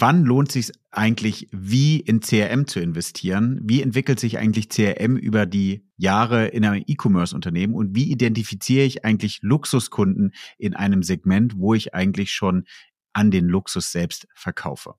wann 0.00 0.24
lohnt 0.24 0.50
sich 0.50 0.72
eigentlich, 0.90 1.48
wie 1.52 2.00
in 2.00 2.20
CRM 2.20 2.66
zu 2.66 2.80
investieren? 2.80 3.60
Wie 3.62 3.82
entwickelt 3.82 4.18
sich 4.20 4.38
eigentlich 4.38 4.68
CRM 4.68 5.16
über 5.16 5.46
die 5.46 5.84
Jahre 5.96 6.46
in 6.46 6.64
einem 6.64 6.82
E-Commerce-Unternehmen? 6.86 7.74
Und 7.74 7.94
wie 7.94 8.10
identifiziere 8.10 8.84
ich 8.84 9.04
eigentlich 9.04 9.40
Luxuskunden 9.42 10.32
in 10.58 10.74
einem 10.74 11.02
Segment, 11.02 11.56
wo 11.56 11.74
ich 11.74 11.94
eigentlich 11.94 12.32
schon 12.32 12.64
an 13.12 13.30
den 13.30 13.46
Luxus 13.46 13.92
selbst 13.92 14.26
verkaufe? 14.34 14.94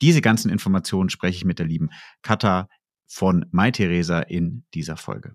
Diese 0.00 0.20
ganzen 0.20 0.50
Informationen 0.50 1.10
spreche 1.10 1.38
ich 1.38 1.44
mit 1.44 1.58
der 1.58 1.66
lieben 1.66 1.90
Katha 2.22 2.68
von 3.06 3.46
Mai 3.50 3.70
in 3.70 4.64
dieser 4.74 4.96
Folge. 4.96 5.34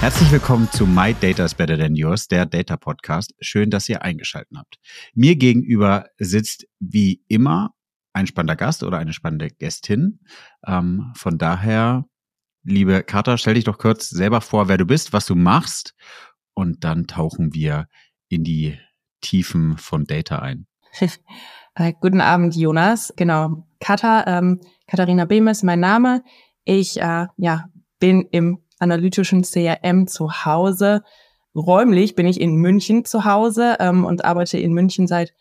Herzlich 0.00 0.32
willkommen 0.32 0.66
zu 0.72 0.86
My 0.86 1.12
Data 1.12 1.44
is 1.44 1.54
Better 1.54 1.76
Than 1.76 1.94
Yours, 1.94 2.26
der 2.26 2.46
Data 2.46 2.78
Podcast. 2.78 3.34
Schön, 3.38 3.68
dass 3.68 3.86
ihr 3.86 4.00
eingeschaltet 4.00 4.56
habt. 4.56 4.78
Mir 5.12 5.36
gegenüber 5.36 6.06
sitzt 6.16 6.66
wie 6.78 7.22
immer 7.28 7.74
ein 8.14 8.26
spannender 8.26 8.56
Gast 8.56 8.82
oder 8.82 8.96
eine 8.96 9.12
spannende 9.12 9.48
Gästin. 9.48 10.20
Ähm, 10.66 11.12
von 11.14 11.36
daher, 11.36 12.06
liebe 12.62 13.02
Kata, 13.02 13.36
stell 13.36 13.54
dich 13.54 13.64
doch 13.64 13.76
kurz 13.76 14.08
selber 14.08 14.40
vor, 14.40 14.68
wer 14.68 14.78
du 14.78 14.86
bist, 14.86 15.12
was 15.12 15.26
du 15.26 15.34
machst 15.34 15.94
und 16.54 16.82
dann 16.82 17.06
tauchen 17.06 17.52
wir 17.52 17.86
in 18.30 18.42
die 18.42 18.78
Tiefen 19.20 19.76
von 19.76 20.04
Data 20.04 20.38
ein. 20.38 20.66
Äh, 21.76 21.92
guten 22.00 22.20
Abend, 22.20 22.56
Jonas. 22.56 23.12
Genau, 23.16 23.64
Kata, 23.78 24.24
ähm, 24.26 24.60
Katharina 24.88 25.24
Bemes, 25.24 25.62
mein 25.62 25.78
Name. 25.78 26.24
Ich 26.64 27.00
äh, 27.00 27.28
ja, 27.36 27.66
bin 28.00 28.26
im 28.32 28.58
analytischen 28.80 29.42
CRM 29.42 30.06
zu 30.06 30.44
Hause. 30.44 31.02
Räumlich 31.54 32.14
bin 32.14 32.26
ich 32.26 32.40
in 32.40 32.56
München 32.56 33.04
zu 33.04 33.24
Hause 33.24 33.76
ähm, 33.80 34.04
und 34.04 34.24
arbeite 34.24 34.58
in 34.58 34.72
München 34.72 35.06
seit 35.06 35.32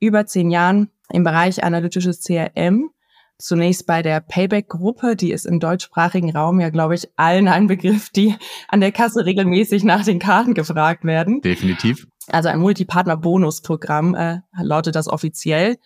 über 0.00 0.26
zehn 0.26 0.50
Jahren 0.50 0.90
im 1.10 1.24
Bereich 1.24 1.62
analytisches 1.62 2.20
CRM. 2.22 2.90
Zunächst 3.36 3.86
bei 3.86 4.00
der 4.02 4.20
Payback-Gruppe, 4.20 5.16
die 5.16 5.32
ist 5.32 5.44
im 5.44 5.58
deutschsprachigen 5.58 6.34
Raum 6.36 6.60
ja, 6.60 6.70
glaube 6.70 6.94
ich, 6.94 7.08
allen 7.16 7.48
ein 7.48 7.66
Begriff, 7.66 8.10
die 8.10 8.36
an 8.68 8.80
der 8.80 8.92
Kasse 8.92 9.26
regelmäßig 9.26 9.82
nach 9.82 10.04
den 10.04 10.20
Karten 10.20 10.54
gefragt 10.54 11.04
werden. 11.04 11.40
Definitiv. 11.40 12.06
Also 12.28 12.48
ein 12.48 12.60
Multipartner-Bonusprogramm 12.60 14.14
äh, 14.14 14.38
lautet 14.62 14.94
das 14.94 15.08
offiziell, 15.08 15.76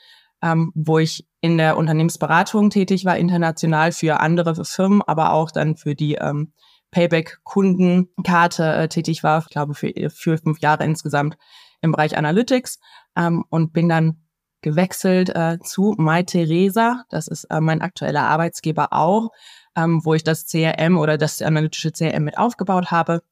ähm, 0.43 0.73
wo 0.75 0.99
ich 0.99 1.27
in 1.41 1.57
der 1.57 1.77
Unternehmensberatung 1.79 2.69
tätig 2.71 3.05
war, 3.05 3.17
international 3.17 3.93
für 3.93 4.21
andere 4.21 4.65
Firmen, 4.65 5.03
aber 5.03 5.33
auch 5.33 5.51
dann 5.51 5.77
für 5.77 5.95
die 5.95 6.15
ähm, 6.15 6.53
Payback-Kundenkarte 6.91 8.75
äh, 8.75 8.89
tätig 8.89 9.23
war, 9.23 9.41
ich 9.41 9.49
glaube 9.49 9.75
für, 9.75 9.93
für 10.11 10.39
fünf 10.39 10.61
Jahre 10.61 10.85
insgesamt 10.85 11.37
im 11.81 11.93
Bereich 11.93 12.17
Analytics 12.17 12.79
ähm, 13.17 13.45
und 13.51 13.73
bin 13.73 13.89
dann 13.89 14.23
gewechselt 14.63 15.31
äh, 15.31 15.59
zu 15.61 15.95
My 15.99 16.25
Theresa. 16.25 17.05
Das 17.11 17.29
ist 17.29 17.45
äh, 17.45 17.61
mein 17.61 17.81
aktueller 17.81 18.25
Arbeitsgeber 18.25 18.93
auch, 18.93 19.31
ähm, 19.77 20.05
wo 20.05 20.15
ich 20.15 20.25
das 20.25 20.47
CRM 20.47 20.99
oder 20.99 21.19
das 21.19 21.41
analytische 21.43 21.93
CRM 21.93 22.25
mit 22.25 22.39
aufgebaut 22.39 22.91
habe. 22.91 23.23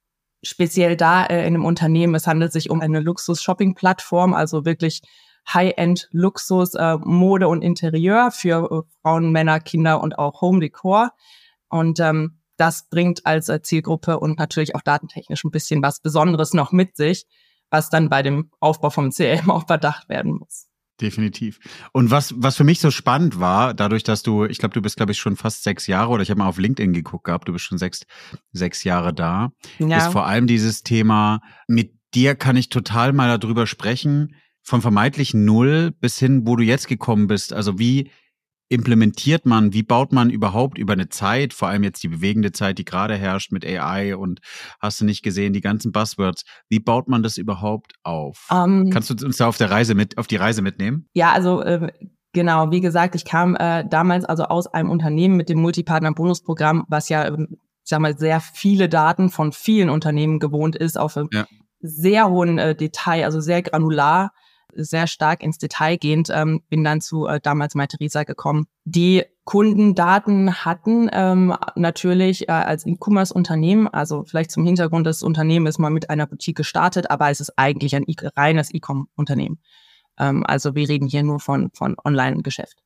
Speziell 0.42 0.96
da 0.96 1.24
äh, 1.24 1.40
in 1.40 1.54
einem 1.54 1.64
Unternehmen, 1.64 2.14
es 2.14 2.26
handelt 2.26 2.52
sich 2.52 2.70
um 2.70 2.80
eine 2.80 3.00
Luxus-Shopping-Plattform, 3.00 4.34
also 4.34 4.64
wirklich 4.64 5.02
High-End-Luxus, 5.52 6.74
äh, 6.74 6.98
Mode 6.98 7.48
und 7.48 7.62
Interieur 7.62 8.30
für 8.30 8.70
äh, 8.70 8.90
Frauen, 9.02 9.32
Männer, 9.32 9.60
Kinder 9.60 10.00
und 10.00 10.18
auch 10.18 10.40
Home 10.40 10.60
Decor. 10.60 11.10
Und 11.68 11.98
ähm, 12.00 12.38
das 12.56 12.88
bringt 12.88 13.26
als 13.26 13.48
äh, 13.48 13.62
Zielgruppe 13.62 14.18
und 14.18 14.38
natürlich 14.38 14.74
auch 14.74 14.82
datentechnisch 14.82 15.44
ein 15.44 15.50
bisschen 15.50 15.82
was 15.82 16.00
Besonderes 16.00 16.54
noch 16.54 16.72
mit 16.72 16.96
sich, 16.96 17.26
was 17.70 17.90
dann 17.90 18.08
bei 18.08 18.22
dem 18.22 18.50
Aufbau 18.60 18.90
vom 18.90 19.10
CRM 19.10 19.50
auch 19.50 19.64
bedacht 19.64 20.08
werden 20.08 20.38
muss. 20.38 20.66
Definitiv. 21.00 21.58
Und 21.92 22.10
was, 22.10 22.34
was 22.38 22.56
für 22.56 22.64
mich 22.64 22.80
so 22.80 22.90
spannend 22.90 23.38
war, 23.38 23.74
dadurch, 23.74 24.02
dass 24.02 24.22
du, 24.22 24.44
ich 24.46 24.58
glaube, 24.58 24.72
du 24.72 24.80
bist, 24.80 24.96
glaube 24.96 25.12
ich, 25.12 25.18
schon 25.18 25.36
fast 25.36 25.62
sechs 25.62 25.86
Jahre 25.86 26.10
oder 26.10 26.22
ich 26.22 26.30
habe 26.30 26.38
mal 26.38 26.48
auf 26.48 26.56
LinkedIn 26.56 26.94
geguckt 26.94 27.24
gehabt, 27.24 27.48
du 27.48 27.52
bist 27.52 27.66
schon 27.66 27.76
sechs, 27.76 28.06
sechs 28.52 28.82
Jahre 28.82 29.12
da, 29.12 29.50
ja. 29.78 29.98
ist 29.98 30.12
vor 30.12 30.26
allem 30.26 30.46
dieses 30.46 30.82
Thema, 30.82 31.40
mit 31.68 31.92
dir 32.14 32.34
kann 32.34 32.56
ich 32.56 32.70
total 32.70 33.12
mal 33.12 33.38
darüber 33.38 33.66
sprechen, 33.66 34.36
von 34.62 34.80
vermeintlich 34.80 35.34
null 35.34 35.92
bis 36.00 36.18
hin, 36.18 36.46
wo 36.46 36.56
du 36.56 36.64
jetzt 36.64 36.88
gekommen 36.88 37.26
bist. 37.26 37.52
Also 37.52 37.78
wie, 37.78 38.10
implementiert 38.68 39.46
man, 39.46 39.72
wie 39.72 39.82
baut 39.82 40.12
man 40.12 40.30
überhaupt 40.30 40.78
über 40.78 40.94
eine 40.94 41.08
Zeit, 41.08 41.52
vor 41.52 41.68
allem 41.68 41.84
jetzt 41.84 42.02
die 42.02 42.08
bewegende 42.08 42.52
Zeit, 42.52 42.78
die 42.78 42.84
gerade 42.84 43.14
herrscht 43.14 43.52
mit 43.52 43.64
AI 43.64 44.16
und 44.16 44.40
hast 44.80 45.00
du 45.00 45.04
nicht 45.04 45.22
gesehen, 45.22 45.52
die 45.52 45.60
ganzen 45.60 45.92
Buzzwords, 45.92 46.44
wie 46.68 46.80
baut 46.80 47.08
man 47.08 47.22
das 47.22 47.36
überhaupt 47.36 47.94
auf? 48.02 48.48
Um, 48.50 48.86
ähm. 48.86 48.90
Kannst 48.90 49.10
du 49.10 49.26
uns 49.26 49.36
da 49.36 49.46
auf 49.46 49.58
der 49.58 49.70
Reise 49.70 49.94
mit, 49.94 50.18
auf 50.18 50.26
die 50.26 50.36
Reise 50.36 50.62
mitnehmen? 50.62 51.08
Ja, 51.14 51.32
also 51.32 51.62
äh, 51.62 51.92
genau, 52.32 52.70
wie 52.72 52.80
gesagt, 52.80 53.14
ich 53.14 53.24
kam 53.24 53.54
äh, 53.54 53.84
damals 53.88 54.24
also 54.24 54.44
aus 54.44 54.66
einem 54.66 54.90
Unternehmen 54.90 55.36
mit 55.36 55.48
dem 55.48 55.60
Multipartner-Bonusprogramm, 55.60 56.84
was 56.88 57.08
ja, 57.08 57.24
äh, 57.24 57.36
ich 57.42 57.90
sag 57.90 58.00
mal, 58.00 58.18
sehr 58.18 58.40
viele 58.40 58.88
Daten 58.88 59.30
von 59.30 59.52
vielen 59.52 59.90
Unternehmen 59.90 60.40
gewohnt 60.40 60.74
ist, 60.74 60.98
auf 60.98 61.16
ja. 61.32 61.46
sehr 61.80 62.28
hohen 62.28 62.58
äh, 62.58 62.74
Detail, 62.74 63.24
also 63.24 63.40
sehr 63.40 63.62
granular 63.62 64.32
sehr 64.78 65.06
stark 65.06 65.42
ins 65.42 65.58
Detail 65.58 65.96
gehend, 65.96 66.28
ähm, 66.32 66.62
bin 66.68 66.84
dann 66.84 67.00
zu 67.00 67.26
äh, 67.26 67.40
damals 67.40 67.74
mal 67.74 67.86
Theresa 67.86 68.24
gekommen. 68.24 68.66
Die 68.84 69.24
Kundendaten 69.44 70.64
hatten 70.64 71.08
ähm, 71.12 71.54
natürlich 71.76 72.48
äh, 72.48 72.52
als 72.52 72.86
E-Commerce-Unternehmen, 72.86 73.88
also 73.88 74.24
vielleicht 74.24 74.50
zum 74.50 74.64
Hintergrund, 74.64 75.06
das 75.06 75.22
Unternehmen 75.22 75.66
ist 75.66 75.78
mal 75.78 75.90
mit 75.90 76.10
einer 76.10 76.26
Boutique 76.26 76.56
gestartet, 76.56 77.10
aber 77.10 77.30
es 77.30 77.40
ist 77.40 77.52
eigentlich 77.56 77.94
ein 77.94 78.04
e 78.06 78.14
reines 78.36 78.74
E-Com-Unternehmen. 78.74 79.60
Ähm, 80.18 80.44
also 80.46 80.74
wir 80.74 80.88
reden 80.88 81.08
hier 81.08 81.22
nur 81.22 81.40
von, 81.40 81.70
von 81.72 81.96
Online-Geschäft. 82.04 82.78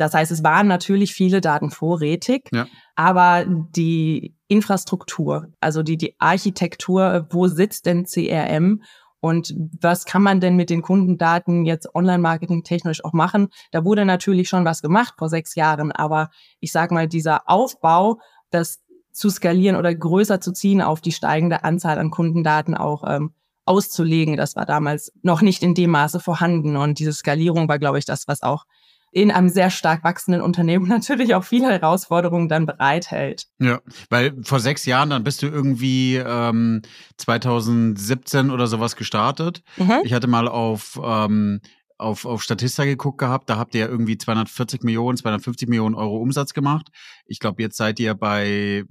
Das 0.00 0.14
heißt, 0.14 0.32
es 0.32 0.42
waren 0.42 0.66
natürlich 0.66 1.12
viele 1.12 1.42
Daten 1.42 1.70
vorrätig, 1.70 2.48
ja. 2.52 2.66
aber 2.96 3.44
die 3.46 4.34
Infrastruktur, 4.48 5.52
also 5.60 5.82
die, 5.82 5.98
die 5.98 6.18
Architektur, 6.18 7.26
wo 7.30 7.48
sitzt 7.48 7.84
denn 7.84 8.06
CRM 8.06 8.82
und 9.20 9.54
was 9.80 10.06
kann 10.06 10.22
man 10.22 10.40
denn 10.40 10.56
mit 10.56 10.70
den 10.70 10.82
Kundendaten 10.82 11.66
jetzt 11.66 11.94
Online-Marketing 11.94 12.64
technisch 12.64 13.04
auch 13.04 13.12
machen? 13.12 13.48
Da 13.70 13.84
wurde 13.84 14.04
natürlich 14.04 14.48
schon 14.48 14.64
was 14.64 14.82
gemacht 14.82 15.14
vor 15.18 15.28
sechs 15.28 15.54
Jahren, 15.54 15.92
aber 15.92 16.30
ich 16.60 16.72
sage 16.72 16.94
mal, 16.94 17.06
dieser 17.06 17.48
Aufbau, 17.48 18.18
das 18.50 18.80
zu 19.12 19.28
skalieren 19.28 19.76
oder 19.76 19.94
größer 19.94 20.40
zu 20.40 20.52
ziehen 20.52 20.80
auf 20.80 21.00
die 21.00 21.12
steigende 21.12 21.64
Anzahl 21.64 21.98
an 21.98 22.10
Kundendaten 22.10 22.74
auch 22.74 23.04
ähm, 23.06 23.34
auszulegen, 23.66 24.36
das 24.36 24.56
war 24.56 24.66
damals 24.66 25.12
noch 25.22 25.42
nicht 25.42 25.62
in 25.62 25.74
dem 25.74 25.90
Maße 25.90 26.20
vorhanden. 26.20 26.76
Und 26.76 26.98
diese 26.98 27.12
Skalierung 27.12 27.68
war, 27.68 27.78
glaube 27.78 27.98
ich, 27.98 28.04
das, 28.04 28.26
was 28.26 28.42
auch 28.42 28.64
in 29.12 29.30
einem 29.30 29.48
sehr 29.48 29.70
stark 29.70 30.04
wachsenden 30.04 30.42
Unternehmen 30.42 30.86
natürlich 30.88 31.34
auch 31.34 31.44
viele 31.44 31.68
Herausforderungen 31.68 32.48
dann 32.48 32.66
bereithält. 32.66 33.46
Ja, 33.58 33.80
weil 34.08 34.34
vor 34.42 34.60
sechs 34.60 34.86
Jahren, 34.86 35.10
dann 35.10 35.24
bist 35.24 35.42
du 35.42 35.46
irgendwie 35.46 36.16
ähm, 36.16 36.82
2017 37.16 38.50
oder 38.50 38.66
sowas 38.66 38.96
gestartet. 38.96 39.62
Mhm. 39.76 40.00
Ich 40.04 40.12
hatte 40.12 40.26
mal 40.26 40.48
auf 40.48 41.00
ähm, 41.02 41.60
auf, 42.00 42.24
auf 42.24 42.42
Statista 42.42 42.84
geguckt 42.84 43.18
gehabt, 43.18 43.50
da 43.50 43.58
habt 43.58 43.74
ihr 43.74 43.86
irgendwie 43.86 44.16
240 44.16 44.82
Millionen, 44.82 45.18
250 45.18 45.68
Millionen 45.68 45.94
Euro 45.94 46.16
Umsatz 46.16 46.54
gemacht. 46.54 46.88
Ich 47.26 47.40
glaube, 47.40 47.62
jetzt 47.62 47.76
seid 47.76 48.00
ihr 48.00 48.14
bei 48.14 48.84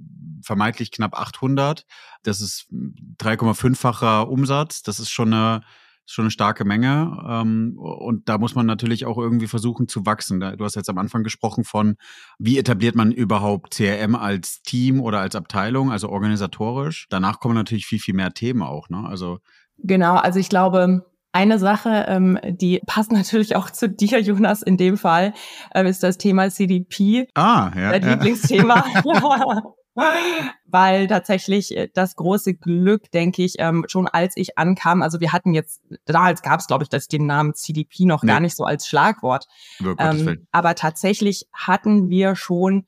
vermeintlich 0.43 0.91
knapp 0.91 1.19
800. 1.19 1.85
Das 2.21 2.39
ist 2.39 2.67
3,5-facher 3.19 4.29
Umsatz. 4.29 4.83
Das 4.83 4.99
ist 4.99 5.09
schon 5.09 5.33
eine 5.33 5.61
schon 6.09 6.23
eine 6.23 6.31
starke 6.31 6.65
Menge. 6.65 7.17
Ähm, 7.27 7.77
und 7.77 8.27
da 8.27 8.37
muss 8.37 8.55
man 8.55 8.65
natürlich 8.65 9.05
auch 9.05 9.17
irgendwie 9.17 9.47
versuchen 9.47 9.87
zu 9.87 10.05
wachsen. 10.05 10.39
Du 10.39 10.63
hast 10.63 10.75
jetzt 10.75 10.89
am 10.89 10.97
Anfang 10.97 11.23
gesprochen 11.23 11.63
von, 11.63 11.95
wie 12.37 12.57
etabliert 12.57 12.95
man 12.95 13.11
überhaupt 13.11 13.75
CRM 13.75 14.15
als 14.15 14.61
Team 14.61 15.01
oder 15.01 15.19
als 15.19 15.35
Abteilung, 15.35 15.91
also 15.91 16.09
organisatorisch. 16.09 17.07
Danach 17.09 17.39
kommen 17.39 17.55
natürlich 17.55 17.85
viel, 17.85 17.99
viel 17.99 18.15
mehr 18.15 18.33
Themen 18.33 18.63
auch. 18.63 18.89
Ne? 18.89 19.05
Also 19.07 19.39
genau, 19.77 20.15
also 20.15 20.39
ich 20.39 20.49
glaube, 20.49 21.05
eine 21.31 21.59
Sache, 21.59 22.05
ähm, 22.07 22.39
die 22.43 22.81
passt 22.85 23.11
natürlich 23.11 23.55
auch 23.55 23.69
zu 23.69 23.89
dir, 23.89 24.19
Jonas, 24.19 24.61
in 24.61 24.77
dem 24.77 24.97
Fall, 24.97 25.33
äh, 25.73 25.87
ist 25.87 26.03
das 26.03 26.17
Thema 26.17 26.49
CDP. 26.49 27.27
Ah, 27.35 27.71
ja. 27.75 27.91
Dein 27.91 28.03
ja. 28.03 28.13
Lieblingsthema. 28.13 28.83
weil 30.65 31.07
tatsächlich 31.07 31.75
äh, 31.75 31.89
das 31.93 32.15
große 32.15 32.53
Glück, 32.53 33.11
denke 33.11 33.43
ich, 33.43 33.55
ähm, 33.59 33.85
schon 33.87 34.07
als 34.07 34.37
ich 34.37 34.57
ankam, 34.57 35.01
also 35.01 35.19
wir 35.19 35.31
hatten 35.31 35.53
jetzt, 35.53 35.81
damals 36.05 36.41
gab 36.41 36.59
es, 36.59 36.67
glaube 36.67 36.83
ich, 36.83 36.89
das 36.89 37.07
den 37.07 37.25
Namen 37.25 37.53
CDP 37.53 38.05
noch 38.05 38.23
nee. 38.23 38.31
gar 38.31 38.39
nicht 38.39 38.55
so 38.55 38.63
als 38.63 38.87
Schlagwort. 38.87 39.47
Ähm, 39.97 40.47
aber 40.51 40.75
tatsächlich 40.75 41.47
hatten 41.53 42.09
wir 42.09 42.35
schon 42.35 42.85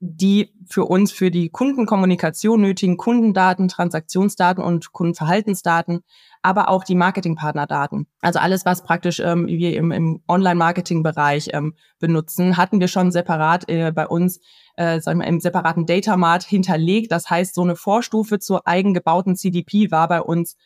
die 0.00 0.54
für 0.66 0.86
uns 0.86 1.12
für 1.12 1.30
die 1.30 1.50
Kundenkommunikation 1.50 2.60
nötigen 2.60 2.96
Kundendaten, 2.96 3.68
Transaktionsdaten 3.68 4.64
und 4.64 4.92
Kundenverhaltensdaten, 4.92 6.00
aber 6.42 6.70
auch 6.70 6.84
die 6.84 6.94
Marketingpartnerdaten. 6.94 8.06
Also 8.22 8.38
alles, 8.38 8.64
was 8.64 8.82
praktisch 8.82 9.20
ähm, 9.20 9.46
wir 9.46 9.76
im, 9.76 9.92
im 9.92 10.22
Online-Marketing-Bereich 10.26 11.50
ähm, 11.52 11.74
benutzen, 11.98 12.56
hatten 12.56 12.80
wir 12.80 12.88
schon 12.88 13.12
separat 13.12 13.68
äh, 13.68 13.92
bei 13.94 14.06
uns 14.06 14.40
äh, 14.76 15.00
sagen 15.00 15.20
wir, 15.20 15.26
im 15.26 15.40
separaten 15.40 15.84
Datamart 15.84 16.44
hinterlegt. 16.44 17.12
Das 17.12 17.28
heißt, 17.28 17.54
so 17.54 17.62
eine 17.62 17.76
Vorstufe 17.76 18.38
zur 18.38 18.66
eigengebauten 18.66 19.36
CDP 19.36 19.90
war 19.90 20.08
bei 20.08 20.22
uns 20.22 20.56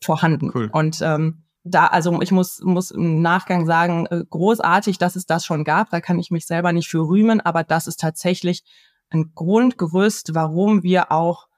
vorhanden. 0.00 0.52
Cool. 0.54 0.70
Und 0.72 1.00
ähm, 1.02 1.43
da, 1.64 1.86
also 1.86 2.20
ich 2.20 2.30
muss, 2.30 2.60
muss 2.60 2.90
im 2.90 3.22
Nachgang 3.22 3.64
sagen, 3.64 4.06
äh, 4.06 4.22
großartig, 4.28 4.98
dass 4.98 5.16
es 5.16 5.24
das 5.24 5.46
schon 5.46 5.64
gab. 5.64 5.90
Da 5.90 6.00
kann 6.00 6.18
ich 6.18 6.30
mich 6.30 6.46
selber 6.46 6.72
nicht 6.72 6.88
für 6.88 7.08
rühmen, 7.08 7.40
aber 7.40 7.64
das 7.64 7.86
ist 7.86 8.00
tatsächlich 8.00 8.62
ein 9.10 9.32
Grundgerüst, 9.34 10.34
warum 10.34 10.82
wir 10.82 11.10
auch, 11.10 11.48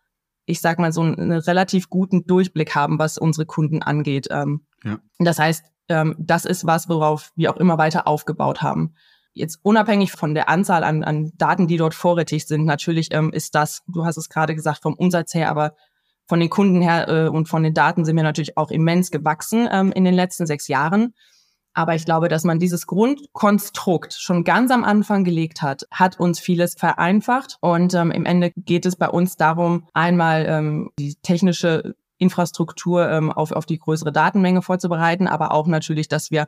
ich 0.47 0.61
sag 0.61 0.79
mal, 0.79 0.93
so 0.93 1.03
einen, 1.03 1.33
relativ 1.33 1.91
guten 1.91 2.25
Durchblick 2.25 2.77
haben, 2.77 3.01
was 3.01 3.19
unsere 3.19 3.47
Kunden 3.47 3.83
angeht. 3.83 4.29
Ähm, 4.31 4.65
ja. 4.85 4.99
Das 5.19 5.41
heißt, 5.41 5.65
ähm, 5.89 6.15
das 6.19 6.45
ist 6.45 6.67
was, 6.67 6.89
worauf 6.89 7.33
wir 7.35 7.53
auch 7.53 7.57
immer 7.57 7.77
weiter 7.77 8.07
aufgebaut 8.07 8.63
haben. 8.63 8.95
Jetzt 9.33 9.59
unabhängig 9.63 10.13
von 10.13 10.35
der 10.35 10.49
Anzahl 10.49 10.85
an, 10.85 11.03
an 11.03 11.33
Daten, 11.37 11.67
die 11.67 11.77
dort 11.77 11.95
vorrätig 11.95 12.47
sind, 12.47 12.65
natürlich 12.65 13.13
ähm, 13.13 13.33
ist 13.33 13.55
das, 13.57 13.83
du 13.89 14.05
hast 14.05 14.17
es 14.17 14.29
gerade 14.29 14.55
gesagt, 14.55 14.83
vom 14.83 14.95
Umsatz 14.95 15.35
her, 15.35 15.51
aber 15.51 15.75
von 16.27 16.41
den 16.41 16.51
Kunden 16.51 16.83
her 16.83 17.09
äh, 17.09 17.29
und 17.29 17.49
von 17.49 17.63
den 17.63 17.75
Daten 17.75 18.05
sind 18.05 18.17
wir 18.17 18.23
natürlich 18.23 18.57
auch 18.57 18.71
immens 18.71 19.11
gewachsen 19.11 19.69
ähm, 19.71 19.93
in 19.93 20.05
den 20.05 20.15
letzten 20.15 20.47
sechs 20.47 20.69
Jahren. 20.69 21.15
Aber 21.73 21.95
ich 21.95 22.07
glaube, 22.07 22.29
dass 22.29 22.45
man 22.45 22.59
dieses 22.59 22.87
Grundkonstrukt 22.87 24.15
schon 24.15 24.45
ganz 24.45 24.71
am 24.71 24.83
Anfang 24.83 25.25
gelegt 25.25 25.61
hat, 25.61 25.87
hat 25.91 26.19
uns 26.19 26.41
vieles 26.41 26.75
vereinfacht. 26.75 27.59
Und 27.61 27.93
ähm, 27.93 28.11
im 28.11 28.25
Ende 28.25 28.51
geht 28.57 28.87
es 28.87 28.97
bei 28.97 29.11
uns 29.11 29.37
darum, 29.37 29.87
einmal 29.93 30.47
ähm, 30.49 30.91
die 30.99 31.17
technische 31.17 31.95
Infrastruktur 32.17 33.11
ähm, 33.11 33.31
auf, 33.31 33.53
auf 33.53 33.67
die 33.67 33.79
größere 33.79 34.11
Datenmenge 34.11 34.63
vorzubereiten, 34.63 35.29
aber 35.29 35.53
auch 35.53 35.67
natürlich, 35.67 36.09
dass 36.09 36.31
wir 36.31 36.47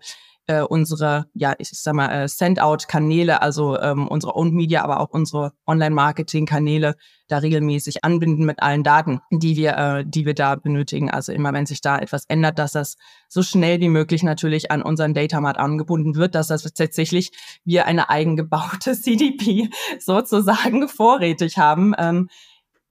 äh, 0.48 0.62
unsere, 0.62 1.26
ja, 1.34 1.54
ich 1.58 1.68
sag 1.70 1.94
mal, 1.94 2.08
äh, 2.08 2.28
Send-out-Kanäle, 2.28 3.42
also 3.42 3.78
ähm, 3.78 4.08
unsere 4.08 4.34
Owned 4.34 4.54
Media, 4.54 4.82
aber 4.82 5.00
auch 5.00 5.10
unsere 5.10 5.52
Online-Marketing-Kanäle 5.66 6.96
da 7.28 7.38
regelmäßig 7.38 8.02
anbinden 8.04 8.46
mit 8.46 8.62
allen 8.62 8.82
Daten, 8.82 9.20
die 9.30 9.56
wir, 9.56 9.76
äh, 9.76 10.04
die 10.06 10.24
wir 10.24 10.34
da 10.34 10.56
benötigen. 10.56 11.10
Also 11.10 11.32
immer, 11.32 11.52
wenn 11.52 11.66
sich 11.66 11.82
da 11.82 11.98
etwas 11.98 12.24
ändert, 12.26 12.58
dass 12.58 12.72
das 12.72 12.96
so 13.28 13.42
schnell 13.42 13.80
wie 13.80 13.90
möglich 13.90 14.22
natürlich 14.22 14.70
an 14.70 14.82
unseren 14.82 15.12
Datamart 15.12 15.58
angebunden 15.58 16.16
wird, 16.16 16.34
dass 16.34 16.48
das 16.48 16.62
tatsächlich 16.62 17.30
wir 17.64 17.86
eine 17.86 18.08
eigengebaute 18.08 18.92
CDP 19.00 19.68
sozusagen 20.00 20.88
vorrätig 20.88 21.58
haben. 21.58 21.94
Ähm, 21.98 22.28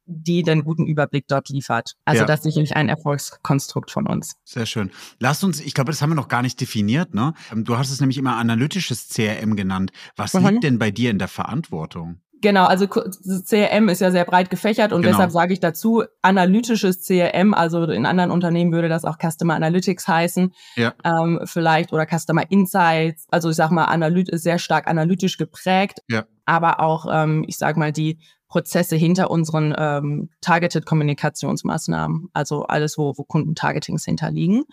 die 0.08 0.42
den 0.42 0.64
guten 0.64 0.88
Überblick 0.88 1.28
dort 1.28 1.50
liefert. 1.50 1.94
Also 2.06 2.22
ja. 2.22 2.26
das 2.26 2.40
ist 2.40 2.44
sicherlich 2.46 2.76
ein 2.76 2.90
Erfolgskonstrukt 2.90 3.92
von 3.92 4.08
uns. 4.08 4.36
Sehr 4.44 4.66
schön. 4.66 4.92
Lass 5.20 5.44
uns, 5.44 5.60
ich 5.60 5.74
glaube, 5.74 5.92
das 5.92 6.02
haben 6.02 6.12
wir 6.12 6.16
noch 6.16 6.30
gar 6.30 6.42
nicht 6.42 6.60
definiert, 6.60 7.14
ne? 7.14 7.34
Ähm, 7.52 7.64
du 7.64 7.78
hast 7.78 7.92
es 7.92 8.00
nämlich 8.00 8.18
immer 8.18 8.38
analytisches 8.38 9.10
CRM 9.10 9.56
genannt. 9.56 9.92
Was 10.16 10.34
mhm. 10.34 10.48
liegt 10.48 10.64
denn 10.64 10.80
bei 10.80 10.92
dir 10.92 11.12
in 11.12 11.20
der 11.20 11.28
Verantwortung? 11.28 12.22
Genau, 12.42 12.66
also 12.66 12.88
CRM 12.88 13.90
ist 13.90 14.02
ja 14.02 14.12
sehr 14.12 14.26
breit 14.26 14.50
gefächert 14.50 14.94
und 14.94 15.02
genau. 15.02 15.14
deshalb 15.14 15.32
sage 15.32 15.54
ich 15.54 15.60
dazu 15.60 16.04
analytisches 16.22 17.04
CRM, 17.04 17.54
also 17.54 17.84
in 17.86 18.06
anderen 18.06 18.32
Unternehmen 18.32 18.72
würde 18.72 18.90
das 18.90 19.06
auch 19.06 19.18
Customer 19.18 19.56
Analytics 19.56 20.08
heißen, 20.08 20.54
ja. 20.76 20.94
ähm, 21.04 21.40
vielleicht 21.46 21.94
oder 21.94 22.06
Customer 22.06 22.44
Insights. 22.50 23.26
Also 23.32 23.50
ich 23.50 23.56
sag 23.56 23.72
mal, 23.72 23.86
Analyt 23.86 24.30
ist 24.30 24.44
sehr 24.44 24.60
stark 24.60 24.88
analytisch 24.88 25.38
geprägt, 25.38 26.02
ja. 26.10 26.26
aber 26.46 26.80
auch, 26.80 27.08
ähm, 27.12 27.44
ich 27.48 27.58
sag 27.58 27.76
mal, 27.76 27.92
die 27.92 28.20
Prozesse 28.58 28.96
hinter 28.96 29.30
unseren 29.30 29.76
ähm, 29.78 30.30
Targeted-Kommunikationsmaßnahmen, 30.42 32.30
also 32.34 32.64
alles, 32.64 32.98
wo, 32.98 33.14
wo 33.16 33.24
Kundentargetings 33.24 34.04
hinterliegen. 34.04 34.64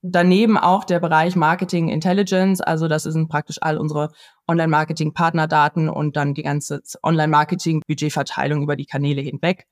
Daneben 0.00 0.56
auch 0.56 0.84
der 0.84 1.00
Bereich 1.00 1.34
Marketing 1.34 1.88
Intelligence, 1.88 2.60
also 2.60 2.86
das 2.86 3.02
sind 3.02 3.28
praktisch 3.28 3.56
all 3.60 3.78
unsere 3.78 4.10
Online-Marketing-Partnerdaten 4.46 5.88
und 5.88 6.16
dann 6.16 6.34
die 6.34 6.44
ganze 6.44 6.82
Online-Marketing-Budgetverteilung 7.02 8.62
über 8.62 8.76
die 8.76 8.86
Kanäle 8.86 9.22
hinweg. 9.22 9.66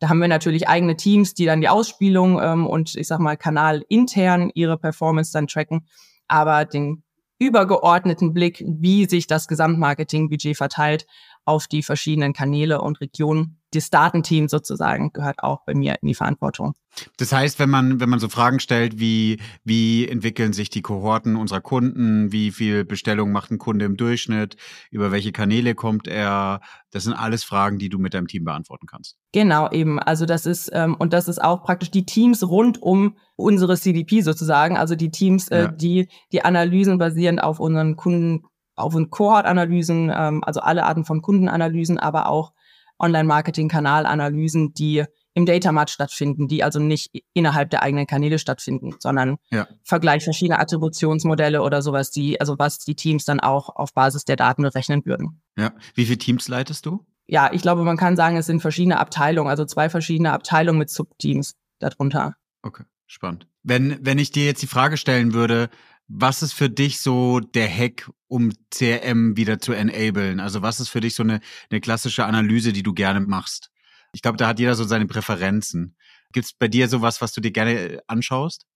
Da 0.00 0.10
haben 0.10 0.20
wir 0.20 0.28
natürlich 0.28 0.68
eigene 0.68 0.94
Teams, 0.94 1.32
die 1.32 1.46
dann 1.46 1.62
die 1.62 1.70
Ausspielung 1.70 2.38
ähm, 2.42 2.66
und 2.66 2.94
ich 2.94 3.06
sag 3.06 3.20
mal 3.20 3.38
Kanal 3.38 3.86
intern 3.88 4.50
ihre 4.52 4.76
Performance 4.76 5.32
dann 5.32 5.46
tracken. 5.46 5.86
Aber 6.26 6.66
den 6.66 7.04
übergeordneten 7.38 8.34
Blick, 8.34 8.62
wie 8.66 9.06
sich 9.06 9.26
das 9.26 9.48
Gesamtmarketing-Budget 9.48 10.58
verteilt, 10.58 11.06
auf 11.48 11.66
die 11.66 11.82
verschiedenen 11.82 12.34
Kanäle 12.34 12.82
und 12.82 13.00
Regionen. 13.00 13.58
Das 13.72 13.90
Datenteam 13.90 14.48
sozusagen 14.48 15.12
gehört 15.12 15.42
auch 15.42 15.64
bei 15.64 15.74
mir 15.74 15.96
in 16.00 16.08
die 16.08 16.14
Verantwortung. 16.14 16.74
Das 17.16 17.32
heißt, 17.32 17.58
wenn 17.58 17.68
man, 17.68 18.00
wenn 18.00 18.08
man 18.08 18.18
so 18.18 18.28
Fragen 18.28 18.60
stellt, 18.60 18.98
wie, 18.98 19.38
wie 19.64 20.08
entwickeln 20.08 20.52
sich 20.52 20.70
die 20.70 20.80
Kohorten 20.82 21.36
unserer 21.36 21.60
Kunden, 21.60 22.32
wie 22.32 22.50
viel 22.50 22.84
Bestellungen 22.84 23.32
macht 23.32 23.50
ein 23.50 23.58
Kunde 23.58 23.84
im 23.84 23.96
Durchschnitt, 23.96 24.56
über 24.90 25.12
welche 25.12 25.32
Kanäle 25.32 25.74
kommt 25.74 26.06
er, 26.06 26.60
das 26.90 27.04
sind 27.04 27.12
alles 27.12 27.44
Fragen, 27.44 27.78
die 27.78 27.88
du 27.88 27.98
mit 27.98 28.14
deinem 28.14 28.26
Team 28.26 28.44
beantworten 28.44 28.86
kannst. 28.86 29.16
Genau, 29.32 29.70
eben. 29.70 29.98
Also 29.98 30.24
das 30.24 30.46
ist, 30.46 30.70
ähm, 30.72 30.94
und 30.98 31.12
das 31.12 31.28
ist 31.28 31.42
auch 31.42 31.62
praktisch 31.62 31.90
die 31.90 32.06
Teams 32.06 32.42
rund 32.42 32.82
um 32.82 33.16
unsere 33.36 33.76
CDP 33.76 34.22
sozusagen, 34.22 34.76
also 34.76 34.94
die 34.94 35.10
Teams, 35.10 35.48
äh, 35.48 35.62
ja. 35.62 35.68
die 35.68 36.08
die 36.32 36.44
Analysen 36.44 36.98
basierend 36.98 37.42
auf 37.42 37.60
unseren 37.60 37.96
Kunden 37.96 38.44
auf 38.78 38.94
Kohort-Analysen, 39.10 40.12
ähm, 40.14 40.42
also 40.44 40.60
alle 40.60 40.84
Arten 40.84 41.04
von 41.04 41.22
Kundenanalysen, 41.22 41.98
aber 41.98 42.28
auch 42.28 42.52
Online-Marketing-Kanalanalysen, 42.98 44.74
die 44.74 45.04
im 45.34 45.46
Datamart 45.46 45.90
stattfinden, 45.90 46.48
die 46.48 46.64
also 46.64 46.80
nicht 46.80 47.10
innerhalb 47.32 47.70
der 47.70 47.82
eigenen 47.82 48.06
Kanäle 48.06 48.38
stattfinden, 48.38 48.96
sondern 48.98 49.36
ja. 49.50 49.68
Vergleich 49.84 50.24
verschiedener 50.24 50.58
Attributionsmodelle 50.60 51.62
oder 51.62 51.80
sowas, 51.80 52.10
die, 52.10 52.40
also 52.40 52.58
was 52.58 52.78
die 52.78 52.96
Teams 52.96 53.24
dann 53.24 53.38
auch 53.38 53.68
auf 53.68 53.94
Basis 53.94 54.24
der 54.24 54.36
Daten 54.36 54.62
berechnen 54.62 55.04
würden. 55.04 55.40
Ja. 55.56 55.72
Wie 55.94 56.06
viele 56.06 56.18
Teams 56.18 56.48
leitest 56.48 56.86
du? 56.86 57.06
Ja, 57.26 57.50
ich 57.52 57.62
glaube, 57.62 57.84
man 57.84 57.96
kann 57.96 58.16
sagen, 58.16 58.36
es 58.36 58.46
sind 58.46 58.60
verschiedene 58.60 58.98
Abteilungen, 58.98 59.50
also 59.50 59.64
zwei 59.64 59.88
verschiedene 59.88 60.32
Abteilungen 60.32 60.78
mit 60.78 60.90
Subteams 60.90 61.56
darunter. 61.78 62.34
Okay, 62.62 62.84
spannend. 63.06 63.46
Wenn, 63.62 63.98
wenn 64.00 64.18
ich 64.18 64.32
dir 64.32 64.46
jetzt 64.46 64.62
die 64.62 64.66
Frage 64.66 64.96
stellen 64.96 65.34
würde, 65.34 65.68
was 66.08 66.42
ist 66.42 66.54
für 66.54 66.70
dich 66.70 67.00
so 67.00 67.40
der 67.40 67.68
Hack, 67.68 68.10
um 68.28 68.52
CRM 68.70 69.36
wieder 69.36 69.58
zu 69.58 69.72
enablen? 69.72 70.40
Also 70.40 70.62
was 70.62 70.80
ist 70.80 70.88
für 70.88 71.00
dich 71.00 71.14
so 71.14 71.22
eine, 71.22 71.40
eine 71.70 71.80
klassische 71.80 72.24
Analyse, 72.24 72.72
die 72.72 72.82
du 72.82 72.94
gerne 72.94 73.20
machst? 73.20 73.70
Ich 74.12 74.22
glaube, 74.22 74.38
da 74.38 74.48
hat 74.48 74.58
jeder 74.58 74.74
so 74.74 74.84
seine 74.84 75.06
Präferenzen. 75.06 75.96
Gibt 76.32 76.46
es 76.46 76.52
bei 76.52 76.68
dir 76.68 76.88
sowas, 76.88 77.20
was 77.20 77.32
du 77.32 77.40
dir 77.40 77.50
gerne 77.50 77.74
äh, 77.74 77.98
anschaust? 78.06 78.66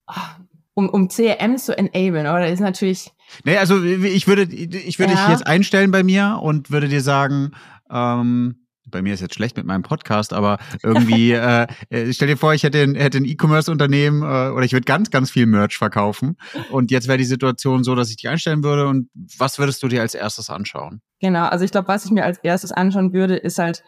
Um, 0.74 0.88
um 0.88 1.08
CRM 1.08 1.58
zu 1.58 1.76
enablen, 1.76 2.26
oder 2.26 2.48
ist 2.48 2.60
natürlich. 2.60 3.10
Nee, 3.44 3.56
also 3.58 3.82
ich 3.82 4.26
würde, 4.26 4.44
ich 4.44 4.98
würde 4.98 5.12
ja. 5.12 5.20
dich 5.20 5.28
jetzt 5.28 5.46
einstellen 5.46 5.90
bei 5.90 6.02
mir 6.02 6.38
und 6.42 6.70
würde 6.70 6.88
dir 6.88 7.02
sagen, 7.02 7.52
ähm, 7.90 8.61
bei 8.90 9.02
mir 9.02 9.14
ist 9.14 9.20
jetzt 9.20 9.34
schlecht 9.34 9.56
mit 9.56 9.66
meinem 9.66 9.82
Podcast, 9.82 10.32
aber 10.32 10.58
irgendwie, 10.82 11.32
äh, 11.32 11.66
äh, 11.90 12.12
stell 12.12 12.28
dir 12.28 12.36
vor, 12.36 12.54
ich 12.54 12.62
hätte 12.62 12.82
ein, 12.82 12.94
hätte 12.94 13.18
ein 13.18 13.24
E-Commerce-Unternehmen 13.24 14.22
äh, 14.22 14.50
oder 14.50 14.64
ich 14.64 14.72
würde 14.72 14.84
ganz, 14.84 15.10
ganz 15.10 15.30
viel 15.30 15.46
Merch 15.46 15.76
verkaufen. 15.76 16.36
Und 16.70 16.90
jetzt 16.90 17.08
wäre 17.08 17.18
die 17.18 17.24
Situation 17.24 17.84
so, 17.84 17.94
dass 17.94 18.10
ich 18.10 18.16
dich 18.16 18.28
einstellen 18.28 18.64
würde. 18.64 18.86
Und 18.86 19.08
was 19.38 19.58
würdest 19.58 19.82
du 19.82 19.88
dir 19.88 20.00
als 20.00 20.14
erstes 20.14 20.50
anschauen? 20.50 21.00
Genau, 21.20 21.46
also 21.46 21.64
ich 21.64 21.70
glaube, 21.70 21.88
was 21.88 22.04
ich 22.04 22.10
mir 22.10 22.24
als 22.24 22.38
erstes 22.38 22.72
anschauen 22.72 23.12
würde, 23.12 23.36
ist 23.36 23.58
halt, 23.58 23.82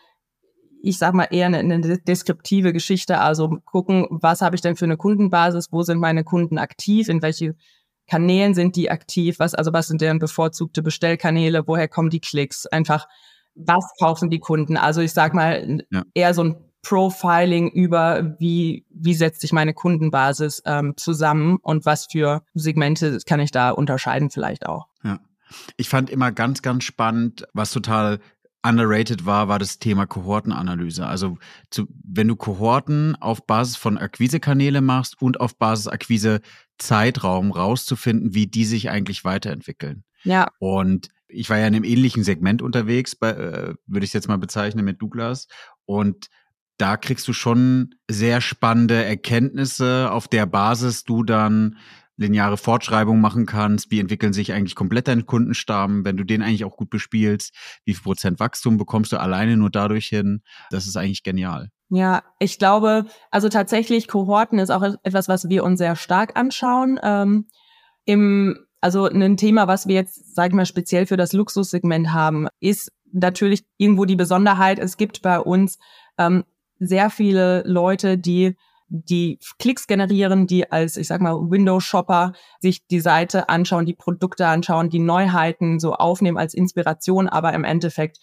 ich 0.82 0.98
sag 0.98 1.14
mal, 1.14 1.28
eher 1.30 1.46
eine, 1.46 1.58
eine 1.58 1.98
deskriptive 1.98 2.72
Geschichte. 2.72 3.18
Also 3.18 3.58
gucken, 3.64 4.06
was 4.10 4.42
habe 4.42 4.54
ich 4.54 4.62
denn 4.62 4.76
für 4.76 4.84
eine 4.84 4.96
Kundenbasis, 4.96 5.68
wo 5.70 5.82
sind 5.82 5.98
meine 5.98 6.24
Kunden 6.24 6.58
aktiv, 6.58 7.08
in 7.08 7.22
welche 7.22 7.56
Kanälen 8.06 8.54
sind 8.54 8.76
die 8.76 8.90
aktiv, 8.90 9.38
was, 9.38 9.54
also 9.54 9.72
was 9.72 9.88
sind 9.88 10.00
deren 10.00 10.18
bevorzugte 10.18 10.82
Bestellkanäle, 10.82 11.66
woher 11.66 11.88
kommen 11.88 12.10
die 12.10 12.20
Klicks? 12.20 12.66
Einfach 12.66 13.06
was 13.54 13.84
kaufen 13.98 14.30
die 14.30 14.40
Kunden? 14.40 14.76
Also 14.76 15.00
ich 15.00 15.12
sag 15.12 15.34
mal 15.34 15.84
ja. 15.90 16.02
eher 16.14 16.34
so 16.34 16.44
ein 16.44 16.56
Profiling 16.82 17.70
über, 17.70 18.36
wie, 18.38 18.84
wie 18.90 19.14
setzt 19.14 19.40
sich 19.40 19.52
meine 19.52 19.74
Kundenbasis 19.74 20.62
ähm, 20.66 20.94
zusammen 20.96 21.56
und 21.62 21.86
was 21.86 22.06
für 22.10 22.42
Segmente 22.52 23.18
kann 23.26 23.40
ich 23.40 23.50
da 23.50 23.70
unterscheiden 23.70 24.30
vielleicht 24.30 24.66
auch. 24.66 24.86
Ja. 25.02 25.18
Ich 25.76 25.88
fand 25.88 26.10
immer 26.10 26.30
ganz, 26.30 26.62
ganz 26.62 26.84
spannend, 26.84 27.46
was 27.54 27.70
total 27.70 28.20
underrated 28.62 29.26
war, 29.26 29.48
war 29.48 29.58
das 29.58 29.78
Thema 29.78 30.06
Kohortenanalyse. 30.06 31.06
Also 31.06 31.36
zu, 31.70 31.86
wenn 32.02 32.28
du 32.28 32.36
Kohorten 32.36 33.14
auf 33.16 33.46
Basis 33.46 33.76
von 33.76 33.98
Akquisekanäle 33.98 34.80
machst 34.80 35.20
und 35.20 35.40
auf 35.40 35.58
Basis 35.58 35.86
Akquise 35.86 36.40
Zeitraum 36.78 37.52
rauszufinden, 37.52 38.34
wie 38.34 38.46
die 38.46 38.64
sich 38.64 38.90
eigentlich 38.90 39.24
weiterentwickeln. 39.24 40.04
Ja. 40.24 40.48
Und 40.58 41.08
ich 41.28 41.50
war 41.50 41.58
ja 41.58 41.66
in 41.66 41.74
einem 41.74 41.84
ähnlichen 41.84 42.24
Segment 42.24 42.62
unterwegs, 42.62 43.16
bei, 43.16 43.30
äh, 43.30 43.74
würde 43.86 44.04
ich 44.04 44.10
es 44.10 44.14
jetzt 44.14 44.28
mal 44.28 44.38
bezeichnen 44.38 44.84
mit 44.84 45.00
Douglas. 45.00 45.48
Und 45.84 46.28
da 46.76 46.96
kriegst 46.96 47.26
du 47.28 47.32
schon 47.32 47.94
sehr 48.10 48.40
spannende 48.40 49.04
Erkenntnisse, 49.04 50.10
auf 50.10 50.28
der 50.28 50.46
Basis 50.46 51.04
du 51.04 51.22
dann 51.22 51.76
lineare 52.16 52.56
Fortschreibung 52.56 53.20
machen 53.20 53.46
kannst, 53.46 53.90
wie 53.90 53.98
entwickeln 53.98 54.32
sich 54.32 54.52
eigentlich 54.52 54.76
komplett 54.76 55.08
deine 55.08 55.24
Kundenstamm, 55.24 56.04
wenn 56.04 56.16
du 56.16 56.24
den 56.24 56.42
eigentlich 56.42 56.64
auch 56.64 56.76
gut 56.76 56.90
bespielst, 56.90 57.52
wie 57.84 57.94
viel 57.94 58.02
Prozent 58.02 58.38
Wachstum 58.38 58.76
bekommst 58.76 59.12
du 59.12 59.18
alleine 59.18 59.56
nur 59.56 59.70
dadurch 59.70 60.06
hin, 60.06 60.42
das 60.70 60.86
ist 60.86 60.96
eigentlich 60.96 61.24
genial. 61.24 61.70
Ja, 61.90 62.22
ich 62.38 62.58
glaube, 62.58 63.06
also 63.30 63.48
tatsächlich 63.48 64.08
Kohorten 64.08 64.58
ist 64.58 64.70
auch 64.70 64.82
etwas, 65.02 65.28
was 65.28 65.48
wir 65.48 65.64
uns 65.64 65.78
sehr 65.78 65.96
stark 65.96 66.36
anschauen. 66.36 66.98
Ähm, 67.02 67.46
Im 68.04 68.58
also 68.84 69.06
ein 69.06 69.38
Thema, 69.38 69.66
was 69.66 69.88
wir 69.88 69.94
jetzt, 69.94 70.34
sage 70.34 70.48
ich 70.48 70.54
mal, 70.54 70.66
speziell 70.66 71.06
für 71.06 71.16
das 71.16 71.32
Luxussegment 71.32 72.12
haben, 72.12 72.48
ist 72.60 72.92
natürlich 73.12 73.64
irgendwo 73.78 74.04
die 74.04 74.14
Besonderheit, 74.14 74.78
es 74.78 74.98
gibt 74.98 75.22
bei 75.22 75.40
uns 75.40 75.78
ähm, 76.18 76.44
sehr 76.78 77.08
viele 77.08 77.62
Leute, 77.64 78.18
die 78.18 78.56
die 78.88 79.38
Klicks 79.58 79.86
generieren, 79.86 80.46
die 80.46 80.70
als, 80.70 80.98
ich 80.98 81.06
sag 81.06 81.22
mal, 81.22 81.50
Windows-Shopper 81.50 82.34
sich 82.60 82.86
die 82.86 83.00
Seite 83.00 83.48
anschauen, 83.48 83.86
die 83.86 83.94
Produkte 83.94 84.46
anschauen, 84.46 84.90
die 84.90 84.98
Neuheiten 84.98 85.80
so 85.80 85.94
aufnehmen 85.94 86.36
als 86.36 86.52
Inspiration, 86.52 87.26
aber 87.26 87.54
im 87.54 87.64
Endeffekt 87.64 88.18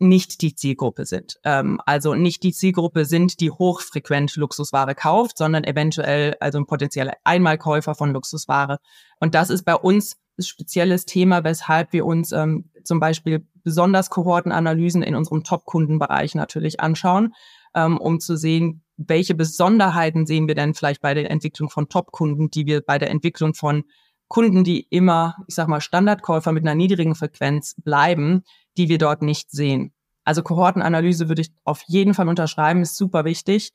nicht 0.00 0.40
die 0.40 0.54
Zielgruppe 0.54 1.04
sind. 1.04 1.38
Ähm, 1.44 1.80
also 1.86 2.14
nicht 2.14 2.42
die 2.42 2.52
Zielgruppe 2.52 3.04
sind, 3.04 3.40
die 3.40 3.50
hochfrequent 3.50 4.34
Luxusware 4.36 4.94
kauft, 4.94 5.38
sondern 5.38 5.64
eventuell 5.64 6.34
also 6.40 6.58
ein 6.58 6.66
potenzieller 6.66 7.14
Einmalkäufer 7.22 7.94
von 7.94 8.12
Luxusware. 8.12 8.78
Und 9.20 9.34
das 9.34 9.50
ist 9.50 9.64
bei 9.64 9.74
uns 9.74 10.16
ein 10.38 10.42
spezielles 10.42 11.04
Thema, 11.04 11.44
weshalb 11.44 11.92
wir 11.92 12.06
uns 12.06 12.32
ähm, 12.32 12.70
zum 12.82 12.98
Beispiel 12.98 13.46
besonders 13.62 14.08
Kohortenanalysen 14.10 15.02
in 15.02 15.14
unserem 15.14 15.44
Top-Kundenbereich 15.44 16.34
natürlich 16.34 16.80
anschauen, 16.80 17.34
ähm, 17.74 17.98
um 17.98 18.20
zu 18.20 18.36
sehen, 18.36 18.82
welche 18.96 19.34
Besonderheiten 19.34 20.26
sehen 20.26 20.48
wir 20.48 20.54
denn 20.54 20.74
vielleicht 20.74 21.02
bei 21.02 21.14
der 21.14 21.30
Entwicklung 21.30 21.70
von 21.70 21.88
Top-Kunden, 21.88 22.50
die 22.50 22.66
wir 22.66 22.80
bei 22.80 22.98
der 22.98 23.10
Entwicklung 23.10 23.54
von 23.54 23.84
Kunden, 24.30 24.62
die 24.62 24.86
immer, 24.90 25.36
ich 25.48 25.56
sag 25.56 25.66
mal, 25.66 25.80
Standardkäufer 25.80 26.52
mit 26.52 26.62
einer 26.64 26.76
niedrigen 26.76 27.16
Frequenz 27.16 27.74
bleiben, 27.78 28.44
die 28.76 28.88
wir 28.88 28.96
dort 28.96 29.22
nicht 29.22 29.50
sehen. 29.50 29.92
Also 30.24 30.44
Kohortenanalyse 30.44 31.28
würde 31.28 31.42
ich 31.42 31.50
auf 31.64 31.82
jeden 31.88 32.14
Fall 32.14 32.28
unterschreiben, 32.28 32.82
ist 32.82 32.96
super 32.96 33.24
wichtig, 33.24 33.72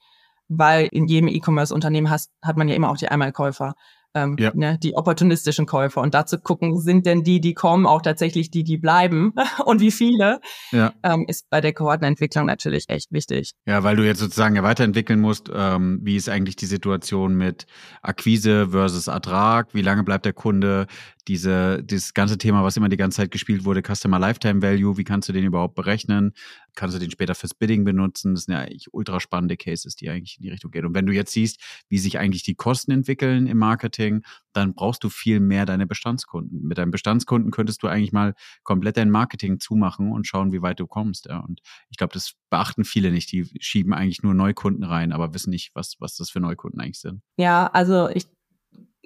weil 0.47 0.87
in 0.91 1.07
jedem 1.07 1.27
E-Commerce-Unternehmen 1.27 2.09
hat 2.09 2.55
man 2.55 2.69
ja 2.69 2.75
immer 2.75 2.89
auch 2.89 2.97
die 2.97 3.09
Einmalkäufer 3.09 3.75
ähm, 4.15 4.37
ja. 4.39 4.51
ne, 4.55 4.79
die 4.81 4.95
opportunistischen 4.95 5.65
Käufer 5.65 6.01
und 6.01 6.13
dazu 6.13 6.37
gucken, 6.39 6.79
sind 6.79 7.05
denn 7.05 7.23
die, 7.23 7.41
die 7.41 7.53
kommen, 7.53 7.85
auch 7.85 8.01
tatsächlich 8.01 8.49
die, 8.49 8.63
die 8.63 8.77
bleiben 8.77 9.33
und 9.65 9.81
wie 9.81 9.91
viele, 9.91 10.39
ja. 10.71 10.93
ähm, 11.03 11.25
ist 11.27 11.49
bei 11.49 11.61
der 11.61 11.73
Kohortenentwicklung 11.73 12.45
natürlich 12.45 12.85
echt 12.87 13.11
wichtig. 13.11 13.53
Ja, 13.67 13.83
weil 13.83 13.97
du 13.97 14.05
jetzt 14.05 14.19
sozusagen 14.19 14.55
ja 14.55 14.63
weiterentwickeln 14.63 15.19
musst, 15.19 15.51
ähm, 15.53 15.99
wie 16.01 16.15
ist 16.15 16.29
eigentlich 16.29 16.55
die 16.55 16.65
Situation 16.65 17.35
mit 17.35 17.67
Akquise 18.01 18.69
versus 18.69 19.07
Ertrag, 19.07 19.73
wie 19.73 19.81
lange 19.81 20.03
bleibt 20.03 20.25
der 20.25 20.33
Kunde, 20.33 20.87
diese, 21.27 21.83
dieses 21.83 22.13
ganze 22.13 22.37
Thema, 22.37 22.63
was 22.63 22.77
immer 22.77 22.89
die 22.89 22.97
ganze 22.97 23.17
Zeit 23.17 23.31
gespielt 23.31 23.65
wurde, 23.65 23.81
Customer 23.81 24.19
Lifetime 24.19 24.61
Value, 24.61 24.97
wie 24.97 25.03
kannst 25.03 25.27
du 25.27 25.33
den 25.33 25.43
überhaupt 25.43 25.75
berechnen? 25.75 26.33
Kannst 26.75 26.95
du 26.95 26.99
den 26.99 27.09
später 27.09 27.33
fürs 27.35 27.53
Bidding 27.53 27.83
benutzen? 27.83 28.35
Das 28.35 28.43
sind 28.43 28.53
ja 28.53 28.61
eigentlich 28.61 28.93
ultra 28.93 29.19
spannende 29.19 29.57
Cases, 29.57 29.95
die 29.95 30.09
eigentlich 30.09 30.37
in 30.37 30.43
die 30.43 30.49
Richtung 30.49 30.71
gehen. 30.71 30.85
Und 30.85 30.93
wenn 30.93 31.05
du 31.05 31.13
jetzt 31.13 31.31
siehst, 31.31 31.59
wie 31.89 31.97
sich 31.97 32.19
eigentlich 32.19 32.43
die 32.43 32.55
Kosten 32.55 32.91
entwickeln 32.91 33.47
im 33.47 33.57
Marketing, 33.57 34.04
dann 34.53 34.73
brauchst 34.73 35.03
du 35.03 35.09
viel 35.09 35.39
mehr 35.39 35.65
deine 35.65 35.87
Bestandskunden. 35.87 36.61
Mit 36.61 36.77
deinen 36.77 36.91
Bestandskunden 36.91 37.51
könntest 37.51 37.83
du 37.83 37.87
eigentlich 37.87 38.11
mal 38.11 38.33
komplett 38.63 38.97
dein 38.97 39.09
Marketing 39.09 39.59
zumachen 39.59 40.11
und 40.11 40.27
schauen, 40.27 40.51
wie 40.51 40.61
weit 40.61 40.79
du 40.79 40.87
kommst. 40.87 41.27
Ja. 41.27 41.39
Und 41.39 41.61
ich 41.89 41.97
glaube, 41.97 42.13
das 42.13 42.33
beachten 42.49 42.83
viele 42.83 43.11
nicht. 43.11 43.31
Die 43.31 43.45
schieben 43.59 43.93
eigentlich 43.93 44.23
nur 44.23 44.33
Neukunden 44.33 44.83
rein, 44.83 45.11
aber 45.11 45.33
wissen 45.33 45.49
nicht, 45.49 45.71
was, 45.73 45.95
was 45.99 46.15
das 46.15 46.29
für 46.29 46.39
Neukunden 46.39 46.79
eigentlich 46.79 46.99
sind. 46.99 47.21
Ja, 47.37 47.67
also 47.67 48.09
ich 48.09 48.27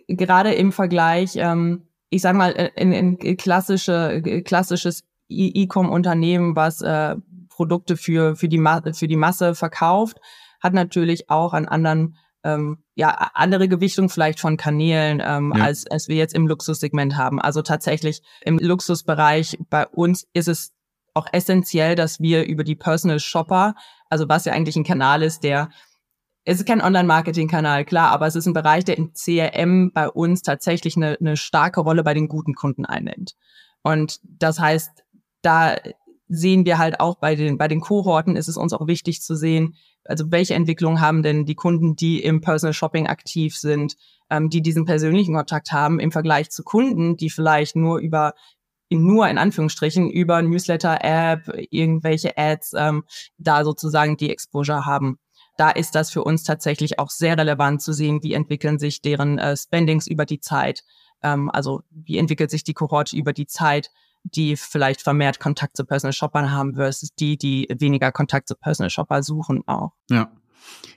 gerade 0.08 0.54
im 0.54 0.72
Vergleich, 0.72 1.36
ähm, 1.36 1.88
ich 2.10 2.22
sag 2.22 2.36
mal, 2.36 2.52
äh, 2.52 2.72
in, 2.76 2.92
in 2.92 3.38
klassische, 3.38 4.22
äh, 4.26 4.42
klassisches 4.42 5.04
E-Com-Unternehmen, 5.30 6.56
was 6.56 6.82
äh, 6.82 7.16
Produkte 7.50 7.98
für, 7.98 8.36
für, 8.36 8.48
die 8.48 8.64
für 8.94 9.08
die 9.08 9.16
Masse 9.16 9.54
verkauft, 9.54 10.18
hat 10.60 10.74
natürlich 10.74 11.30
auch 11.30 11.54
an 11.54 11.68
anderen 11.68 12.16
ähm, 12.44 12.84
ja, 12.96 13.10
andere 13.34 13.68
Gewichtung 13.68 14.10
vielleicht 14.10 14.40
von 14.40 14.58
Kanälen, 14.58 15.22
ähm, 15.24 15.54
ja. 15.56 15.64
als, 15.64 15.88
als 15.88 16.08
wir 16.08 16.16
jetzt 16.16 16.34
im 16.34 16.48
Luxussegment 16.48 17.18
haben. 17.18 17.42
Also 17.42 17.62
tatsächlich 17.62 18.22
im 18.42 18.58
Luxusbereich 18.60 19.58
bei 19.70 19.86
uns 19.88 20.28
ist 20.34 20.48
es 20.48 20.72
auch 21.14 21.28
essentiell, 21.32 21.96
dass 21.96 22.20
wir 22.20 22.46
über 22.46 22.64
die 22.64 22.76
Personal 22.76 23.20
Shopper, 23.20 23.76
also 24.10 24.30
was 24.30 24.46
ja 24.46 24.54
eigentlich 24.54 24.76
ein 24.76 24.84
Kanal 24.84 25.24
ist, 25.24 25.44
der 25.44 25.70
es 26.46 26.60
ist 26.60 26.66
kein 26.66 26.82
Online-Marketing-Kanal, 26.82 27.86
klar, 27.86 28.10
aber 28.10 28.26
es 28.26 28.36
ist 28.36 28.48
ein 28.48 28.54
Bereich, 28.54 28.84
der 28.84 28.98
im 28.98 29.14
CRM 29.14 29.92
bei 29.94 30.10
uns 30.10 30.42
tatsächlich 30.42 30.96
eine, 30.96 31.18
eine 31.20 31.38
starke 31.38 31.82
Rolle 31.82 32.04
bei 32.04 32.14
den 32.14 32.28
guten 32.28 32.56
Kunden 32.56 32.86
einnimmt. 32.86 33.36
Und 33.84 34.20
das 34.24 34.60
heißt, 34.60 35.04
da 35.42 35.76
sehen 36.30 36.66
wir 36.66 36.78
halt 36.78 37.00
auch 37.00 37.16
bei 37.16 37.36
den, 37.36 37.58
bei 37.58 37.68
den 37.68 37.82
Kohorten 37.82 38.36
ist 38.36 38.48
es 38.48 38.58
uns 38.58 38.72
auch 38.74 38.88
wichtig 38.88 39.22
zu 39.22 39.36
sehen, 39.36 39.76
also 40.06 40.32
welche 40.32 40.54
Entwicklungen 40.54 41.02
haben 41.02 41.24
denn 41.24 41.46
die 41.46 41.56
Kunden, 41.56 41.96
die 41.96 42.24
im 42.24 42.42
Personal 42.42 42.74
Shopping 42.74 43.08
aktiv 43.08 43.58
sind, 43.58 43.96
ähm, 44.30 44.50
die 44.50 44.62
diesen 44.62 44.86
persönlichen 44.86 45.36
Kontakt 45.36 45.72
haben 45.72 46.00
im 46.00 46.12
Vergleich 46.12 46.50
zu 46.50 46.64
Kunden, 46.64 47.18
die 47.18 47.30
vielleicht 47.30 47.76
nur 47.76 48.00
über 48.00 48.34
nur 48.92 49.28
in 49.28 49.38
Anführungsstrichen 49.38 50.10
über 50.10 50.42
Newsletter-App, 50.42 51.68
irgendwelche 51.70 52.36
Ads 52.38 52.74
ähm, 52.76 53.04
da 53.38 53.64
sozusagen 53.64 54.18
die 54.18 54.32
Exposure 54.32 54.86
haben 54.86 55.20
da 55.60 55.70
ist 55.70 55.94
das 55.94 56.10
für 56.10 56.24
uns 56.24 56.44
tatsächlich 56.44 57.00
auch 57.00 57.10
sehr 57.10 57.38
relevant 57.38 57.82
zu 57.82 57.92
sehen, 57.92 58.24
wie 58.24 58.34
entwickeln 58.34 58.80
sich 58.80 59.02
deren 59.02 59.38
äh, 59.38 59.58
Spendings 59.58 60.08
über 60.08 60.26
die 60.26 60.40
Zeit. 60.40 60.86
Ähm, 61.22 61.52
also 61.52 61.82
wie 61.92 62.18
entwickelt 62.18 62.50
sich 62.50 62.64
die 62.64 62.74
Kohorte 62.74 63.18
über 63.18 63.34
die 63.34 63.46
Zeit, 63.46 63.92
die 64.24 64.56
vielleicht 64.56 65.02
vermehrt 65.02 65.40
Kontakt 65.40 65.78
zu 65.78 65.86
Personal 65.86 66.14
Shoppern 66.14 66.52
haben 66.52 66.76
versus 66.76 67.10
die, 67.16 67.38
die 67.38 67.68
weniger 67.78 68.12
Kontakt 68.12 68.48
zu 68.48 68.56
Personal 68.56 68.90
Shopper 68.90 69.24
suchen 69.24 69.64
auch. 69.68 69.94
Ja. 70.10 70.32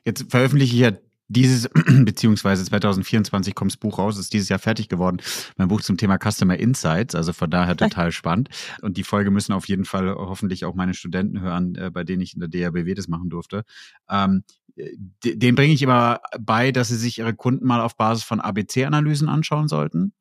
Jetzt 0.05 0.31
veröffentliche 0.31 0.75
ich 0.75 0.81
ja 0.81 0.93
dieses, 1.29 1.69
beziehungsweise 2.05 2.65
2024 2.65 3.55
kommt 3.55 3.73
das 3.73 3.79
Buch 3.79 3.99
raus, 3.99 4.19
ist 4.19 4.33
dieses 4.33 4.49
Jahr 4.49 4.59
fertig 4.59 4.89
geworden. 4.89 5.19
Mein 5.57 5.69
Buch 5.69 5.81
zum 5.81 5.97
Thema 5.97 6.19
Customer 6.19 6.59
Insights, 6.59 7.15
also 7.15 7.33
von 7.33 7.51
daher 7.51 7.77
total 7.77 8.13
spannend. 8.13 8.51
Und 8.83 8.97
die 8.97 9.05
Folge 9.05 9.31
müssen 9.31 9.53
auf 9.53 9.67
jeden 9.69 9.85
Fall 9.85 10.15
hoffentlich 10.15 10.65
auch 10.65 10.75
meine 10.75 10.95
Studenten 10.95 11.41
hören, 11.41 11.75
äh, 11.77 11.91
bei 11.91 12.05
denen 12.05 12.23
ich 12.23 12.35
in 12.35 12.41
der 12.41 12.49
DRBW 12.49 12.95
das 12.95 13.09
machen 13.09 13.31
durfte. 13.31 13.65
Ähm, 14.11 14.45
den 15.25 15.55
bringe 15.55 15.75
ich 15.75 15.83
immer 15.83 16.21
bei, 16.41 16.73
dass 16.73 16.89
sie 16.89 16.97
sich 16.97 17.19
ihre 17.19 17.35
Kunden 17.35 17.67
mal 17.67 17.83
auf 17.83 17.97
Basis 17.97 18.25
von 18.25 18.41
ABC-Analysen 18.41 19.29
anschauen 19.29 19.69
sollten 19.69 20.15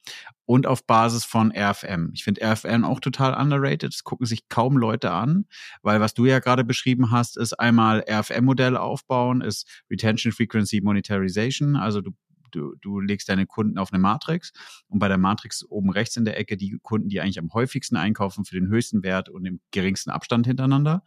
und 0.51 0.67
auf 0.67 0.85
Basis 0.85 1.23
von 1.23 1.53
RFM. 1.55 2.11
Ich 2.13 2.25
finde 2.25 2.41
RFM 2.41 2.83
auch 2.83 2.99
total 2.99 3.33
underrated. 3.35 3.93
Das 3.93 4.03
gucken 4.03 4.25
sich 4.25 4.49
kaum 4.49 4.75
Leute 4.75 5.11
an, 5.11 5.45
weil 5.81 6.01
was 6.01 6.13
du 6.13 6.25
ja 6.25 6.39
gerade 6.39 6.65
beschrieben 6.65 7.09
hast, 7.09 7.37
ist 7.37 7.53
einmal 7.53 8.03
RFM-Modell 8.05 8.75
aufbauen, 8.75 9.39
ist 9.39 9.65
Retention 9.89 10.33
Frequency 10.33 10.81
Monetarization. 10.81 11.77
Also 11.77 12.01
du 12.01 12.11
Du, 12.53 12.75
du 12.81 12.99
legst 12.99 13.29
deine 13.29 13.45
Kunden 13.45 13.77
auf 13.77 13.93
eine 13.93 14.01
Matrix 14.01 14.51
und 14.89 14.99
bei 14.99 15.07
der 15.07 15.17
Matrix 15.17 15.63
oben 15.69 15.89
rechts 15.89 16.17
in 16.17 16.25
der 16.25 16.37
Ecke 16.37 16.57
die 16.57 16.77
Kunden, 16.81 17.07
die 17.07 17.21
eigentlich 17.21 17.39
am 17.39 17.53
häufigsten 17.53 17.95
einkaufen 17.95 18.43
für 18.43 18.55
den 18.55 18.67
höchsten 18.67 19.03
Wert 19.03 19.29
und 19.29 19.45
im 19.45 19.61
geringsten 19.71 20.09
Abstand 20.09 20.47
hintereinander. 20.47 21.01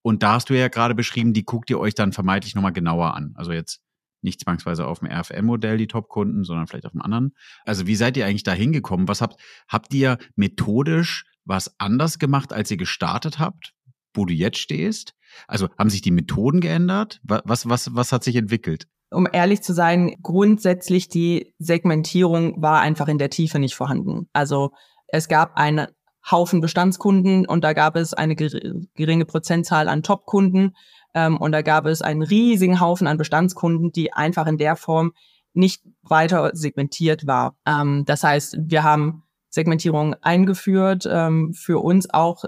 Und 0.00 0.22
da 0.22 0.32
hast 0.32 0.48
du 0.48 0.54
ja 0.54 0.68
gerade 0.68 0.94
beschrieben, 0.94 1.34
die 1.34 1.44
guckt 1.44 1.68
ihr 1.68 1.78
euch 1.78 1.94
dann 1.94 2.14
vermeintlich 2.14 2.54
nochmal 2.54 2.72
genauer 2.72 3.12
an. 3.12 3.34
Also 3.36 3.52
jetzt 3.52 3.82
nicht 4.22 4.40
zwangsweise 4.40 4.86
auf 4.86 5.00
dem 5.00 5.08
RFM-Modell 5.08 5.78
die 5.78 5.86
Top-Kunden, 5.86 6.44
sondern 6.44 6.66
vielleicht 6.66 6.86
auf 6.86 6.92
dem 6.92 7.02
anderen. 7.02 7.34
Also 7.64 7.86
wie 7.86 7.96
seid 7.96 8.16
ihr 8.16 8.26
eigentlich 8.26 8.42
da 8.42 8.52
hingekommen? 8.52 9.08
Was 9.08 9.20
habt, 9.20 9.40
habt 9.68 9.92
ihr 9.94 10.18
methodisch 10.36 11.24
was 11.44 11.78
anders 11.78 12.18
gemacht, 12.18 12.52
als 12.52 12.70
ihr 12.70 12.76
gestartet 12.76 13.38
habt, 13.38 13.72
wo 14.14 14.24
du 14.24 14.34
jetzt 14.34 14.58
stehst? 14.58 15.14
Also 15.46 15.68
haben 15.78 15.90
sich 15.90 16.02
die 16.02 16.10
Methoden 16.10 16.60
geändert? 16.60 17.20
Was, 17.22 17.68
was, 17.68 17.94
was 17.94 18.12
hat 18.12 18.24
sich 18.24 18.36
entwickelt? 18.36 18.86
Um 19.10 19.26
ehrlich 19.32 19.62
zu 19.62 19.72
sein, 19.72 20.16
grundsätzlich 20.22 21.08
die 21.08 21.54
Segmentierung 21.58 22.60
war 22.60 22.80
einfach 22.80 23.08
in 23.08 23.18
der 23.18 23.30
Tiefe 23.30 23.58
nicht 23.58 23.74
vorhanden. 23.74 24.28
Also 24.32 24.72
es 25.06 25.28
gab 25.28 25.56
eine 25.56 25.88
Haufen 26.30 26.60
Bestandskunden 26.60 27.46
und 27.46 27.64
da 27.64 27.72
gab 27.72 27.96
es 27.96 28.12
eine 28.12 28.36
geringe 28.36 29.24
Prozentzahl 29.24 29.88
an 29.88 30.02
Top-Kunden 30.02 30.74
und 31.14 31.52
da 31.52 31.62
gab 31.62 31.86
es 31.86 32.02
einen 32.02 32.22
riesigen 32.22 32.80
Haufen 32.80 33.06
an 33.06 33.16
Bestandskunden, 33.16 33.92
die 33.92 34.12
einfach 34.12 34.46
in 34.46 34.58
der 34.58 34.76
Form 34.76 35.12
nicht 35.54 35.82
weiter 36.02 36.50
segmentiert 36.54 37.26
war. 37.26 37.56
Ähm, 37.66 38.04
das 38.06 38.22
heißt, 38.22 38.58
wir 38.60 38.84
haben 38.84 39.24
Segmentierung 39.50 40.14
eingeführt, 40.20 41.08
ähm, 41.10 41.52
für 41.54 41.78
uns 41.82 42.08
auch 42.10 42.44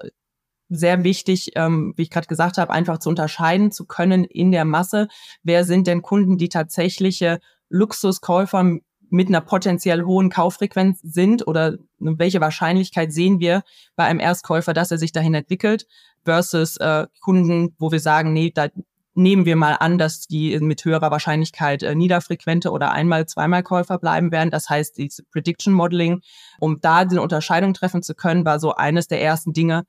sehr 0.68 1.02
wichtig, 1.02 1.52
ähm, 1.56 1.92
wie 1.96 2.02
ich 2.02 2.10
gerade 2.10 2.28
gesagt 2.28 2.56
habe, 2.58 2.72
einfach 2.72 2.98
zu 2.98 3.08
unterscheiden 3.08 3.72
zu 3.72 3.86
können 3.86 4.24
in 4.24 4.52
der 4.52 4.64
Masse, 4.64 5.08
wer 5.42 5.64
sind 5.64 5.86
denn 5.86 6.02
Kunden, 6.02 6.38
die 6.38 6.48
tatsächliche 6.48 7.40
Luxuskäufer 7.68 8.78
mit 9.10 9.28
einer 9.28 9.40
potenziell 9.40 10.04
hohen 10.04 10.30
Kauffrequenz 10.30 11.00
sind 11.02 11.46
oder 11.46 11.76
welche 11.98 12.40
Wahrscheinlichkeit 12.40 13.12
sehen 13.12 13.40
wir 13.40 13.62
bei 13.96 14.04
einem 14.04 14.20
Erstkäufer, 14.20 14.72
dass 14.72 14.90
er 14.90 14.98
sich 14.98 15.12
dahin 15.12 15.34
entwickelt, 15.34 15.86
versus 16.24 16.76
äh, 16.78 17.06
Kunden, 17.20 17.74
wo 17.78 17.92
wir 17.92 18.00
sagen, 18.00 18.32
nee, 18.32 18.52
da 18.54 18.68
nehmen 19.14 19.44
wir 19.44 19.56
mal 19.56 19.74
an, 19.74 19.98
dass 19.98 20.26
die 20.26 20.58
mit 20.60 20.84
höherer 20.84 21.10
Wahrscheinlichkeit 21.10 21.82
äh, 21.82 21.94
niederfrequente 21.94 22.70
oder 22.70 22.92
einmal, 22.92 23.26
zweimal 23.26 23.62
Käufer 23.62 23.98
bleiben 23.98 24.30
werden. 24.30 24.50
Das 24.50 24.70
heißt, 24.70 24.96
dieses 24.98 25.24
Prediction 25.32 25.74
Modeling, 25.74 26.20
um 26.60 26.80
da 26.80 26.98
eine 26.98 27.20
Unterscheidung 27.20 27.74
treffen 27.74 28.02
zu 28.02 28.14
können, 28.14 28.44
war 28.44 28.60
so 28.60 28.74
eines 28.74 29.08
der 29.08 29.20
ersten 29.20 29.52
Dinge, 29.52 29.84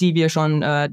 die 0.00 0.14
wir 0.14 0.28
schon 0.28 0.62
äh, 0.62 0.90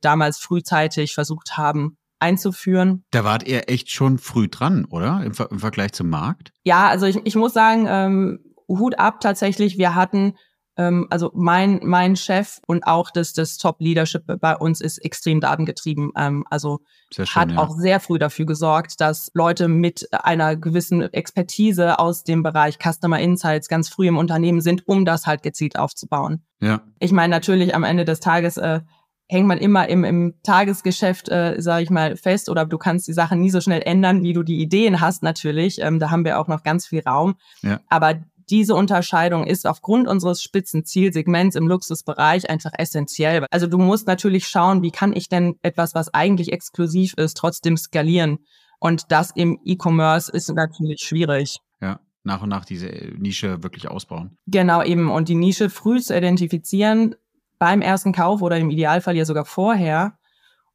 damals 0.00 0.38
frühzeitig 0.38 1.14
versucht 1.14 1.58
haben 1.58 1.98
einzuführen. 2.18 3.04
Da 3.10 3.24
wart 3.24 3.46
ihr 3.46 3.68
echt 3.68 3.90
schon 3.90 4.18
früh 4.18 4.48
dran, 4.48 4.84
oder? 4.86 5.22
Im, 5.24 5.34
Ver 5.34 5.50
im 5.50 5.58
Vergleich 5.58 5.92
zum 5.92 6.08
Markt? 6.08 6.52
Ja, 6.64 6.88
also 6.88 7.06
ich, 7.06 7.18
ich 7.24 7.36
muss 7.36 7.52
sagen, 7.52 7.86
ähm, 7.88 8.38
Hut 8.68 8.98
ab 8.98 9.20
tatsächlich. 9.20 9.78
Wir 9.78 9.94
hatten 9.94 10.34
ähm, 10.76 11.06
also 11.10 11.30
mein, 11.34 11.80
mein 11.82 12.16
Chef 12.16 12.58
und 12.66 12.86
auch 12.86 13.10
das, 13.10 13.32
das 13.32 13.56
Top-Leadership 13.56 14.24
bei 14.40 14.56
uns 14.56 14.80
ist 14.80 14.98
extrem 14.98 15.40
datengetrieben. 15.40 16.10
Ähm, 16.16 16.44
also 16.50 16.80
schön, 17.14 17.26
hat 17.26 17.52
ja. 17.52 17.58
auch 17.58 17.76
sehr 17.76 18.00
früh 18.00 18.18
dafür 18.18 18.46
gesorgt, 18.46 19.00
dass 19.00 19.30
Leute 19.34 19.68
mit 19.68 20.08
einer 20.12 20.56
gewissen 20.56 21.02
Expertise 21.02 21.98
aus 21.98 22.24
dem 22.24 22.42
Bereich 22.42 22.78
Customer 22.78 23.18
Insights 23.18 23.68
ganz 23.68 23.88
früh 23.88 24.08
im 24.08 24.18
Unternehmen 24.18 24.60
sind, 24.60 24.86
um 24.86 25.04
das 25.04 25.26
halt 25.26 25.42
gezielt 25.42 25.78
aufzubauen. 25.78 26.44
Ja. 26.60 26.82
Ich 26.98 27.12
meine, 27.12 27.30
natürlich 27.30 27.74
am 27.74 27.84
Ende 27.84 28.04
des 28.04 28.20
Tages 28.20 28.56
äh, 28.56 28.80
hängt 29.28 29.46
man 29.46 29.58
immer 29.58 29.88
im, 29.88 30.04
im 30.04 30.34
Tagesgeschäft, 30.42 31.28
äh, 31.28 31.56
sage 31.58 31.82
ich 31.82 31.90
mal, 31.90 32.16
fest 32.16 32.48
oder 32.48 32.64
du 32.64 32.78
kannst 32.78 33.08
die 33.08 33.12
Sachen 33.12 33.40
nie 33.40 33.50
so 33.50 33.60
schnell 33.60 33.82
ändern, 33.84 34.22
wie 34.22 34.32
du 34.32 34.42
die 34.42 34.60
Ideen 34.60 35.00
hast 35.00 35.22
natürlich. 35.22 35.80
Ähm, 35.80 35.98
da 35.98 36.10
haben 36.10 36.24
wir 36.24 36.38
auch 36.38 36.48
noch 36.48 36.62
ganz 36.62 36.86
viel 36.86 37.02
Raum. 37.02 37.34
Ja. 37.62 37.80
Aber 37.88 38.20
diese 38.48 38.74
Unterscheidung 38.74 39.44
ist 39.44 39.66
aufgrund 39.66 40.06
unseres 40.06 40.42
Spitzenzielsegments 40.42 41.56
im 41.56 41.66
Luxusbereich 41.66 42.48
einfach 42.48 42.70
essentiell. 42.78 43.44
Also 43.50 43.66
du 43.66 43.78
musst 43.78 44.06
natürlich 44.06 44.46
schauen, 44.46 44.82
wie 44.82 44.92
kann 44.92 45.12
ich 45.12 45.28
denn 45.28 45.56
etwas, 45.62 45.94
was 45.94 46.14
eigentlich 46.14 46.52
exklusiv 46.52 47.14
ist, 47.14 47.36
trotzdem 47.36 47.76
skalieren. 47.76 48.38
Und 48.78 49.10
das 49.10 49.32
im 49.34 49.58
E-Commerce 49.64 50.30
ist 50.30 50.52
natürlich 50.54 51.00
schwierig. 51.00 51.58
Ja, 51.80 51.98
nach 52.22 52.42
und 52.42 52.50
nach 52.50 52.64
diese 52.64 52.86
Nische 53.18 53.62
wirklich 53.64 53.88
ausbauen. 53.88 54.36
Genau 54.46 54.82
eben. 54.82 55.10
Und 55.10 55.28
die 55.28 55.34
Nische 55.34 55.68
früh 55.68 56.00
zu 56.00 56.16
identifizieren, 56.16 57.16
beim 57.58 57.80
ersten 57.82 58.12
Kauf 58.12 58.42
oder 58.42 58.56
im 58.58 58.70
Idealfall 58.70 59.16
ja 59.16 59.24
sogar 59.24 59.44
vorher 59.44 60.18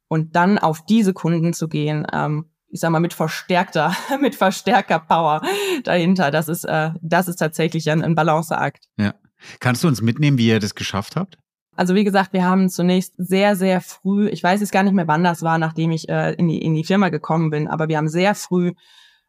und 0.08 0.36
dann 0.36 0.58
auf 0.58 0.84
diese 0.84 1.12
Kunden 1.12 1.52
zu 1.52 1.68
gehen, 1.68 2.06
ähm, 2.12 2.50
ich 2.68 2.80
sag 2.80 2.90
mal, 2.90 3.00
mit 3.00 3.14
verstärkter, 3.14 3.94
mit 4.20 4.34
verstärker 4.34 4.98
Power 4.98 5.42
dahinter. 5.84 6.30
Das 6.30 6.48
ist, 6.48 6.64
äh, 6.64 6.90
das 7.00 7.28
ist 7.28 7.36
tatsächlich 7.36 7.90
ein, 7.90 8.02
ein 8.02 8.14
Balanceakt. 8.14 8.84
Ja. 8.96 9.14
Kannst 9.58 9.82
du 9.82 9.88
uns 9.88 10.02
mitnehmen, 10.02 10.38
wie 10.38 10.48
ihr 10.48 10.60
das 10.60 10.74
geschafft 10.74 11.16
habt? 11.16 11.38
Also 11.74 11.94
wie 11.94 12.04
gesagt, 12.04 12.32
wir 12.32 12.44
haben 12.44 12.68
zunächst 12.68 13.14
sehr, 13.16 13.56
sehr 13.56 13.80
früh, 13.80 14.28
ich 14.28 14.42
weiß 14.42 14.60
jetzt 14.60 14.72
gar 14.72 14.82
nicht 14.82 14.92
mehr, 14.92 15.08
wann 15.08 15.24
das 15.24 15.42
war, 15.42 15.58
nachdem 15.58 15.90
ich 15.90 16.08
äh, 16.08 16.32
in, 16.34 16.48
die, 16.48 16.58
in 16.58 16.74
die 16.74 16.84
Firma 16.84 17.08
gekommen 17.08 17.50
bin, 17.50 17.66
aber 17.66 17.88
wir 17.88 17.96
haben 17.96 18.08
sehr 18.08 18.34
früh 18.34 18.72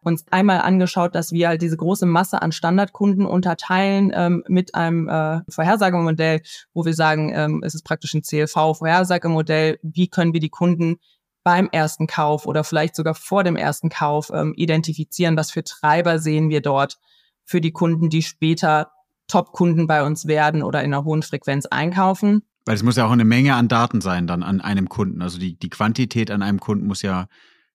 uns 0.05 0.25
einmal 0.31 0.61
angeschaut, 0.61 1.15
dass 1.15 1.31
wir 1.31 1.47
halt 1.47 1.61
diese 1.61 1.77
große 1.77 2.05
Masse 2.05 2.41
an 2.41 2.51
Standardkunden 2.51 3.25
unterteilen 3.25 4.11
ähm, 4.13 4.43
mit 4.47 4.75
einem 4.75 5.07
äh, 5.07 5.41
Vorhersagemodell, 5.49 6.41
wo 6.73 6.85
wir 6.85 6.93
sagen, 6.93 7.31
ähm, 7.33 7.61
es 7.63 7.75
ist 7.75 7.83
praktisch 7.83 8.13
ein 8.13 8.21
CLV-Vorhersagemodell, 8.21 9.79
wie 9.81 10.07
können 10.07 10.33
wir 10.33 10.39
die 10.39 10.49
Kunden 10.49 10.97
beim 11.43 11.69
ersten 11.71 12.07
Kauf 12.07 12.45
oder 12.45 12.63
vielleicht 12.63 12.95
sogar 12.95 13.15
vor 13.15 13.43
dem 13.43 13.55
ersten 13.55 13.89
Kauf 13.89 14.31
ähm, 14.33 14.53
identifizieren, 14.55 15.37
was 15.37 15.51
für 15.51 15.63
Treiber 15.63 16.19
sehen 16.19 16.49
wir 16.49 16.61
dort 16.61 16.97
für 17.45 17.61
die 17.61 17.71
Kunden, 17.71 18.09
die 18.09 18.21
später 18.21 18.91
Top-Kunden 19.27 19.87
bei 19.87 20.03
uns 20.03 20.27
werden 20.27 20.63
oder 20.63 20.81
in 20.81 20.93
einer 20.93 21.03
hohen 21.03 21.23
Frequenz 21.23 21.65
einkaufen. 21.65 22.43
Weil 22.65 22.75
es 22.75 22.83
muss 22.83 22.95
ja 22.95 23.05
auch 23.05 23.11
eine 23.11 23.25
Menge 23.25 23.55
an 23.55 23.67
Daten 23.67 23.99
sein 23.99 24.27
dann 24.27 24.43
an 24.43 24.61
einem 24.61 24.87
Kunden. 24.87 25.21
Also 25.21 25.37
die, 25.37 25.57
die 25.57 25.69
Quantität 25.69 26.31
an 26.31 26.41
einem 26.41 26.59
Kunden 26.59 26.87
muss 26.87 27.01
ja 27.01 27.27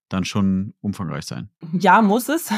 dann 0.08 0.24
schon 0.24 0.74
umfangreich 0.80 1.24
sein. 1.24 1.50
Ja, 1.72 2.02
muss 2.02 2.28
es. 2.28 2.50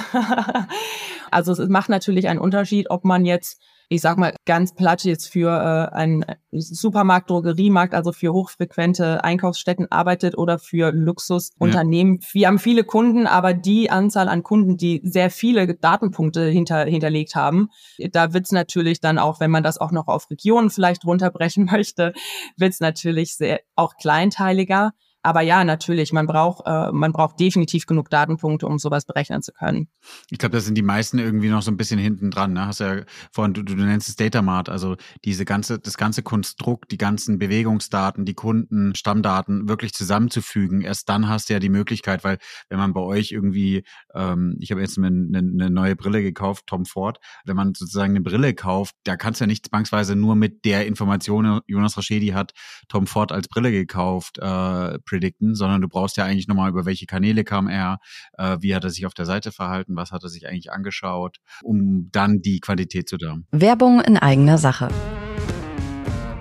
also 1.31 1.53
es 1.53 1.69
macht 1.69 1.89
natürlich 1.89 2.29
einen 2.29 2.41
Unterschied, 2.41 2.91
ob 2.91 3.05
man 3.05 3.25
jetzt 3.25 3.61
ich 3.93 4.03
sag 4.03 4.19
mal 4.19 4.33
ganz 4.47 4.73
platt 4.73 5.03
jetzt 5.03 5.27
für 5.27 5.51
äh, 5.51 5.95
einen 5.95 6.25
Supermarkt, 6.53 7.29
Drogeriemarkt, 7.29 7.93
also 7.93 8.13
für 8.13 8.33
hochfrequente 8.33 9.25
Einkaufsstätten 9.25 9.91
arbeitet 9.91 10.39
oder 10.39 10.61
für 10.61 10.93
Luxusunternehmen. 10.93 12.21
Ja. 12.21 12.29
Wir 12.33 12.47
haben 12.47 12.61
viele 12.61 12.85
Kunden, 12.85 13.27
aber 13.27 13.53
die 13.53 13.91
Anzahl 13.91 14.29
an 14.29 14.45
Kunden, 14.45 14.77
die 14.77 15.01
sehr 15.03 15.29
viele 15.29 15.75
Datenpunkte 15.75 16.47
hinter, 16.47 16.85
hinterlegt 16.85 17.35
haben, 17.35 17.71
da 18.13 18.33
wird's 18.33 18.53
natürlich 18.53 19.01
dann 19.01 19.19
auch, 19.19 19.41
wenn 19.41 19.51
man 19.51 19.65
das 19.65 19.79
auch 19.79 19.91
noch 19.91 20.07
auf 20.07 20.31
Regionen 20.31 20.71
vielleicht 20.71 21.05
runterbrechen 21.05 21.65
möchte, 21.73 22.13
wird's 22.57 22.79
natürlich 22.79 23.35
sehr 23.35 23.61
auch 23.75 23.97
kleinteiliger. 23.97 24.93
Aber 25.23 25.43
ja, 25.43 25.65
natürlich, 25.65 26.13
man 26.13 26.27
braucht, 26.27 26.67
äh, 26.67 26.91
man 26.93 27.13
braucht 27.13 27.39
definitiv 27.39 27.85
genug 27.85 28.09
Datenpunkte, 28.09 28.67
um 28.67 28.79
sowas 28.79 29.05
berechnen 29.05 29.43
zu 29.43 29.53
können. 29.53 29.89
Ich 30.31 30.39
glaube, 30.39 30.55
da 30.55 30.61
sind 30.61 30.77
die 30.77 30.83
meisten 30.83 31.19
irgendwie 31.19 31.51
noch 31.51 31.61
so 31.61 31.71
ein 31.71 31.77
bisschen 31.77 31.99
hinten 31.99 32.31
dran. 32.31 32.55
Ne? 32.55 32.67
Hast 32.67 32.81
ja 32.81 33.03
vorhin, 33.31 33.53
du, 33.53 33.63
du 33.63 33.75
nennst 33.75 34.09
es 34.09 34.17
Datamart, 34.17 34.71
also 34.71 34.97
diese 35.25 35.45
ganze, 35.45 35.79
das 35.79 35.99
ganze 35.99 36.23
Konstrukt, 36.23 36.91
die 36.91 36.97
ganzen 36.97 37.39
Bewegungsdaten, 37.39 38.25
die 38.25 38.35
Kunden, 38.35 38.95
Stammdaten 38.95 39.69
wirklich 39.69 39.93
zusammenzufügen. 39.93 40.81
Erst 40.81 41.09
dann 41.11 41.29
hast 41.29 41.51
du 41.51 41.53
ja 41.53 41.59
die 41.59 41.69
Möglichkeit, 41.69 42.25
weil 42.25 42.39
wenn 42.71 42.79
man 42.79 42.95
bei 42.95 43.01
euch 43.01 43.31
irgendwie, 43.31 43.85
ähm, 44.15 44.57
ich 44.59 44.71
habe 44.71 44.81
jetzt 44.81 44.97
eine, 44.97 45.09
eine 45.09 45.71
neue 45.71 45.97
Brille 45.97 46.23
gekauft, 46.23 46.67
Tom 46.67 46.87
Ford, 46.87 47.19
wenn 47.45 47.57
man 47.57 47.75
sozusagen 47.75 48.13
eine 48.13 48.23
Brille 48.23 48.55
kauft, 48.55 48.95
da 49.05 49.17
kannst 49.17 49.41
du 49.41 49.45
ja 49.45 49.49
nicht 49.49 49.69
zwangsweise 49.69 50.17
nur 50.17 50.35
mit 50.35 50.65
der 50.65 50.87
Information, 50.87 51.61
Jonas 51.67 51.99
Raschedi 51.99 52.29
hat 52.29 52.53
Tom 52.89 53.07
Ford 53.07 53.33
als 53.33 53.49
Brille 53.49 53.71
gekauft, 53.71 54.39
äh, 54.39 54.99
predikten, 55.11 55.55
sondern 55.55 55.81
du 55.81 55.89
brauchst 55.89 56.17
ja 56.17 56.25
eigentlich 56.25 56.49
nochmal 56.49 56.71
über 56.71 56.87
welche 56.87 57.07
Kanäle 57.07 57.45
kam 57.45 57.69
er, 57.69 57.99
äh, 58.39 58.57
wie 58.61 58.75
hat 58.75 58.85
er 58.85 58.91
sich 58.91 59.07
auf 59.07 59.15
der 59.15 59.27
Seite 59.27 59.53
verhalten, 59.53 59.97
was 59.97 60.13
hat 60.13 60.23
er 60.23 60.29
sich 60.29 60.49
eigentlich 60.49 60.73
angeschaut, 60.73 61.39
um 61.63 62.09
dann 62.13 62.41
die 62.41 62.61
Qualität 62.61 63.09
zu 63.09 63.17
haben. 63.19 63.47
Werbung 63.51 64.01
in 64.01 64.17
eigener 64.17 64.59
Sache. 64.59 64.89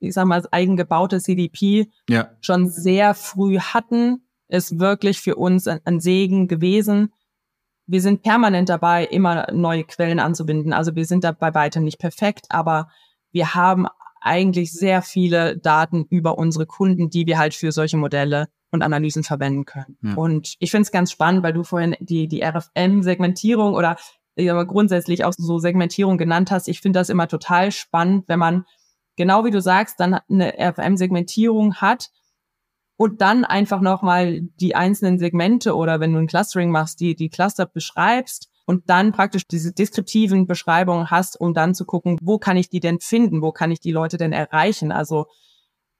ich 0.00 0.14
sag 0.14 0.26
mal, 0.26 0.42
eigengebaute 0.50 1.20
CDP 1.20 1.90
ja. 2.08 2.30
schon 2.40 2.68
sehr 2.68 3.14
früh 3.14 3.58
hatten, 3.58 4.22
ist 4.48 4.78
wirklich 4.78 5.20
für 5.20 5.36
uns 5.36 5.66
ein, 5.66 5.80
ein 5.84 6.00
Segen 6.00 6.48
gewesen. 6.48 7.12
Wir 7.86 8.00
sind 8.00 8.22
permanent 8.22 8.68
dabei, 8.68 9.04
immer 9.04 9.46
neue 9.52 9.84
Quellen 9.84 10.18
anzubinden. 10.18 10.72
Also 10.72 10.94
wir 10.94 11.04
sind 11.04 11.24
da 11.24 11.32
bei 11.32 11.54
weitem 11.54 11.84
nicht 11.84 11.98
perfekt, 11.98 12.46
aber 12.48 12.88
wir 13.32 13.54
haben 13.54 13.86
eigentlich 14.20 14.72
sehr 14.72 15.02
viele 15.02 15.56
Daten 15.56 16.04
über 16.10 16.36
unsere 16.36 16.66
Kunden, 16.66 17.10
die 17.10 17.26
wir 17.26 17.38
halt 17.38 17.54
für 17.54 17.70
solche 17.70 17.96
Modelle 17.96 18.48
und 18.72 18.82
Analysen 18.82 19.22
verwenden 19.22 19.64
können. 19.64 19.96
Ja. 20.02 20.14
Und 20.14 20.54
ich 20.58 20.70
finde 20.70 20.82
es 20.82 20.90
ganz 20.90 21.12
spannend, 21.12 21.42
weil 21.44 21.52
du 21.52 21.62
vorhin 21.62 21.96
die, 22.00 22.26
die 22.26 22.42
RFM-Segmentierung 22.42 23.74
oder 23.74 23.96
grundsätzlich 24.36 25.24
auch 25.24 25.32
so 25.32 25.58
Segmentierung 25.58 26.18
genannt 26.18 26.50
hast. 26.50 26.68
Ich 26.68 26.80
finde 26.80 26.98
das 26.98 27.08
immer 27.08 27.28
total 27.28 27.72
spannend, 27.72 28.24
wenn 28.26 28.38
man, 28.38 28.64
genau 29.16 29.44
wie 29.44 29.50
du 29.50 29.60
sagst, 29.60 29.98
dann 30.00 30.20
eine 30.28 30.54
RFM-Segmentierung 30.58 31.76
hat 31.76 32.10
und 32.96 33.20
dann 33.20 33.44
einfach 33.44 33.80
nochmal 33.80 34.40
die 34.60 34.74
einzelnen 34.74 35.18
Segmente 35.18 35.74
oder 35.74 36.00
wenn 36.00 36.12
du 36.12 36.18
ein 36.18 36.26
Clustering 36.26 36.70
machst, 36.70 37.00
die, 37.00 37.14
die 37.14 37.28
Cluster 37.28 37.66
beschreibst 37.66 38.48
und 38.64 38.88
dann 38.90 39.12
praktisch 39.12 39.46
diese 39.46 39.72
deskriptiven 39.72 40.46
Beschreibungen 40.46 41.10
hast, 41.10 41.40
um 41.40 41.54
dann 41.54 41.74
zu 41.74 41.84
gucken, 41.84 42.18
wo 42.22 42.38
kann 42.38 42.56
ich 42.56 42.68
die 42.68 42.80
denn 42.80 43.00
finden, 43.00 43.42
wo 43.42 43.52
kann 43.52 43.70
ich 43.70 43.80
die 43.80 43.92
Leute 43.92 44.16
denn 44.16 44.32
erreichen. 44.32 44.92
Also 44.92 45.26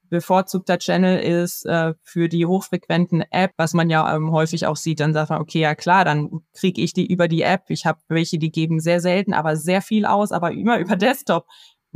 bevorzugter 0.08 0.78
Channel 0.78 1.18
ist 1.18 1.66
äh, 1.66 1.94
für 2.02 2.28
die 2.28 2.46
hochfrequenten 2.46 3.24
App, 3.30 3.52
was 3.56 3.74
man 3.74 3.90
ja 3.90 4.14
ähm, 4.14 4.30
häufig 4.30 4.66
auch 4.66 4.76
sieht, 4.76 5.00
dann 5.00 5.12
sagt 5.12 5.30
man, 5.30 5.40
okay, 5.40 5.60
ja 5.60 5.74
klar, 5.74 6.04
dann 6.04 6.42
kriege 6.54 6.80
ich 6.80 6.92
die 6.92 7.06
über 7.06 7.28
die 7.28 7.42
App. 7.42 7.64
Ich 7.68 7.86
habe 7.86 8.00
welche, 8.08 8.38
die 8.38 8.50
geben 8.50 8.80
sehr 8.80 9.00
selten, 9.00 9.34
aber 9.34 9.56
sehr 9.56 9.82
viel 9.82 10.06
aus, 10.06 10.32
aber 10.32 10.52
immer 10.52 10.78
über 10.78 10.96
Desktop. 10.96 11.46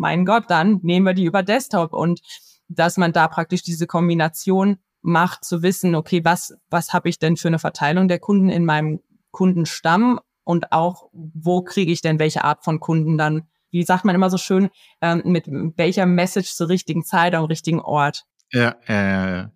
Mein 0.01 0.25
Gott, 0.25 0.45
dann 0.49 0.81
nehmen 0.83 1.05
wir 1.05 1.15
die 1.15 1.27
über 1.27 1.43
Desktop 1.43 1.93
und 1.93 2.21
dass 2.69 2.97
man 2.97 3.13
da 3.13 3.29
praktisch 3.29 3.63
diese 3.63 3.87
Kombination 3.87 4.79
macht, 5.03 5.45
zu 5.45 5.63
wissen, 5.63 5.95
okay, 5.95 6.25
was, 6.25 6.55
was 6.71 6.93
habe 6.93 7.09
ich 7.09 7.19
denn 7.19 7.37
für 7.37 7.49
eine 7.49 7.59
Verteilung 7.59 8.09
der 8.09 8.19
Kunden 8.19 8.49
in 8.49 8.65
meinem 8.65 9.01
Kundenstamm 9.31 10.19
und 10.43 10.73
auch, 10.73 11.11
wo 11.13 11.63
kriege 11.63 11.93
ich 11.93 12.01
denn 12.01 12.19
welche 12.19 12.45
Art 12.45 12.65
von 12.65 12.81
Kunden 12.81 13.19
dann 13.19 13.47
wie 13.73 13.85
sagt 13.85 14.05
man 14.05 14.17
immer 14.17 14.31
so 14.31 14.37
schön, 14.37 14.69
ähm, 15.01 15.23
mit 15.25 15.47
welcher 15.49 16.05
Message 16.05 16.55
zur 16.55 16.69
richtigen 16.69 17.05
Zeit 17.05 17.37
am 17.37 17.45
richtigen 17.45 17.81
Ort. 17.81 18.25
Ja, 18.53 18.77
ja. 18.89 19.53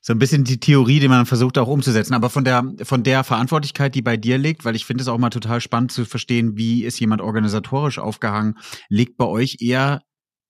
So 0.00 0.12
ein 0.12 0.18
bisschen 0.18 0.44
die 0.44 0.60
Theorie, 0.60 1.00
die 1.00 1.08
man 1.08 1.26
versucht 1.26 1.58
auch 1.58 1.68
umzusetzen. 1.68 2.14
Aber 2.14 2.30
von 2.30 2.44
der, 2.44 2.64
von 2.82 3.02
der 3.02 3.24
Verantwortlichkeit, 3.24 3.94
die 3.94 4.02
bei 4.02 4.16
dir 4.16 4.38
liegt, 4.38 4.64
weil 4.64 4.76
ich 4.76 4.86
finde 4.86 5.02
es 5.02 5.08
auch 5.08 5.18
mal 5.18 5.30
total 5.30 5.60
spannend 5.60 5.92
zu 5.92 6.04
verstehen, 6.04 6.56
wie 6.56 6.84
ist 6.84 7.00
jemand 7.00 7.20
organisatorisch 7.20 7.98
aufgehangen, 7.98 8.56
liegt 8.88 9.16
bei 9.16 9.26
euch 9.26 9.58
eher 9.60 10.02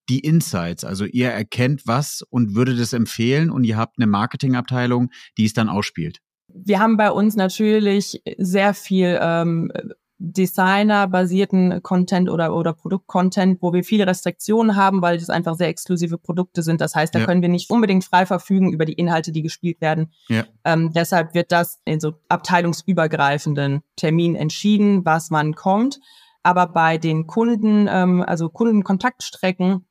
die 0.09 0.21
Insights. 0.21 0.85
Also 0.85 1.05
ihr 1.05 1.31
erkennt 1.31 1.83
was 1.87 2.23
und 2.29 2.55
würdet 2.55 2.79
es 2.79 2.93
empfehlen 2.93 3.51
und 3.51 3.65
ihr 3.65 3.77
habt 3.77 3.99
eine 3.99 4.07
Marketingabteilung, 4.07 5.11
die 5.37 5.45
es 5.45 5.53
dann 5.53 5.69
ausspielt. 5.69 6.19
Wir 6.49 6.79
haben 6.79 6.97
bei 6.97 7.11
uns 7.11 7.37
natürlich 7.37 8.23
sehr 8.39 8.73
viel 8.73 9.19
ähm, 9.21 9.71
Designer-basierten 10.21 11.81
Content 11.83 12.29
oder, 12.29 12.55
oder 12.55 12.73
Produkt-Content, 12.73 13.63
wo 13.63 13.73
wir 13.73 13.85
viele 13.85 14.07
Restriktionen 14.07 14.75
haben, 14.75 15.01
weil 15.01 15.19
das 15.19 15.31
einfach 15.31 15.55
sehr 15.55 15.69
exklusive 15.69 16.19
Produkte 16.19 16.63
sind. 16.63 16.81
Das 16.81 16.97
heißt, 16.97 17.15
da 17.15 17.21
ja. 17.21 17.25
können 17.25 17.41
wir 17.41 17.49
nicht 17.49 17.71
unbedingt 17.71 18.05
frei 18.05 18.27
verfügen 18.27 18.73
über 18.73 18.85
die 18.85 18.95
Inhalte, 18.95 19.31
die 19.31 19.43
gespielt 19.43 19.81
werden. 19.81 20.13
Ja. 20.29 20.45
Ähm, 20.65 20.93
deshalb 20.93 21.35
wird 21.35 21.53
das 21.53 21.81
in 21.85 22.01
so 22.01 22.15
abteilungsübergreifenden 22.29 23.83
Terminen 23.95 24.35
entschieden, 24.35 25.05
was 25.05 25.31
wann 25.31 25.55
kommt. 25.55 26.01
Aber 26.43 26.67
bei 26.67 26.99
den 26.99 27.27
Kunden, 27.27 27.89
ähm, 27.89 28.25
also 28.27 28.49
Kundenkontaktstrecken, 28.49 29.85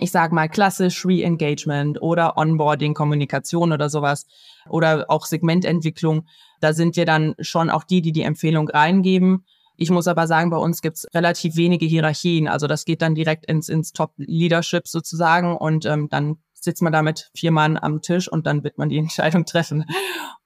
ich 0.00 0.10
sage 0.10 0.34
mal 0.34 0.48
klassisch 0.48 1.06
Re-Engagement 1.06 2.02
oder 2.02 2.36
Onboarding, 2.36 2.94
Kommunikation 2.94 3.72
oder 3.72 3.88
sowas 3.88 4.26
oder 4.68 5.06
auch 5.08 5.24
Segmententwicklung, 5.24 6.26
da 6.60 6.72
sind 6.72 6.96
wir 6.96 7.06
dann 7.06 7.34
schon 7.40 7.70
auch 7.70 7.84
die, 7.84 8.02
die 8.02 8.12
die 8.12 8.22
Empfehlung 8.22 8.68
reingeben. 8.68 9.44
Ich 9.76 9.90
muss 9.90 10.06
aber 10.06 10.26
sagen, 10.26 10.50
bei 10.50 10.56
uns 10.56 10.82
gibt's 10.82 11.06
relativ 11.14 11.56
wenige 11.56 11.86
Hierarchien. 11.86 12.48
Also 12.48 12.66
das 12.66 12.84
geht 12.84 13.02
dann 13.02 13.14
direkt 13.14 13.46
ins, 13.46 13.68
ins 13.68 13.92
Top-Leadership 13.92 14.86
sozusagen 14.86 15.56
und 15.56 15.84
ähm, 15.86 16.08
dann 16.08 16.36
sitzt 16.52 16.82
man 16.82 16.92
da 16.92 17.02
mit 17.02 17.30
vier 17.34 17.50
Mann 17.50 17.76
am 17.76 18.00
Tisch 18.00 18.30
und 18.30 18.46
dann 18.46 18.64
wird 18.64 18.78
man 18.78 18.88
die 18.88 18.98
Entscheidung 18.98 19.44
treffen. 19.44 19.84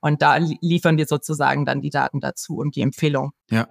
Und 0.00 0.22
da 0.22 0.36
liefern 0.36 0.96
wir 0.96 1.06
sozusagen 1.06 1.64
dann 1.64 1.80
die 1.80 1.90
Daten 1.90 2.20
dazu 2.20 2.56
und 2.56 2.76
die 2.76 2.82
Empfehlung. 2.82 3.32
Ja. 3.50 3.68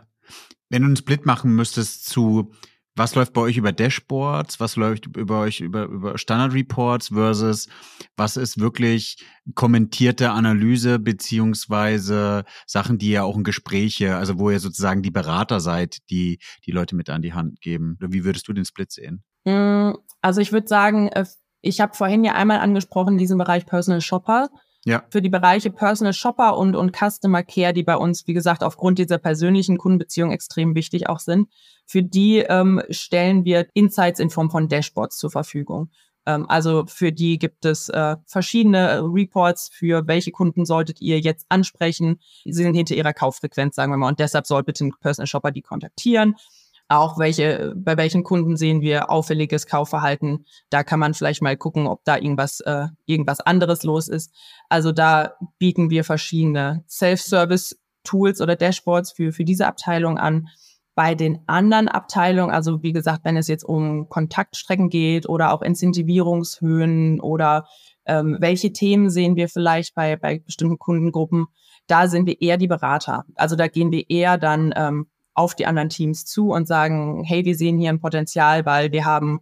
Wenn 0.69 0.81
du 0.81 0.87
einen 0.87 0.97
Split 0.97 1.25
machen 1.25 1.55
müsstest 1.55 2.05
zu 2.09 2.51
was 2.97 3.15
läuft 3.15 3.33
bei 3.33 3.41
euch 3.41 3.57
über 3.57 3.71
Dashboards, 3.71 4.59
was 4.59 4.75
läuft 4.75 5.05
über 5.15 5.41
euch 5.41 5.61
über, 5.61 5.85
über 5.85 6.17
Standard 6.17 6.53
Reports 6.53 7.09
versus 7.09 7.67
was 8.15 8.37
ist 8.37 8.59
wirklich 8.59 9.23
kommentierte 9.55 10.31
Analyse 10.31 10.99
beziehungsweise 10.99 12.43
Sachen, 12.65 12.97
die 12.97 13.11
ja 13.11 13.23
auch 13.23 13.37
in 13.37 13.43
Gespräche, 13.43 14.15
also 14.15 14.39
wo 14.39 14.49
ihr 14.49 14.59
sozusagen 14.59 15.03
die 15.03 15.11
Berater 15.11 15.59
seid, 15.59 15.99
die 16.09 16.39
die 16.65 16.71
Leute 16.71 16.95
mit 16.95 17.09
an 17.09 17.21
die 17.21 17.33
Hand 17.33 17.61
geben. 17.61 17.97
Wie 17.99 18.23
würdest 18.23 18.47
du 18.47 18.53
den 18.53 18.65
Split 18.65 18.91
sehen? 18.91 19.23
Mm, 19.45 19.93
also 20.21 20.41
ich 20.41 20.51
würde 20.51 20.67
sagen, 20.67 21.07
äh, 21.09 21.25
ich 21.61 21.79
habe 21.79 21.95
vorhin 21.95 22.23
ja 22.23 22.33
einmal 22.33 22.59
angesprochen 22.59 23.17
diesen 23.17 23.37
Bereich 23.37 23.65
Personal 23.65 24.01
Shopper 24.01 24.49
ja. 24.87 25.03
für 25.09 25.21
die 25.21 25.29
Bereiche 25.29 25.69
Personal 25.69 26.13
Shopper 26.13 26.57
und, 26.57 26.75
und 26.75 26.95
Customer 26.95 27.43
Care, 27.43 27.73
die 27.73 27.83
bei 27.83 27.95
uns, 27.95 28.25
wie 28.27 28.33
gesagt, 28.33 28.63
aufgrund 28.63 28.99
dieser 28.99 29.17
persönlichen 29.17 29.77
Kundenbeziehung 29.77 30.31
extrem 30.31 30.75
wichtig 30.75 31.09
auch 31.09 31.19
sind. 31.19 31.49
Für 31.85 32.03
die 32.03 32.39
ähm, 32.39 32.81
stellen 32.89 33.45
wir 33.45 33.67
Insights 33.73 34.19
in 34.19 34.29
Form 34.29 34.49
von 34.49 34.67
Dashboards 34.69 35.17
zur 35.17 35.29
Verfügung. 35.29 35.89
Ähm, 36.25 36.49
also 36.49 36.85
für 36.87 37.11
die 37.11 37.37
gibt 37.37 37.65
es 37.65 37.89
äh, 37.89 38.15
verschiedene 38.25 39.01
Reports, 39.03 39.69
für 39.73 40.07
welche 40.07 40.31
Kunden 40.31 40.65
solltet 40.65 41.01
ihr 41.01 41.19
jetzt 41.19 41.45
ansprechen. 41.49 42.19
Sie 42.45 42.53
sind 42.53 42.73
hinter 42.73 42.95
ihrer 42.95 43.13
Kauffrequenz, 43.13 43.75
sagen 43.75 43.91
wir 43.91 43.97
mal, 43.97 44.07
und 44.07 44.19
deshalb 44.19 44.47
soll 44.47 44.63
bitte 44.63 44.85
ein 44.85 44.93
Personal 45.01 45.27
Shopper 45.27 45.51
die 45.51 45.61
kontaktieren 45.61 46.35
auch 46.89 47.19
welche, 47.19 47.73
bei 47.75 47.97
welchen 47.97 48.23
Kunden 48.23 48.55
sehen 48.55 48.81
wir 48.81 49.09
auffälliges 49.09 49.67
Kaufverhalten. 49.67 50.45
Da 50.69 50.83
kann 50.83 50.99
man 50.99 51.13
vielleicht 51.13 51.41
mal 51.41 51.57
gucken, 51.57 51.87
ob 51.87 52.03
da 52.05 52.15
irgendwas, 52.17 52.61
äh, 52.61 52.87
irgendwas 53.05 53.41
anderes 53.41 53.83
los 53.83 54.07
ist. 54.07 54.33
Also 54.69 54.91
da 54.91 55.33
bieten 55.59 55.89
wir 55.89 56.03
verschiedene 56.03 56.83
Self-Service-Tools 56.87 58.41
oder 58.41 58.55
Dashboards 58.55 59.11
für, 59.11 59.31
für 59.33 59.43
diese 59.43 59.67
Abteilung 59.67 60.17
an. 60.17 60.47
Bei 60.95 61.13
den 61.13 61.43
anderen 61.45 61.89
Abteilungen, 61.89 62.51
also 62.51 62.81
wie 62.81 62.93
gesagt, 62.93 63.23
wenn 63.23 63.37
es 63.37 63.47
jetzt 63.47 63.63
um 63.63 64.09
Kontaktstrecken 64.09 64.89
geht 64.89 65.29
oder 65.29 65.53
auch 65.53 65.61
Incentivierungshöhen 65.61 67.19
oder 67.19 67.67
ähm, 68.05 68.37
welche 68.39 68.73
Themen 68.73 69.09
sehen 69.09 69.35
wir 69.35 69.49
vielleicht 69.49 69.93
bei, 69.93 70.15
bei 70.15 70.39
bestimmten 70.39 70.79
Kundengruppen, 70.79 71.47
da 71.85 72.07
sind 72.07 72.25
wir 72.25 72.41
eher 72.41 72.57
die 72.57 72.67
Berater. 72.67 73.25
Also 73.35 73.55
da 73.55 73.67
gehen 73.67 73.91
wir 73.91 74.09
eher 74.09 74.37
dann 74.37 74.73
ähm, 74.75 75.07
auf 75.37 75.53
die 75.53 75.67
anderen 75.67 75.89
Teams 75.89 76.25
zu 76.25 76.49
und 76.49 76.67
sagen, 76.67 77.23
hey, 77.23 77.45
wir 77.45 77.55
sehen 77.55 77.77
hier 77.77 77.91
ein 77.91 77.99
Potenzial, 78.01 78.65
weil 78.65 78.91
wir 78.91 79.05
haben 79.05 79.41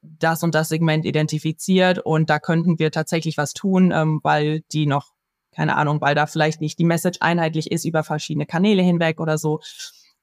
das 0.00 0.42
und 0.42 0.54
das 0.54 0.70
Segment 0.70 1.04
identifiziert 1.04 1.98
und 1.98 2.30
da 2.30 2.38
könnten 2.38 2.78
wir 2.78 2.90
tatsächlich 2.90 3.36
was 3.36 3.52
tun, 3.52 3.92
ähm, 3.94 4.20
weil 4.22 4.62
die 4.72 4.86
noch, 4.86 5.12
keine 5.54 5.76
Ahnung, 5.76 6.00
weil 6.00 6.14
da 6.14 6.26
vielleicht 6.26 6.60
nicht 6.62 6.78
die 6.78 6.84
Message 6.84 7.18
einheitlich 7.20 7.70
ist 7.70 7.84
über 7.84 8.02
verschiedene 8.02 8.46
Kanäle 8.46 8.82
hinweg 8.82 9.20
oder 9.20 9.36
so. 9.36 9.60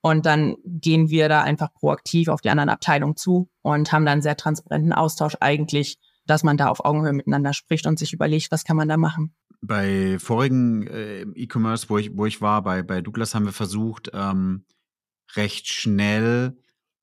Und 0.01 0.25
dann 0.25 0.55
gehen 0.65 1.09
wir 1.09 1.29
da 1.29 1.41
einfach 1.41 1.71
proaktiv 1.73 2.27
auf 2.27 2.41
die 2.41 2.49
anderen 2.49 2.69
Abteilungen 2.69 3.15
zu 3.15 3.49
und 3.61 3.91
haben 3.91 4.05
dann 4.05 4.21
sehr 4.21 4.35
transparenten 4.35 4.93
Austausch 4.93 5.37
eigentlich, 5.39 5.97
dass 6.25 6.43
man 6.43 6.57
da 6.57 6.69
auf 6.69 6.83
Augenhöhe 6.83 7.13
miteinander 7.13 7.53
spricht 7.53 7.85
und 7.85 7.99
sich 7.99 8.13
überlegt, 8.13 8.51
was 8.51 8.63
kann 8.63 8.77
man 8.77 8.89
da 8.89 8.97
machen. 8.97 9.35
Bei 9.61 10.17
vorigen 10.19 10.87
äh, 10.87 11.21
E-Commerce, 11.21 11.89
wo 11.89 11.97
ich, 11.99 12.17
wo 12.17 12.25
ich 12.25 12.41
war, 12.41 12.63
bei, 12.63 12.81
bei 12.81 13.01
Douglas 13.01 13.35
haben 13.35 13.45
wir 13.45 13.53
versucht, 13.53 14.11
ähm, 14.13 14.65
recht 15.35 15.67
schnell 15.67 16.57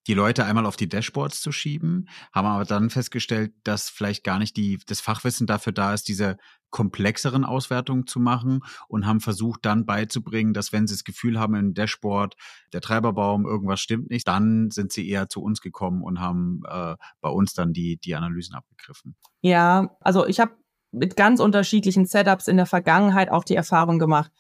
die 0.07 0.15
Leute 0.15 0.45
einmal 0.45 0.67
auf 0.67 0.77
die 0.77 0.89
Dashboards 0.89 1.41
zu 1.41 1.53
schieben, 1.53 2.09
haben 2.33 2.47
aber 2.47 2.65
dann 2.65 2.91
festgestellt, 2.91 3.53
dass 3.65 3.91
vielleicht 3.91 4.25
gar 4.25 4.39
nicht 4.39 4.57
die, 4.57 4.79
das 4.87 5.01
Fachwissen 5.01 5.47
dafür 5.47 5.73
da 5.73 5.93
ist, 5.93 6.09
diese 6.09 6.37
komplexeren 6.71 7.45
Auswertungen 7.45 8.07
zu 8.07 8.19
machen 8.19 8.61
und 8.89 9.07
haben 9.07 9.21
versucht 9.21 9.67
dann 9.67 9.85
beizubringen, 9.87 10.55
dass 10.55 10.73
wenn 10.73 10.87
sie 10.87 10.95
das 10.95 11.05
Gefühl 11.05 11.39
haben 11.39 11.55
im 11.55 11.75
Dashboard, 11.75 12.35
der 12.73 12.81
Treiberbaum, 12.81 13.45
irgendwas 13.45 13.81
stimmt 13.81 14.11
nicht, 14.11 14.27
dann 14.27 14.71
sind 14.71 14.93
sie 14.93 15.09
eher 15.09 15.29
zu 15.29 15.43
uns 15.43 15.61
gekommen 15.61 16.03
und 16.03 16.21
haben 16.21 16.63
äh, 16.69 16.97
bei 17.21 17.29
uns 17.29 17.53
dann 17.53 17.73
die, 17.73 17.99
die 17.99 18.15
Analysen 18.15 18.55
abgegriffen. 18.55 19.17
Ja, 19.43 19.97
also 20.01 20.27
ich 20.27 20.41
habe 20.41 20.53
mit 20.93 21.17
ganz 21.17 21.41
unterschiedlichen 21.41 22.07
Setups 22.07 22.49
in 22.49 22.57
der 22.57 22.67
Vergangenheit 22.67 23.31
auch 23.31 23.45
die 23.45 23.55
Erfahrung 23.55 23.99
gemacht. 23.99 24.33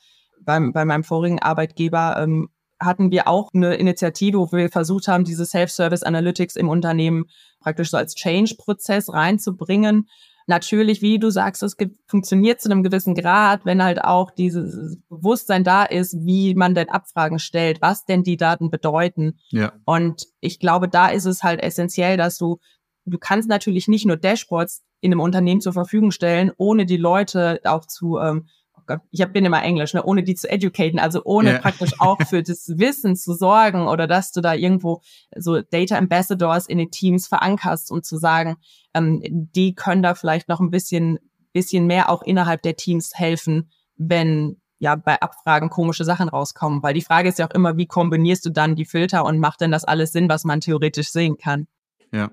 Beim, 0.43 0.73
bei 0.73 0.85
meinem 0.85 1.05
vorigen 1.05 1.39
Arbeitgeber 1.39 2.17
ähm, 2.19 2.49
hatten 2.81 3.11
wir 3.11 3.29
auch 3.29 3.51
eine 3.55 3.75
Initiative, 3.77 4.39
wo 4.39 4.53
wir 4.53 4.71
versucht 4.71 5.07
haben, 5.07 5.25
diese 5.25 5.45
Self-Service 5.45 6.03
Analytics 6.03 6.57
im 6.57 6.69
Unternehmen 6.69 7.27
praktisch 7.61 7.91
so 7.91 7.97
als 7.97 8.15
Change-Prozess 8.15 9.13
reinzubringen. 9.13 10.09
Natürlich, 10.47 11.03
wie 11.03 11.19
du 11.19 11.31
sagst, 11.31 11.63
es 11.63 11.77
funktioniert 12.07 12.61
zu 12.61 12.71
einem 12.71 12.83
gewissen 12.83 13.15
Grad, 13.15 13.65
wenn 13.65 13.85
halt 13.85 14.03
auch 14.03 14.31
dieses 14.31 14.99
Bewusstsein 15.09 15.63
da 15.63 15.85
ist, 15.85 16.17
wie 16.25 16.55
man 16.55 16.75
denn 16.75 16.89
Abfragen 16.89 17.39
stellt, 17.39 17.81
was 17.83 18.05
denn 18.05 18.25
die 18.25 18.37
Daten 18.37 18.71
bedeuten. 18.71 19.39
Ja. 19.51 19.73
Und 19.85 20.27
ich 20.41 20.59
glaube, 20.59 20.89
da 20.89 21.09
ist 21.09 21.27
es 21.27 21.43
halt 21.43 21.63
essentiell, 21.63 22.17
dass 22.17 22.39
du, 22.39 22.59
du 23.05 23.19
kannst 23.19 23.49
natürlich 23.49 23.87
nicht 23.87 24.07
nur 24.07 24.17
Dashboards 24.17 24.83
in 25.01 25.13
einem 25.13 25.21
Unternehmen 25.21 25.61
zur 25.61 25.73
Verfügung 25.73 26.11
stellen, 26.11 26.51
ohne 26.57 26.85
die 26.85 26.97
Leute 26.97 27.61
auch 27.65 27.87
zu 27.87 28.19
ähm, 28.19 28.49
Gott, 28.91 29.03
ich 29.13 29.25
bin 29.27 29.45
immer 29.45 29.63
Englisch, 29.63 29.95
ne, 29.95 30.03
ohne 30.03 30.25
die 30.25 30.35
zu 30.35 30.51
educaten, 30.51 30.99
also 30.99 31.23
ohne 31.25 31.51
yeah. 31.51 31.61
praktisch 31.61 32.01
auch 32.01 32.19
für 32.27 32.43
das 32.43 32.67
Wissen 32.77 33.15
zu 33.15 33.35
sorgen 33.35 33.87
oder 33.87 34.09
dass 34.09 34.33
du 34.33 34.41
da 34.41 34.55
irgendwo 34.55 35.01
so 35.37 35.61
Data 35.61 35.97
Ambassadors 35.97 36.67
in 36.67 36.79
den 36.79 36.91
Teams 36.91 37.29
verankerst, 37.29 37.93
um 37.93 38.03
zu 38.03 38.17
sagen, 38.17 38.57
ähm, 38.95 39.21
die 39.23 39.77
können 39.77 40.03
da 40.03 40.17
vielleicht 40.17 40.49
noch 40.49 40.59
ein 40.59 40.71
bisschen, 40.71 41.21
bisschen 41.53 41.87
mehr 41.87 42.11
auch 42.11 42.23
innerhalb 42.23 42.63
der 42.63 42.75
Teams 42.75 43.13
helfen, 43.15 43.71
wenn 43.97 44.61
ja 44.81 44.97
bei 44.97 45.21
Abfragen 45.21 45.71
komische 45.71 46.05
Sachen 46.05 46.29
rauskommen. 46.29 46.83
Weil 46.83 46.95
die 46.95 47.03
Frage 47.03 47.29
ist 47.29 47.39
ja 47.39 47.47
auch 47.47 47.55
immer, 47.55 47.77
wie 47.77 47.87
kombinierst 47.87 48.45
du 48.45 48.51
dann 48.51 48.75
die 48.75 48.87
Filter 48.87 49.25
und 49.25 49.39
macht 49.39 49.61
denn 49.61 49.71
das 49.71 49.85
alles 49.85 50.11
Sinn, 50.11 50.29
was 50.29 50.43
man 50.43 50.61
theoretisch 50.61 51.11
sehen 51.11 51.37
kann? 51.39 51.69
Ja. 52.13 52.31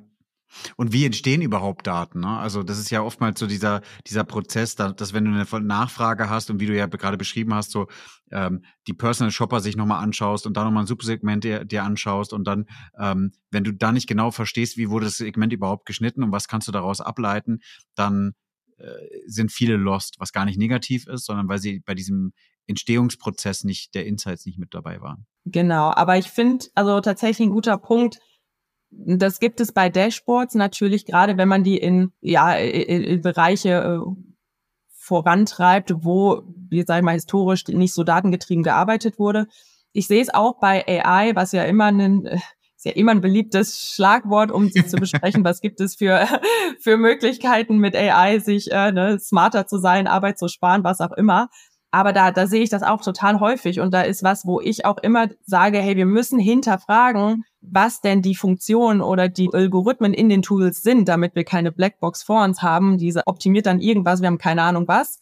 Und 0.76 0.94
wie 0.94 1.06
entstehen 1.06 1.42
überhaupt 1.42 1.88
Daten? 1.88 2.22
Ne? 2.22 2.38
Also 2.38 2.64
das 2.64 2.80
ist 2.80 2.90
ja 2.90 3.02
oftmals 3.02 3.40
so 3.40 3.48
dieser, 3.48 3.82
dieser 4.08 4.24
Prozess, 4.24 4.76
dass, 4.76 5.14
wenn 5.14 5.26
du 5.26 5.32
eine 5.32 5.66
Nachfrage 5.66 6.30
hast 6.30 6.50
und 6.50 6.60
wie 6.60 6.66
du 6.66 6.76
ja 6.76 6.86
gerade 6.88 7.18
beschrieben 7.18 7.54
hast, 7.54 7.72
so 7.72 7.88
ähm, 8.32 8.64
die 8.88 8.94
Personal 8.94 9.32
Shopper 9.32 9.60
sich 9.60 9.76
nochmal 9.76 10.04
anschaust 10.04 10.46
und 10.46 10.56
dann 10.56 10.66
nochmal 10.66 10.84
ein 10.84 10.88
Subsegment 10.88 11.44
dir, 11.44 11.66
dir 11.66 11.84
anschaust 11.84 12.34
und 12.34 12.46
dann, 12.46 12.66
ähm, 13.00 13.32
wenn 13.52 13.64
du 13.64 13.74
da 13.74 13.92
nicht 13.92 14.08
genau 14.08 14.32
verstehst, 14.32 14.78
wie 14.78 14.90
wurde 14.90 15.06
das 15.06 15.18
Segment 15.18 15.54
überhaupt 15.54 15.86
geschnitten 15.86 16.24
und 16.24 16.32
was 16.32 16.48
kannst 16.48 16.68
du 16.68 16.72
daraus 16.72 17.02
ableiten, 17.02 17.60
dann 17.96 18.34
äh, 18.78 18.86
sind 19.26 19.52
viele 19.52 19.76
lost, 19.76 20.16
was 20.20 20.32
gar 20.32 20.46
nicht 20.46 20.58
negativ 20.58 21.08
ist, 21.08 21.26
sondern 21.26 21.48
weil 21.50 21.60
sie 21.60 21.80
bei 21.80 21.96
diesem 21.96 22.34
Entstehungsprozess 22.68 23.64
nicht, 23.64 23.96
der 23.96 24.06
Insights 24.06 24.46
nicht 24.46 24.60
mit 24.60 24.74
dabei 24.74 25.02
waren. 25.02 25.26
Genau, 25.46 25.92
aber 25.92 26.18
ich 26.18 26.28
finde, 26.28 26.66
also 26.76 27.00
tatsächlich 27.00 27.48
ein 27.48 27.54
guter 27.54 27.78
Punkt, 27.78 28.20
das 28.90 29.40
gibt 29.40 29.60
es 29.60 29.72
bei 29.72 29.90
Dashboards 29.90 30.56
natürlich, 30.56 31.06
gerade 31.06 31.38
wenn 31.38 31.48
man 31.48 31.64
die 31.64 31.78
in, 31.78 32.12
ja, 32.22 32.54
in, 32.56 33.04
in 33.04 33.22
Bereiche 33.22 33.70
äh, 33.70 34.00
vorantreibt, 35.08 35.94
wo, 36.04 36.44
wie 36.70 36.84
sag 36.84 36.98
ich 36.98 37.04
mal, 37.04 37.14
historisch 37.14 37.66
nicht 37.68 37.94
so 37.94 38.04
datengetrieben 38.04 38.64
gearbeitet 38.64 39.20
wurde. 39.20 39.48
Ich 39.94 40.08
sehe 40.08 40.22
es 40.22 40.34
auch 40.34 40.60
bei 40.60 40.86
AI, 40.86 41.36
was 41.36 41.54
ja 41.54 41.64
immer 41.64 41.86
ein, 41.86 42.26
ist 42.26 42.86
ja 42.86 42.92
immer 42.92 43.12
ein 43.12 43.22
beliebtes 43.22 43.94
Schlagwort, 43.96 44.52
um 44.52 44.70
sich 44.70 44.88
zu 44.88 44.98
besprechen, 44.98 45.44
was 45.44 45.62
gibt 45.62 45.80
es 45.80 45.96
für, 45.96 46.28
für 46.80 46.98
Möglichkeiten 46.98 47.78
mit 47.78 47.96
AI, 47.96 48.40
sich 48.40 48.72
äh, 48.72 48.92
ne, 48.92 49.20
smarter 49.20 49.66
zu 49.66 49.78
sein, 49.78 50.08
Arbeit 50.08 50.38
zu 50.38 50.48
sparen, 50.48 50.84
was 50.84 51.02
auch 51.02 51.14
immer. 51.14 51.50
Aber 51.90 52.12
da, 52.12 52.32
da 52.32 52.48
sehe 52.48 52.62
ich 52.62 52.70
das 52.70 52.84
auch 52.84 53.02
total 53.02 53.40
häufig. 53.40 53.80
Und 53.80 53.94
da 53.94 54.02
ist 54.02 54.22
was, 54.22 54.46
wo 54.46 54.60
ich 54.60 54.86
auch 54.86 54.98
immer 54.98 55.30
sage, 55.46 55.80
hey, 55.80 55.96
wir 55.96 56.06
müssen 56.06 56.38
hinterfragen, 56.38 57.46
was 57.72 58.02
denn 58.02 58.22
die 58.22 58.36
Funktionen 58.36 59.02
oder 59.02 59.30
die 59.30 59.50
Algorithmen 59.52 60.14
in 60.14 60.30
den 60.30 60.42
Tools 60.42 60.84
sind, 60.84 61.08
damit 61.08 61.36
wir 61.36 61.44
keine 61.44 61.72
Blackbox 61.72 62.24
vor 62.24 62.44
uns 62.44 62.62
haben. 62.62 62.98
Diese 62.98 63.28
optimiert 63.28 63.66
dann 63.66 63.80
irgendwas, 63.80 64.22
wir 64.22 64.28
haben 64.28 64.38
keine 64.38 64.64
Ahnung 64.64 64.88
was. 64.88 65.20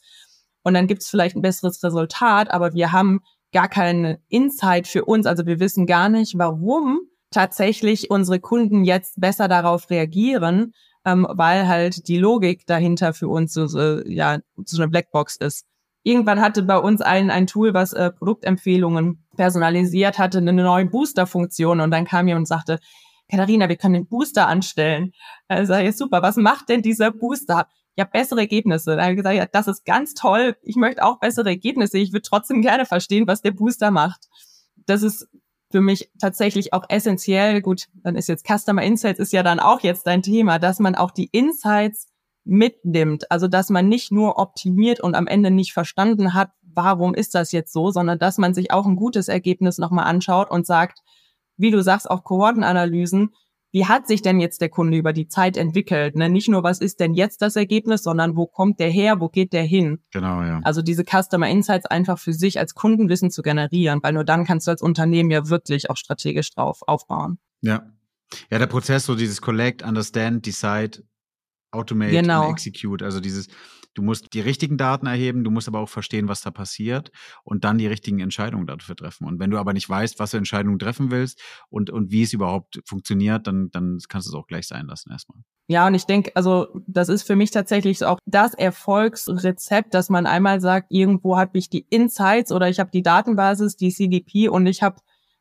Und 0.63 0.73
dann 0.73 0.87
gibt 0.87 1.01
es 1.01 1.09
vielleicht 1.09 1.35
ein 1.35 1.41
besseres 1.41 1.83
Resultat, 1.83 2.49
aber 2.51 2.73
wir 2.73 2.91
haben 2.91 3.21
gar 3.51 3.69
keinen 3.69 4.17
Insight 4.27 4.87
für 4.87 5.05
uns. 5.05 5.25
Also 5.25 5.45
wir 5.45 5.59
wissen 5.59 5.85
gar 5.85 6.09
nicht, 6.09 6.37
warum 6.37 6.99
tatsächlich 7.31 8.09
unsere 8.09 8.39
Kunden 8.39 8.83
jetzt 8.83 9.19
besser 9.19 9.47
darauf 9.47 9.89
reagieren, 9.89 10.73
ähm, 11.05 11.27
weil 11.29 11.67
halt 11.67 12.07
die 12.07 12.17
Logik 12.17 12.65
dahinter 12.65 13.13
für 13.13 13.27
uns 13.27 13.53
so, 13.53 13.67
so, 13.67 14.01
ja, 14.05 14.39
so 14.65 14.81
eine 14.81 14.89
Blackbox 14.89 15.37
ist. 15.37 15.65
Irgendwann 16.07 16.39
hatte 16.39 16.61
bei 16.61 16.77
uns 16.77 17.01
ein, 17.01 17.31
ein 17.31 17.47
Tool, 17.47 17.73
was 17.73 17.91
äh, 17.91 18.11
Produktempfehlungen 18.11 19.25
personalisiert 19.35 20.19
hatte, 20.19 20.37
eine 20.37 20.53
neue 20.53 20.85
Booster-Funktion. 20.85 21.79
Und 21.79 21.89
dann 21.89 22.05
kam 22.05 22.27
jemand 22.27 22.43
und 22.43 22.47
sagte, 22.47 22.79
Katharina, 23.27 23.69
wir 23.69 23.75
können 23.75 23.95
den 23.95 24.07
Booster 24.07 24.47
anstellen. 24.47 25.13
Also 25.47 25.73
ich, 25.73 25.97
super, 25.97 26.21
was 26.21 26.35
macht 26.35 26.69
denn 26.69 26.83
dieser 26.83 27.09
Booster? 27.09 27.67
Ja, 27.97 28.03
bessere 28.03 28.41
Ergebnisse. 28.41 28.95
Da 28.95 29.01
habe 29.01 29.13
ich 29.13 29.17
gesagt, 29.17 29.35
ja, 29.35 29.47
das 29.47 29.67
ist 29.67 29.83
ganz 29.83 30.13
toll. 30.13 30.55
Ich 30.61 30.75
möchte 30.75 31.03
auch 31.03 31.19
bessere 31.19 31.49
Ergebnisse. 31.49 31.97
Ich 31.97 32.13
würde 32.13 32.21
trotzdem 32.21 32.61
gerne 32.61 32.85
verstehen, 32.85 33.25
was 33.25 33.41
der 33.41 33.51
Booster 33.51 33.89
macht. 33.89 34.27
Das 34.85 35.01
ist 35.01 35.27
für 35.71 35.81
mich 35.81 36.11
tatsächlich 36.21 36.71
auch 36.71 36.85
essentiell. 36.87 37.63
Gut, 37.63 37.87
dann 38.03 38.15
ist 38.15 38.29
jetzt 38.29 38.45
Customer 38.45 38.83
Insights 38.83 39.19
ist 39.19 39.33
ja 39.33 39.41
dann 39.41 39.59
auch 39.59 39.79
jetzt 39.79 40.05
dein 40.05 40.21
Thema, 40.21 40.59
dass 40.59 40.77
man 40.77 40.93
auch 40.93 41.09
die 41.09 41.29
Insights 41.31 42.05
mitnimmt. 42.45 43.29
Also 43.31 43.47
dass 43.47 43.69
man 43.69 43.89
nicht 43.89 44.11
nur 44.11 44.37
optimiert 44.37 44.99
und 44.99 45.15
am 45.15 45.27
Ende 45.27 45.51
nicht 45.51 45.73
verstanden 45.73 46.33
hat, 46.33 46.51
warum 46.61 47.13
ist 47.13 47.35
das 47.35 47.51
jetzt 47.51 47.73
so, 47.73 47.91
sondern 47.91 48.19
dass 48.19 48.37
man 48.37 48.53
sich 48.53 48.71
auch 48.71 48.85
ein 48.85 48.95
gutes 48.95 49.27
Ergebnis 49.27 49.77
nochmal 49.77 50.05
anschaut 50.05 50.51
und 50.51 50.65
sagt, 50.65 50.99
wie 51.57 51.71
du 51.71 51.81
sagst, 51.81 52.09
auch 52.09 52.23
Kohortenanalysen, 52.23 53.33
wie 53.71 53.85
hat 53.85 54.07
sich 54.07 54.21
denn 54.21 54.39
jetzt 54.39 54.61
der 54.61 54.69
Kunde 54.69 54.97
über 54.97 55.11
die 55.11 55.27
Zeit 55.27 55.57
entwickelt? 55.57 56.15
Ne? 56.15 56.29
Nicht 56.29 56.47
nur, 56.47 56.63
was 56.63 56.79
ist 56.79 57.01
denn 57.01 57.13
jetzt 57.13 57.41
das 57.41 57.57
Ergebnis, 57.57 58.03
sondern 58.03 58.37
wo 58.37 58.45
kommt 58.45 58.79
der 58.79 58.89
her, 58.89 59.19
wo 59.19 59.27
geht 59.27 59.51
der 59.51 59.63
hin? 59.63 59.99
Genau, 60.13 60.41
ja. 60.43 60.61
Also 60.63 60.81
diese 60.81 61.03
Customer 61.03 61.49
Insights 61.49 61.85
einfach 61.85 62.17
für 62.17 62.31
sich 62.31 62.57
als 62.57 62.73
Kundenwissen 62.73 63.31
zu 63.31 63.41
generieren, 63.41 63.99
weil 64.01 64.13
nur 64.13 64.23
dann 64.23 64.45
kannst 64.45 64.67
du 64.67 64.71
als 64.71 64.81
Unternehmen 64.81 65.29
ja 65.29 65.49
wirklich 65.49 65.89
auch 65.89 65.97
strategisch 65.97 66.51
drauf 66.51 66.83
aufbauen. 66.87 67.37
Ja. 67.59 67.83
Ja, 68.49 68.59
der 68.59 68.67
Prozess, 68.67 69.05
so 69.05 69.15
dieses 69.15 69.41
Collect, 69.41 69.83
Understand, 69.83 70.45
Decide, 70.45 71.03
Automate 71.71 72.11
genau. 72.11 72.47
und 72.47 72.53
Execute. 72.53 73.03
Also 73.03 73.19
dieses, 73.19 73.47
du 73.93 74.01
musst 74.01 74.33
die 74.33 74.41
richtigen 74.41 74.77
Daten 74.77 75.07
erheben, 75.07 75.43
du 75.43 75.51
musst 75.51 75.67
aber 75.67 75.79
auch 75.79 75.89
verstehen, 75.89 76.27
was 76.27 76.41
da 76.41 76.51
passiert 76.51 77.11
und 77.43 77.63
dann 77.63 77.77
die 77.77 77.87
richtigen 77.87 78.19
Entscheidungen 78.19 78.67
dafür 78.67 78.95
treffen. 78.95 79.25
Und 79.25 79.39
wenn 79.39 79.49
du 79.49 79.57
aber 79.57 79.73
nicht 79.73 79.89
weißt, 79.89 80.19
was 80.19 80.31
für 80.31 80.37
Entscheidungen 80.37 80.79
treffen 80.79 81.11
willst 81.11 81.41
und, 81.69 81.89
und 81.89 82.11
wie 82.11 82.23
es 82.23 82.33
überhaupt 82.33 82.81
funktioniert, 82.85 83.47
dann, 83.47 83.69
dann 83.71 83.99
kannst 84.07 84.27
du 84.27 84.31
es 84.31 84.35
auch 84.35 84.47
gleich 84.47 84.67
sein 84.67 84.85
lassen 84.87 85.11
erstmal. 85.11 85.41
Ja, 85.67 85.87
und 85.87 85.95
ich 85.95 86.05
denke, 86.05 86.31
also 86.35 86.67
das 86.85 87.09
ist 87.09 87.23
für 87.23 87.35
mich 87.35 87.49
tatsächlich 87.49 88.03
auch 88.05 88.19
das 88.25 88.53
Erfolgsrezept, 88.53 89.95
dass 89.95 90.09
man 90.09 90.27
einmal 90.27 90.61
sagt, 90.61 90.91
irgendwo 90.91 91.37
habe 91.37 91.57
ich 91.57 91.69
die 91.69 91.87
Insights 91.89 92.51
oder 92.51 92.69
ich 92.69 92.79
habe 92.79 92.91
die 92.91 93.01
Datenbasis, 93.01 93.75
die 93.75 93.91
CDP 93.91 94.47
und 94.47 94.67
ich 94.67 94.83
habe 94.83 94.97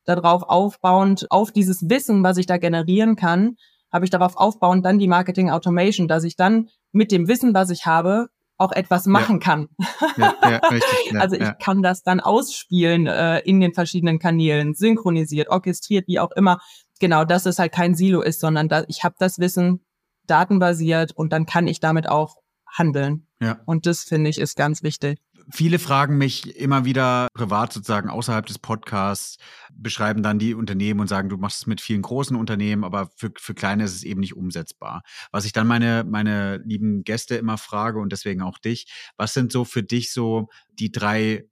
darauf 0.07 0.43
aufbauend 0.45 1.31
auf 1.31 1.53
dieses 1.53 1.89
Wissen, 1.91 2.23
was 2.23 2.39
ich 2.39 2.47
da 2.47 2.57
generieren 2.57 3.17
kann, 3.17 3.57
habe 3.95 4.05
ich 4.05 4.11
darauf 4.11 4.37
aufbauend 4.37 4.85
dann 4.85 4.99
die 4.99 5.07
Marketing 5.07 5.51
Automation, 5.51 6.09
dass 6.09 6.25
ich 6.25 6.35
dann 6.35 6.69
mit 6.91 7.13
dem 7.13 7.29
Wissen, 7.29 7.55
was 7.55 7.71
ich 7.71 7.87
habe, 7.87 8.27
auch 8.59 8.73
etwas 8.73 9.07
machen 9.07 9.37
ja. 9.37 9.39
kann. 9.39 9.69
Ja, 10.17 10.35
ja, 10.43 10.57
richtig, 10.71 11.21
also 11.21 11.37
ich 11.37 11.59
kann 11.59 11.81
das 11.81 12.03
dann 12.03 12.19
ausspielen 12.19 13.07
äh, 13.07 13.39
in 13.41 13.61
den 13.61 13.73
verschiedenen 13.73 14.19
Kanälen, 14.19 14.75
synchronisiert, 14.75 15.49
orchestriert, 15.49 16.09
wie 16.09 16.19
auch 16.19 16.33
immer. 16.33 16.59
Genau, 16.99 17.25
dass 17.25 17.47
es 17.47 17.61
halt 17.61 17.73
kein 17.73 17.95
Silo 17.95 18.21
ist, 18.21 18.41
sondern 18.41 18.69
da, 18.69 18.85
ich 18.89 19.05
habe 19.05 19.15
das 19.19 19.39
Wissen 19.39 19.85
datenbasiert 20.27 21.13
und 21.13 21.33
dann 21.33 21.47
kann 21.47 21.69
ich 21.69 21.79
damit 21.79 22.09
auch 22.09 22.35
handeln. 22.67 23.29
Ja. 23.45 23.61
Und 23.67 23.85
das 23.87 24.05
finde 24.05 24.31
ich 24.31 24.39
ist 24.39 24.57
ganz 24.57 24.83
wichtig. 24.83 25.21
Viele 25.51 25.79
fragen 25.79 26.17
mich 26.17 26.57
immer 26.57 26.87
wieder 26.87 27.29
privat 27.35 27.75
sozusagen 27.75 28.09
außerhalb 28.09 28.47
des 28.47 28.59
Podcasts, 28.59 29.37
beschreiben 29.71 30.23
dann 30.23 30.39
die 30.39 30.55
Unternehmen 30.55 31.01
und 31.01 31.09
sagen, 31.09 31.29
du 31.29 31.37
machst 31.37 31.59
es 31.59 31.67
mit 31.67 31.83
vielen 31.83 32.01
großen 32.01 32.35
Unternehmen, 32.35 32.83
aber 32.83 33.11
für, 33.17 33.31
für 33.39 33.55
kleine 33.55 33.85
ist 33.85 33.95
es 33.95 34.05
eben 34.05 34.21
nicht 34.21 34.37
umsetzbar. 34.37 35.03
Was 35.33 35.45
ich 35.45 35.53
dann 35.53 35.67
meine, 35.67 36.05
meine 36.09 36.63
lieben 36.65 37.05
Gäste 37.05 37.35
immer 37.35 37.59
frage 37.59 37.99
und 37.99 38.11
deswegen 38.11 38.41
auch 38.41 38.59
dich, 38.59 38.87
was 39.19 39.35
sind 39.35 39.53
so 39.53 39.67
für 39.67 39.83
dich 39.83 40.13
so 40.15 40.49
die 40.73 40.91
drei 40.91 41.45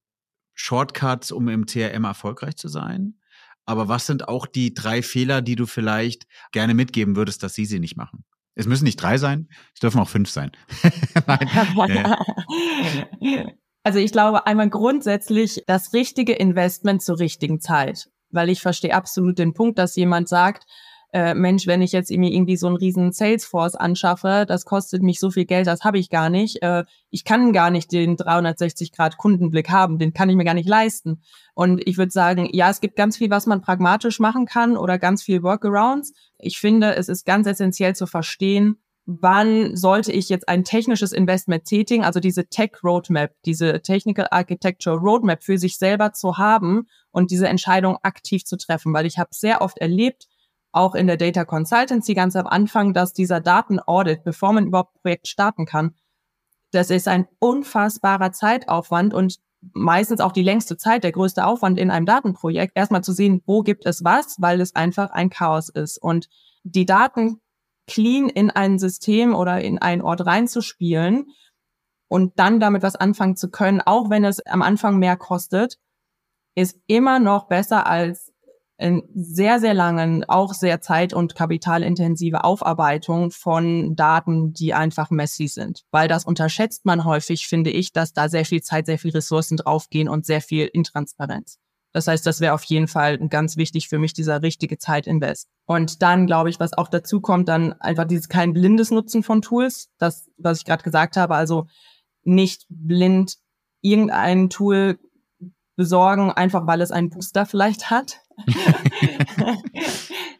Shortcuts, 0.54 1.30
um 1.30 1.48
im 1.48 1.66
CRM 1.66 2.04
erfolgreich 2.04 2.56
zu 2.56 2.68
sein? 2.68 3.18
Aber 3.66 3.88
was 3.88 4.06
sind 4.06 4.26
auch 4.26 4.46
die 4.46 4.72
drei 4.72 5.02
Fehler, 5.02 5.42
die 5.42 5.56
du 5.56 5.66
vielleicht 5.66 6.26
gerne 6.50 6.72
mitgeben 6.72 7.14
würdest, 7.14 7.42
dass 7.42 7.54
sie 7.54 7.66
sie 7.66 7.78
nicht 7.78 7.96
machen? 7.96 8.24
Es 8.54 8.66
müssen 8.66 8.84
nicht 8.84 8.96
drei 8.96 9.18
sein, 9.18 9.48
es 9.74 9.80
dürfen 9.80 10.00
auch 10.00 10.08
fünf 10.08 10.30
sein. 10.30 10.52
Also 13.84 13.98
ich 13.98 14.12
glaube 14.12 14.46
einmal 14.46 14.70
grundsätzlich 14.70 15.64
das 15.66 15.92
richtige 15.92 16.34
Investment 16.34 17.02
zur 17.02 17.18
richtigen 17.18 17.60
Zeit, 17.60 18.10
weil 18.30 18.48
ich 18.48 18.62
verstehe 18.62 18.94
absolut 18.94 19.38
den 19.38 19.54
Punkt, 19.54 19.76
dass 19.76 19.96
jemand 19.96 20.28
sagt, 20.28 20.66
äh, 21.12 21.34
Mensch, 21.34 21.66
wenn 21.66 21.82
ich 21.82 21.92
jetzt 21.92 22.10
mir 22.10 22.32
irgendwie 22.32 22.56
so 22.56 22.66
einen 22.66 22.76
riesen 22.76 23.12
Salesforce 23.12 23.74
anschaffe, 23.74 24.46
das 24.48 24.64
kostet 24.64 25.02
mich 25.02 25.20
so 25.20 25.30
viel 25.30 25.44
Geld, 25.44 25.66
das 25.66 25.82
habe 25.82 25.98
ich 25.98 26.08
gar 26.08 26.30
nicht. 26.30 26.62
Äh, 26.62 26.84
ich 27.10 27.24
kann 27.24 27.52
gar 27.52 27.70
nicht 27.70 27.92
den 27.92 28.16
360 28.16 28.92
Grad 28.92 29.18
Kundenblick 29.18 29.68
haben, 29.68 29.98
den 29.98 30.14
kann 30.14 30.30
ich 30.30 30.36
mir 30.36 30.44
gar 30.44 30.54
nicht 30.54 30.68
leisten. 30.68 31.22
Und 31.54 31.86
ich 31.86 31.98
würde 31.98 32.12
sagen, 32.12 32.48
ja, 32.52 32.70
es 32.70 32.80
gibt 32.80 32.96
ganz 32.96 33.18
viel, 33.18 33.30
was 33.30 33.46
man 33.46 33.60
pragmatisch 33.60 34.20
machen 34.20 34.46
kann 34.46 34.76
oder 34.76 34.98
ganz 34.98 35.22
viel 35.22 35.42
Workarounds. 35.42 36.14
Ich 36.38 36.58
finde, 36.58 36.94
es 36.96 37.10
ist 37.10 37.26
ganz 37.26 37.46
essentiell 37.46 37.94
zu 37.94 38.06
verstehen, 38.06 38.78
wann 39.04 39.76
sollte 39.76 40.12
ich 40.12 40.28
jetzt 40.28 40.48
ein 40.48 40.64
technisches 40.64 41.12
Investment 41.12 41.64
tätigen, 41.64 42.04
also 42.04 42.20
diese 42.20 42.46
Tech 42.46 42.70
Roadmap, 42.84 43.32
diese 43.44 43.82
Technical 43.82 44.28
Architecture 44.30 44.96
Roadmap 44.96 45.42
für 45.42 45.58
sich 45.58 45.76
selber 45.76 46.12
zu 46.12 46.38
haben 46.38 46.86
und 47.10 47.30
diese 47.30 47.48
Entscheidung 47.48 47.98
aktiv 48.02 48.44
zu 48.44 48.56
treffen, 48.56 48.94
weil 48.94 49.06
ich 49.06 49.18
habe 49.18 49.30
sehr 49.32 49.60
oft 49.60 49.78
erlebt, 49.78 50.28
auch 50.72 50.94
in 50.94 51.06
der 51.06 51.18
Data 51.18 51.44
Consultancy 51.44 52.14
ganz 52.14 52.34
am 52.34 52.46
Anfang, 52.46 52.94
dass 52.94 53.12
dieser 53.12 53.40
Datenaudit, 53.40 54.24
bevor 54.24 54.52
man 54.52 54.66
überhaupt 54.66 55.00
Projekt 55.02 55.28
starten 55.28 55.66
kann, 55.66 55.94
das 56.72 56.90
ist 56.90 57.06
ein 57.06 57.28
unfassbarer 57.38 58.32
Zeitaufwand 58.32 59.12
und 59.12 59.38
meistens 59.74 60.20
auch 60.20 60.32
die 60.32 60.42
längste 60.42 60.76
Zeit, 60.76 61.04
der 61.04 61.12
größte 61.12 61.46
Aufwand 61.46 61.78
in 61.78 61.90
einem 61.90 62.06
Datenprojekt, 62.06 62.72
erstmal 62.74 63.04
zu 63.04 63.12
sehen, 63.12 63.42
wo 63.46 63.62
gibt 63.62 63.86
es 63.86 64.02
was, 64.02 64.36
weil 64.40 64.60
es 64.60 64.74
einfach 64.74 65.10
ein 65.10 65.30
Chaos 65.30 65.68
ist. 65.68 65.98
Und 65.98 66.28
die 66.64 66.86
Daten 66.86 67.40
clean 67.86 68.28
in 68.28 68.50
ein 68.50 68.78
System 68.78 69.34
oder 69.34 69.60
in 69.60 69.78
einen 69.78 70.02
Ort 70.02 70.24
reinzuspielen 70.24 71.26
und 72.08 72.38
dann 72.38 72.58
damit 72.58 72.82
was 72.82 72.96
anfangen 72.96 73.36
zu 73.36 73.50
können, 73.50 73.80
auch 73.80 74.10
wenn 74.10 74.24
es 74.24 74.44
am 74.46 74.62
Anfang 74.62 74.98
mehr 74.98 75.16
kostet, 75.16 75.78
ist 76.54 76.78
immer 76.86 77.18
noch 77.18 77.48
besser 77.48 77.86
als 77.86 78.31
sehr, 79.14 79.60
sehr 79.60 79.74
langen, 79.74 80.24
auch 80.24 80.54
sehr 80.54 80.80
zeit- 80.80 81.14
und 81.14 81.34
kapitalintensive 81.36 82.42
Aufarbeitung 82.42 83.30
von 83.30 83.94
Daten, 83.94 84.52
die 84.52 84.74
einfach 84.74 85.10
messy 85.10 85.46
sind. 85.46 85.82
Weil 85.92 86.08
das 86.08 86.24
unterschätzt 86.24 86.84
man 86.84 87.04
häufig, 87.04 87.46
finde 87.46 87.70
ich, 87.70 87.92
dass 87.92 88.12
da 88.12 88.28
sehr 88.28 88.44
viel 88.44 88.62
Zeit, 88.62 88.86
sehr 88.86 88.98
viel 88.98 89.12
Ressourcen 89.12 89.56
draufgehen 89.56 90.08
und 90.08 90.26
sehr 90.26 90.40
viel 90.40 90.66
Intransparenz. 90.66 91.58
Das 91.92 92.08
heißt, 92.08 92.26
das 92.26 92.40
wäre 92.40 92.54
auf 92.54 92.64
jeden 92.64 92.88
Fall 92.88 93.18
ganz 93.28 93.56
wichtig 93.56 93.88
für 93.88 93.98
mich, 93.98 94.14
dieser 94.14 94.42
richtige 94.42 94.78
Zeitinvest. 94.78 95.48
Und 95.66 96.02
dann 96.02 96.26
glaube 96.26 96.48
ich, 96.48 96.58
was 96.58 96.72
auch 96.72 96.88
dazu 96.88 97.20
kommt, 97.20 97.48
dann 97.48 97.74
einfach 97.74 98.06
dieses 98.06 98.28
kein 98.28 98.54
blindes 98.54 98.90
Nutzen 98.90 99.22
von 99.22 99.42
Tools. 99.42 99.90
Das, 99.98 100.30
was 100.38 100.58
ich 100.58 100.64
gerade 100.64 100.82
gesagt 100.82 101.16
habe, 101.16 101.34
also 101.34 101.66
nicht 102.24 102.64
blind 102.68 103.36
irgendein 103.82 104.48
Tool 104.48 104.98
besorgen, 105.76 106.30
einfach 106.30 106.66
weil 106.66 106.80
es 106.80 106.92
einen 106.92 107.10
Booster 107.10 107.46
vielleicht 107.46 107.90
hat, 107.90 108.21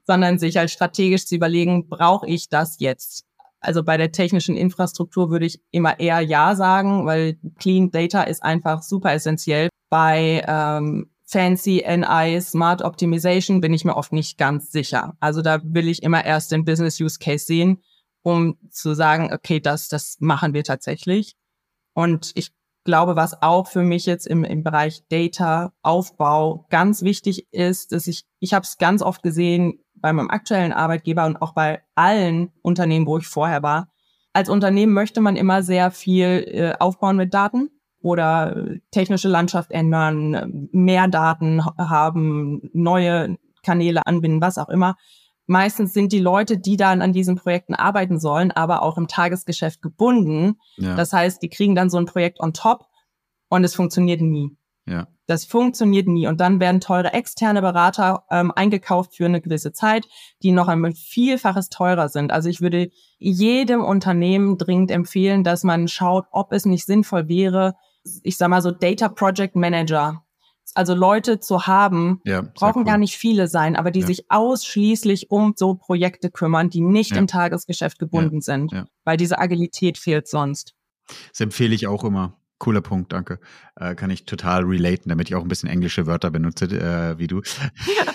sondern 0.07 0.39
sich 0.39 0.57
halt 0.57 0.71
strategisch 0.71 1.27
zu 1.27 1.35
überlegen, 1.35 1.89
brauche 1.89 2.27
ich 2.27 2.49
das 2.49 2.77
jetzt? 2.79 3.25
Also 3.61 3.85
bei 3.85 3.97
der 3.97 4.11
technischen 4.11 4.57
Infrastruktur 4.57 5.31
würde 5.31 5.47
ich 5.47 5.61
immer 5.71 6.01
eher 6.01 6.21
Ja 6.21 6.57
sagen, 6.57 7.07
weil 7.07 7.39
Clean 7.59 7.91
Data 7.91 8.25
ist 8.25 8.43
einfach 8.43 8.83
super 8.83 9.13
essentiell. 9.13 9.69
Bei 9.89 10.45
ähm, 10.47 11.11
fancy 11.25 11.85
NI, 11.87 12.41
Smart 12.41 12.83
Optimization 12.83 13.61
bin 13.61 13.73
ich 13.73 13.85
mir 13.85 13.97
oft 13.97 14.13
nicht 14.13 14.37
ganz 14.37 14.73
sicher. 14.73 15.17
Also 15.21 15.43
da 15.43 15.61
will 15.63 15.89
ich 15.89 16.03
immer 16.03 16.25
erst 16.25 16.51
den 16.51 16.65
Business 16.65 17.01
Use 17.01 17.19
Case 17.21 17.47
sehen, 17.47 17.83
um 18.23 18.59
zu 18.71 18.95
sagen, 18.95 19.33
okay, 19.33 19.61
das, 19.61 19.89
das 19.89 20.17
machen 20.19 20.55
wir 20.55 20.65
tatsächlich. 20.65 21.37
Und 21.95 22.33
ich 22.35 22.51
glaube, 22.85 23.17
was 23.17 23.43
auch 23.43 23.69
für 23.69 23.83
mich 23.83 24.07
jetzt 24.07 24.27
im, 24.27 24.45
im 24.45 24.63
Bereich 24.63 25.03
Data 25.09 25.73
Aufbau 25.83 26.67
ganz 26.71 27.03
wichtig 27.03 27.47
ist, 27.53 27.93
dass 27.93 28.07
ich, 28.07 28.25
ich 28.41 28.55
habe 28.55 28.65
es 28.65 28.79
ganz 28.79 29.03
oft 29.03 29.23
gesehen 29.23 29.79
bei 29.95 30.13
meinem 30.13 30.31
aktuellen 30.31 30.73
Arbeitgeber 30.73 31.27
und 31.27 31.41
auch 31.41 31.55
bei 31.55 31.83
allen 31.95 32.51
Unternehmen, 32.63 33.07
wo 33.07 33.19
ich 33.19 33.27
vorher 33.27 33.63
war. 33.63 33.89
Als 34.33 34.49
Unternehmen 34.49 34.93
möchte 34.93 35.21
man 35.21 35.37
immer 35.37 35.63
sehr 35.63 35.91
viel 35.91 36.45
äh, 36.49 36.73
aufbauen 36.79 37.17
mit 37.17 37.33
Daten 37.35 37.71
oder 38.01 38.67
technische 38.91 39.29
Landschaft 39.29 39.71
ändern, 39.71 40.69
mehr 40.73 41.07
Daten 41.07 41.65
haben, 41.65 42.71
neue 42.73 43.37
Kanäle 43.63 44.07
anbinden, 44.07 44.41
was 44.41 44.59
auch 44.59 44.69
immer. 44.69 44.97
Meistens 45.47 45.93
sind 45.93 46.13
die 46.13 46.21
Leute, 46.21 46.59
die 46.59 46.77
dann 46.77 47.03
an 47.03 47.13
diesen 47.13 47.37
Projekten 47.37 47.75
arbeiten 47.75 48.21
sollen, 48.21 48.53
aber 48.53 48.83
auch 48.83 48.97
im 48.97 49.09
Tagesgeschäft 49.09 49.83
gebunden. 49.83 50.59
Ja. 50.77 50.95
Das 50.95 51.13
heißt, 51.13 51.43
die 51.43 51.51
kriegen 51.51 51.75
dann 51.75 51.91
so 51.91 51.99
ein 51.99 52.07
Projekt 52.07 52.41
on 52.41 52.53
top 52.53 52.87
und 53.49 53.65
es 53.65 53.75
funktioniert 53.75 54.21
nie. 54.21 54.57
Ja. 54.87 55.09
Das 55.27 55.45
funktioniert 55.45 56.09
nie. 56.09 56.27
Und 56.27 56.41
dann 56.41 56.61
werden 56.61 56.81
teure 56.81 57.13
externe 57.13 57.63
Berater 57.63 58.25
ähm, 58.31 58.53
eingekauft 58.55 59.17
für 59.17 59.27
eine 59.27 59.41
gewisse 59.41 59.73
Zeit, 59.73 60.07
die 60.43 60.53
noch 60.53 60.69
ein 60.69 60.95
Vielfaches 60.95 61.69
teurer 61.69 62.09
sind. 62.09 62.33
Also 62.33 62.49
ich 62.49 62.61
würde 62.61 62.91
jedem 63.19 63.83
Unternehmen 63.83 64.59
dringend 64.59 64.91
empfehlen, 64.91 65.45
dass 65.45 65.65
man 65.65 65.89
schaut, 65.89 66.27
ob 66.33 66.53
es 66.53 66.67
nicht 66.67 66.87
sinnvoll 66.87 67.29
wäre, 67.29 67.75
ich 68.23 68.37
sag 68.37 68.49
mal 68.49 68.63
so 68.63 68.73
Data 68.73 69.09
Project 69.09 69.55
Manager, 69.55 70.25
also 70.75 70.95
Leute 70.95 71.41
zu 71.41 71.67
haben, 71.67 72.21
ja, 72.25 72.43
brauchen 72.43 72.81
cool. 72.81 72.85
gar 72.85 72.99
nicht 72.99 73.17
viele 73.17 73.49
sein, 73.49 73.77
aber 73.77 73.91
die 73.91 74.01
ja. 74.01 74.07
sich 74.07 74.31
ausschließlich 74.31 75.31
um 75.31 75.55
so 75.57 75.75
Projekte 75.75 76.31
kümmern, 76.31 76.71
die 76.71 76.81
nicht 76.81 77.13
ja. 77.13 77.19
im 77.19 77.27
Tagesgeschäft 77.27 77.99
gebunden 77.99 78.41
sind, 78.41 78.73
weil 79.05 79.17
diese 79.17 79.39
Agilität 79.39 79.99
fehlt 79.99 80.29
sonst. 80.29 80.75
Das 81.31 81.41
empfehle 81.41 81.75
ich 81.75 81.87
auch 81.87 82.05
immer. 82.05 82.39
Cooler 82.63 82.81
Punkt, 82.81 83.13
danke. 83.13 83.41
Äh, 83.75 83.97
kann 83.97 84.11
ich 84.11 84.25
total 84.25 84.63
relaten, 84.63 85.09
damit 85.09 85.29
ich 85.29 85.35
auch 85.35 85.43
ein 85.43 85.49
bisschen 85.49 85.69
englische 85.69 86.07
Wörter 86.07 86.31
benutze, 86.31 86.67
äh, 86.67 87.19
wie 87.19 87.27
du. 87.27 87.43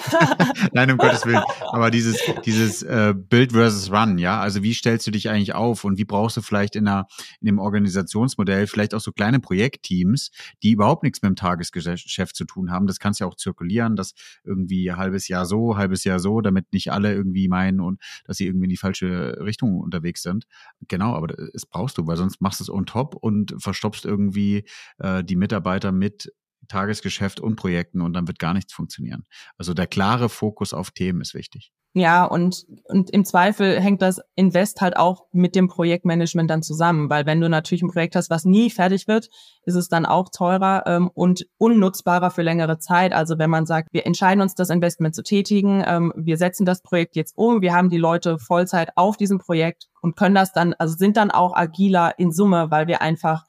Nein, 0.71 0.89
um 0.89 0.97
Gottes 0.97 1.25
Willen. 1.25 1.43
Aber 1.73 1.91
dieses, 1.91 2.17
dieses 2.45 2.81
äh, 2.81 3.13
Build 3.13 3.51
versus 3.51 3.91
Run, 3.91 4.17
ja, 4.17 4.39
also 4.39 4.63
wie 4.63 4.73
stellst 4.73 5.05
du 5.05 5.11
dich 5.11 5.29
eigentlich 5.29 5.53
auf 5.53 5.83
und 5.83 5.97
wie 5.97 6.05
brauchst 6.05 6.37
du 6.37 6.41
vielleicht 6.41 6.77
in, 6.77 6.87
einer, 6.87 7.07
in 7.41 7.47
dem 7.47 7.59
Organisationsmodell 7.59 8.67
vielleicht 8.67 8.93
auch 8.93 9.01
so 9.01 9.11
kleine 9.11 9.41
Projektteams, 9.41 10.31
die 10.63 10.71
überhaupt 10.71 11.03
nichts 11.03 11.21
mit 11.21 11.27
dem 11.27 11.35
Tagesgeschäft 11.35 12.33
zu 12.33 12.45
tun 12.45 12.71
haben. 12.71 12.87
Das 12.87 12.99
kannst 12.99 13.19
ja 13.19 13.27
auch 13.27 13.35
zirkulieren, 13.35 13.97
das 13.97 14.13
irgendwie 14.45 14.93
halbes 14.93 15.27
Jahr 15.27 15.45
so, 15.45 15.75
halbes 15.75 16.05
Jahr 16.05 16.19
so, 16.19 16.39
damit 16.39 16.71
nicht 16.71 16.93
alle 16.93 17.13
irgendwie 17.13 17.49
meinen 17.49 17.81
und 17.81 17.99
dass 18.23 18.37
sie 18.37 18.45
irgendwie 18.45 18.67
in 18.67 18.69
die 18.69 18.77
falsche 18.77 19.39
Richtung 19.41 19.81
unterwegs 19.81 20.21
sind. 20.21 20.45
Genau, 20.87 21.15
aber 21.15 21.37
es 21.53 21.65
brauchst 21.65 21.97
du, 21.97 22.07
weil 22.07 22.15
sonst 22.15 22.39
machst 22.39 22.61
du 22.61 22.63
es 22.63 22.69
on 22.69 22.85
top 22.85 23.13
und 23.13 23.53
verstopfst 23.61 24.05
irgendwie 24.05 24.36
irgendwie 24.37 24.65
äh, 24.99 25.23
die 25.23 25.35
Mitarbeiter 25.35 25.91
mit 25.91 26.31
Tagesgeschäft 26.67 27.39
und 27.39 27.55
Projekten 27.55 28.01
und 28.01 28.13
dann 28.13 28.27
wird 28.27 28.39
gar 28.39 28.53
nichts 28.53 28.73
funktionieren. 28.73 29.25
Also 29.57 29.73
der 29.73 29.87
klare 29.87 30.29
Fokus 30.29 30.73
auf 30.73 30.91
Themen 30.91 31.21
ist 31.21 31.33
wichtig. 31.33 31.71
Ja, 31.93 32.25
und, 32.25 32.65
und 32.89 33.09
im 33.09 33.25
Zweifel 33.25 33.79
hängt 33.79 34.03
das 34.03 34.21
Invest 34.35 34.81
halt 34.81 34.97
auch 34.97 35.25
mit 35.31 35.55
dem 35.55 35.67
Projektmanagement 35.67 36.47
dann 36.47 36.61
zusammen, 36.61 37.09
weil 37.09 37.25
wenn 37.25 37.41
du 37.41 37.49
natürlich 37.49 37.81
ein 37.81 37.89
Projekt 37.89 38.15
hast, 38.15 38.29
was 38.29 38.45
nie 38.45 38.69
fertig 38.69 39.07
wird, 39.07 39.29
ist 39.63 39.73
es 39.73 39.87
dann 39.87 40.05
auch 40.05 40.29
teurer 40.29 40.83
ähm, 40.85 41.09
und 41.11 41.47
unnutzbarer 41.57 42.29
für 42.29 42.43
längere 42.43 42.77
Zeit. 42.77 43.13
Also 43.13 43.39
wenn 43.39 43.49
man 43.49 43.65
sagt, 43.65 43.89
wir 43.93 44.05
entscheiden 44.05 44.41
uns, 44.41 44.53
das 44.53 44.69
Investment 44.69 45.15
zu 45.15 45.23
tätigen, 45.23 45.83
ähm, 45.87 46.13
wir 46.15 46.37
setzen 46.37 46.65
das 46.65 46.83
Projekt 46.83 47.15
jetzt 47.15 47.35
um, 47.35 47.61
wir 47.61 47.73
haben 47.73 47.89
die 47.89 47.97
Leute 47.97 48.37
Vollzeit 48.37 48.89
auf 48.95 49.17
diesem 49.17 49.39
Projekt 49.39 49.87
und 50.01 50.15
können 50.15 50.35
das 50.35 50.51
dann, 50.51 50.75
also 50.77 50.95
sind 50.95 51.17
dann 51.17 51.31
auch 51.31 51.55
agiler 51.55 52.19
in 52.19 52.31
Summe, 52.31 52.69
weil 52.69 52.85
wir 52.85 53.01
einfach 53.01 53.45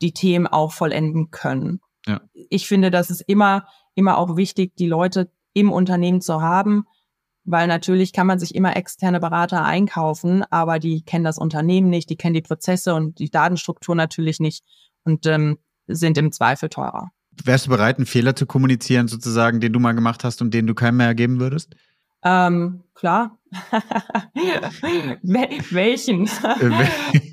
die 0.00 0.12
Themen 0.12 0.46
auch 0.46 0.72
vollenden 0.72 1.30
können. 1.30 1.80
Ja. 2.06 2.20
Ich 2.32 2.66
finde, 2.66 2.90
das 2.90 3.10
ist 3.10 3.20
immer, 3.22 3.66
immer 3.94 4.18
auch 4.18 4.36
wichtig, 4.36 4.76
die 4.76 4.86
Leute 4.86 5.30
im 5.52 5.70
Unternehmen 5.72 6.20
zu 6.20 6.40
haben, 6.40 6.84
weil 7.44 7.66
natürlich 7.66 8.12
kann 8.12 8.26
man 8.26 8.38
sich 8.38 8.54
immer 8.54 8.76
externe 8.76 9.20
Berater 9.20 9.64
einkaufen, 9.64 10.44
aber 10.50 10.78
die 10.78 11.02
kennen 11.02 11.24
das 11.24 11.38
Unternehmen 11.38 11.90
nicht, 11.90 12.10
die 12.10 12.16
kennen 12.16 12.34
die 12.34 12.42
Prozesse 12.42 12.94
und 12.94 13.18
die 13.18 13.30
Datenstruktur 13.30 13.94
natürlich 13.94 14.40
nicht 14.40 14.64
und 15.04 15.26
ähm, 15.26 15.58
sind 15.86 16.18
im 16.18 16.32
Zweifel 16.32 16.68
teurer. 16.68 17.10
Wärst 17.44 17.66
du 17.66 17.70
bereit, 17.70 17.96
einen 17.96 18.06
Fehler 18.06 18.36
zu 18.36 18.46
kommunizieren, 18.46 19.08
sozusagen, 19.08 19.60
den 19.60 19.72
du 19.72 19.80
mal 19.80 19.92
gemacht 19.92 20.24
hast 20.24 20.42
und 20.42 20.52
den 20.52 20.66
du 20.66 20.74
keinem 20.74 20.98
mehr 20.98 21.06
ergeben 21.06 21.40
würdest? 21.40 21.74
Ähm, 22.22 22.84
klar. 22.94 23.38
Welchen? 25.22 26.28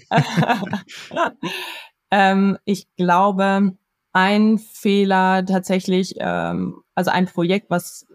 Ähm, 2.12 2.58
ich 2.66 2.88
glaube, 2.96 3.78
ein 4.14 4.58
Fehler 4.58 5.46
tatsächlich, 5.46 6.16
ähm, 6.20 6.82
also 6.96 7.12
ein 7.12 7.26
Projekt, 7.26 7.70
was, 7.70 8.06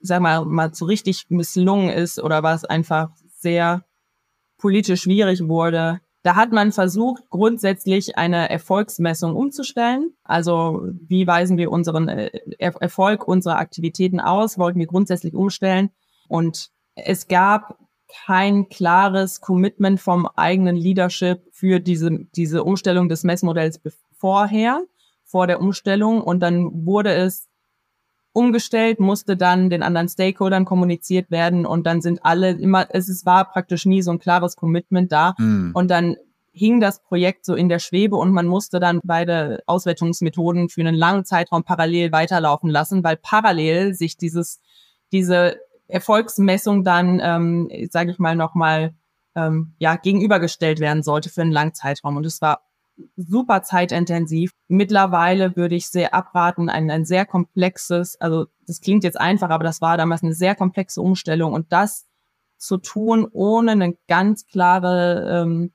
sag 0.00 0.20
mal, 0.22 0.44
mal 0.44 0.74
so 0.74 0.86
richtig 0.86 1.26
misslungen 1.28 1.90
ist 1.90 2.22
oder 2.22 2.42
was 2.42 2.64
einfach 2.64 3.10
sehr 3.34 3.84
politisch 4.58 5.02
schwierig 5.02 5.46
wurde, 5.48 6.00
da 6.22 6.36
hat 6.36 6.52
man 6.52 6.70
versucht, 6.70 7.22
grundsätzlich 7.30 8.18
eine 8.18 8.50
Erfolgsmessung 8.50 9.34
umzustellen. 9.34 10.12
Also 10.22 10.82
wie 11.08 11.26
weisen 11.26 11.56
wir 11.56 11.70
unseren 11.70 12.08
äh, 12.08 12.30
Erfolg 12.58 13.26
unserer 13.26 13.56
Aktivitäten 13.56 14.20
aus, 14.20 14.58
wollten 14.58 14.78
wir 14.78 14.86
grundsätzlich 14.86 15.34
umstellen. 15.34 15.90
Und 16.28 16.70
es 16.94 17.26
gab 17.26 17.78
kein 18.26 18.68
klares 18.68 19.40
Commitment 19.40 20.00
vom 20.00 20.26
eigenen 20.36 20.76
Leadership 20.76 21.42
für 21.52 21.80
diese, 21.80 22.10
diese 22.34 22.64
Umstellung 22.64 23.08
des 23.08 23.24
Messmodells 23.24 23.80
vorher, 24.16 24.82
vor 25.24 25.46
der 25.46 25.60
Umstellung. 25.60 26.22
Und 26.22 26.40
dann 26.40 26.86
wurde 26.86 27.12
es 27.12 27.48
umgestellt, 28.32 29.00
musste 29.00 29.36
dann 29.36 29.70
den 29.70 29.82
anderen 29.82 30.08
Stakeholdern 30.08 30.64
kommuniziert 30.64 31.30
werden 31.30 31.66
und 31.66 31.84
dann 31.84 32.00
sind 32.00 32.24
alle 32.24 32.52
immer, 32.52 32.86
es 32.90 33.08
ist, 33.08 33.26
war 33.26 33.50
praktisch 33.50 33.86
nie 33.86 34.02
so 34.02 34.12
ein 34.12 34.20
klares 34.20 34.54
Commitment 34.56 35.10
da. 35.10 35.34
Mhm. 35.38 35.72
Und 35.74 35.90
dann 35.90 36.16
hing 36.52 36.80
das 36.80 37.02
Projekt 37.02 37.44
so 37.44 37.54
in 37.54 37.68
der 37.68 37.78
Schwebe 37.78 38.16
und 38.16 38.32
man 38.32 38.46
musste 38.46 38.80
dann 38.80 39.00
beide 39.04 39.62
Auswertungsmethoden 39.66 40.68
für 40.68 40.80
einen 40.80 40.94
langen 40.94 41.24
Zeitraum 41.24 41.64
parallel 41.64 42.12
weiterlaufen 42.12 42.70
lassen, 42.70 43.02
weil 43.02 43.16
parallel 43.16 43.94
sich 43.94 44.16
dieses, 44.16 44.60
diese 45.12 45.58
Erfolgsmessung 45.90 46.84
dann, 46.84 47.20
ähm, 47.22 47.70
sage 47.90 48.10
ich 48.10 48.18
mal, 48.18 48.36
nochmal 48.36 48.94
ähm, 49.34 49.74
ja, 49.78 49.96
gegenübergestellt 49.96 50.80
werden 50.80 51.02
sollte 51.02 51.30
für 51.30 51.42
einen 51.42 51.52
langen 51.52 51.74
Zeitraum. 51.74 52.16
Und 52.16 52.26
es 52.26 52.40
war 52.40 52.62
super 53.16 53.62
zeitintensiv. 53.62 54.52
Mittlerweile 54.68 55.56
würde 55.56 55.74
ich 55.74 55.88
sehr 55.88 56.14
abraten, 56.14 56.68
ein, 56.68 56.90
ein 56.90 57.04
sehr 57.04 57.26
komplexes, 57.26 58.20
also 58.20 58.46
das 58.66 58.80
klingt 58.80 59.04
jetzt 59.04 59.20
einfach, 59.20 59.50
aber 59.50 59.64
das 59.64 59.80
war 59.80 59.96
damals 59.96 60.22
eine 60.22 60.34
sehr 60.34 60.54
komplexe 60.54 61.00
Umstellung 61.00 61.52
und 61.52 61.72
das 61.72 62.06
zu 62.56 62.76
tun, 62.76 63.26
ohne 63.32 63.72
eine 63.72 63.96
ganz 64.06 64.46
klare, 64.46 65.42
ähm, 65.42 65.72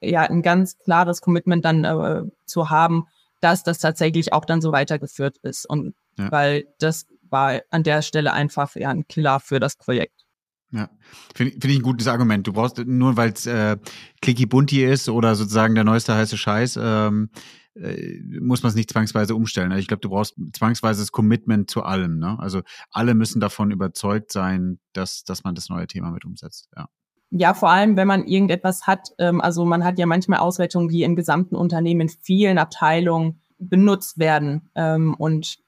ja, 0.00 0.22
ein 0.22 0.42
ganz 0.42 0.78
klares 0.78 1.20
Commitment 1.20 1.64
dann 1.64 1.84
äh, 1.84 2.22
zu 2.44 2.70
haben, 2.70 3.06
dass 3.40 3.62
das 3.62 3.78
tatsächlich 3.78 4.32
auch 4.32 4.44
dann 4.44 4.60
so 4.60 4.72
weitergeführt 4.72 5.38
ist. 5.42 5.64
Und 5.68 5.94
ja. 6.18 6.30
weil 6.32 6.64
das 6.80 7.06
war 7.30 7.60
an 7.70 7.82
der 7.82 8.02
Stelle 8.02 8.32
einfach 8.32 8.74
ja 8.76 8.90
ein 8.90 9.06
Killer 9.08 9.40
für 9.40 9.60
das 9.60 9.76
Projekt. 9.76 10.24
Ja, 10.70 10.90
finde 11.34 11.52
find 11.52 11.64
ich 11.64 11.78
ein 11.78 11.82
gutes 11.82 12.08
Argument. 12.08 12.46
Du 12.46 12.52
brauchst 12.52 12.78
nur, 12.78 13.16
weil 13.16 13.32
es 13.32 13.46
äh, 13.46 13.78
clicky 14.20 14.46
bunty 14.46 14.84
ist 14.84 15.08
oder 15.08 15.34
sozusagen 15.34 15.74
der 15.74 15.84
neueste 15.84 16.14
heiße 16.14 16.36
Scheiß, 16.36 16.78
ähm, 16.82 17.30
äh, 17.74 18.20
muss 18.40 18.62
man 18.62 18.70
es 18.70 18.76
nicht 18.76 18.90
zwangsweise 18.90 19.34
umstellen. 19.34 19.72
Also 19.72 19.80
ich 19.80 19.88
glaube, 19.88 20.00
du 20.00 20.10
brauchst 20.10 20.34
zwangsweise 20.52 21.00
das 21.00 21.12
Commitment 21.12 21.70
zu 21.70 21.84
allem. 21.84 22.18
Ne? 22.18 22.36
Also 22.38 22.60
alle 22.90 23.14
müssen 23.14 23.40
davon 23.40 23.70
überzeugt 23.70 24.30
sein, 24.30 24.78
dass, 24.92 25.24
dass 25.24 25.42
man 25.42 25.54
das 25.54 25.70
neue 25.70 25.86
Thema 25.86 26.10
mit 26.10 26.24
umsetzt. 26.24 26.68
Ja. 26.76 26.88
Ja, 27.30 27.52
vor 27.52 27.68
allem, 27.68 27.96
wenn 27.96 28.08
man 28.08 28.26
irgendetwas 28.26 28.86
hat, 28.86 29.10
ähm, 29.18 29.42
also 29.42 29.66
man 29.66 29.84
hat 29.84 29.98
ja 29.98 30.06
manchmal 30.06 30.38
Auswertungen, 30.38 30.88
die 30.88 31.02
im 31.02 31.14
gesamten 31.14 31.56
Unternehmen 31.56 32.02
in 32.02 32.08
vielen 32.08 32.56
Abteilungen 32.56 33.40
benutzt 33.58 34.18
werden. 34.18 34.70
Ähm, 34.74 35.14
und 35.14 35.58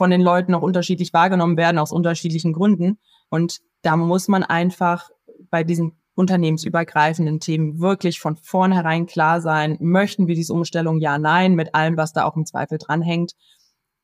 von 0.00 0.10
den 0.10 0.22
Leuten 0.22 0.54
auch 0.54 0.62
unterschiedlich 0.62 1.12
wahrgenommen 1.12 1.58
werden 1.58 1.78
aus 1.78 1.92
unterschiedlichen 1.92 2.54
Gründen. 2.54 2.98
Und 3.28 3.58
da 3.82 3.98
muss 3.98 4.28
man 4.28 4.42
einfach 4.42 5.10
bei 5.50 5.62
diesen 5.62 5.92
unternehmensübergreifenden 6.14 7.38
Themen 7.38 7.80
wirklich 7.80 8.18
von 8.18 8.38
vornherein 8.38 9.04
klar 9.04 9.42
sein, 9.42 9.76
möchten 9.78 10.26
wir 10.26 10.34
diese 10.34 10.54
Umstellung 10.54 11.00
ja, 11.00 11.18
nein, 11.18 11.54
mit 11.54 11.74
allem, 11.74 11.98
was 11.98 12.14
da 12.14 12.24
auch 12.24 12.34
im 12.34 12.46
Zweifel 12.46 12.78
dranhängt. 12.78 13.32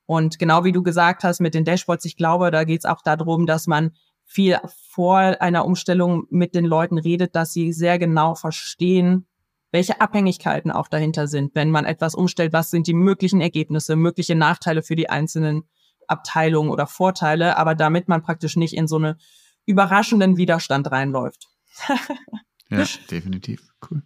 Und 0.05 0.39
genau 0.39 0.65
wie 0.65 0.73
du 0.73 0.83
gesagt 0.83 1.25
hast 1.25 1.41
mit 1.41 1.55
den 1.55 1.65
Dashboards, 1.65 2.05
ich 2.05 2.19
glaube, 2.19 2.51
da 2.51 2.65
geht 2.65 2.81
es 2.81 2.85
auch 2.85 3.01
darum, 3.01 3.47
dass 3.47 3.67
man 3.67 3.93
viel 4.27 4.59
vor 4.91 5.17
einer 5.17 5.65
Umstellung 5.65 6.27
mit 6.29 6.55
den 6.55 6.67
Leuten 6.67 6.99
redet, 6.99 7.35
dass 7.35 7.55
sie 7.55 7.73
sehr 7.73 7.99
genau 7.99 8.35
verstehen, 8.35 9.27
welche 9.73 9.99
Abhängigkeiten 10.03 10.71
auch 10.71 10.89
dahinter 10.89 11.27
sind. 11.27 11.55
Wenn 11.55 11.71
man 11.71 11.87
etwas 11.87 12.15
umstellt, 12.15 12.53
was 12.53 12.71
sind 12.71 12.87
die 12.87 12.93
möglichen 12.93 13.41
Ergebnisse, 13.41 13.97
mögliche 13.97 14.35
Nachteile 14.35 14.83
für 14.83 14.95
die 14.95 15.09
einzelnen 15.09 15.65
Abteilungen 16.09 16.71
oder 16.71 16.87
Vorteile, 16.87 17.57
aber 17.57 17.75
damit 17.75 18.09
man 18.09 18.23
praktisch 18.23 18.57
nicht 18.57 18.75
in 18.75 18.87
so 18.87 18.97
eine 18.97 19.17
überraschenden 19.67 20.37
Widerstand 20.37 20.91
reinläuft. 20.91 21.49
ja, 22.71 22.85
definitiv. 23.11 23.69
Cool. 23.91 24.03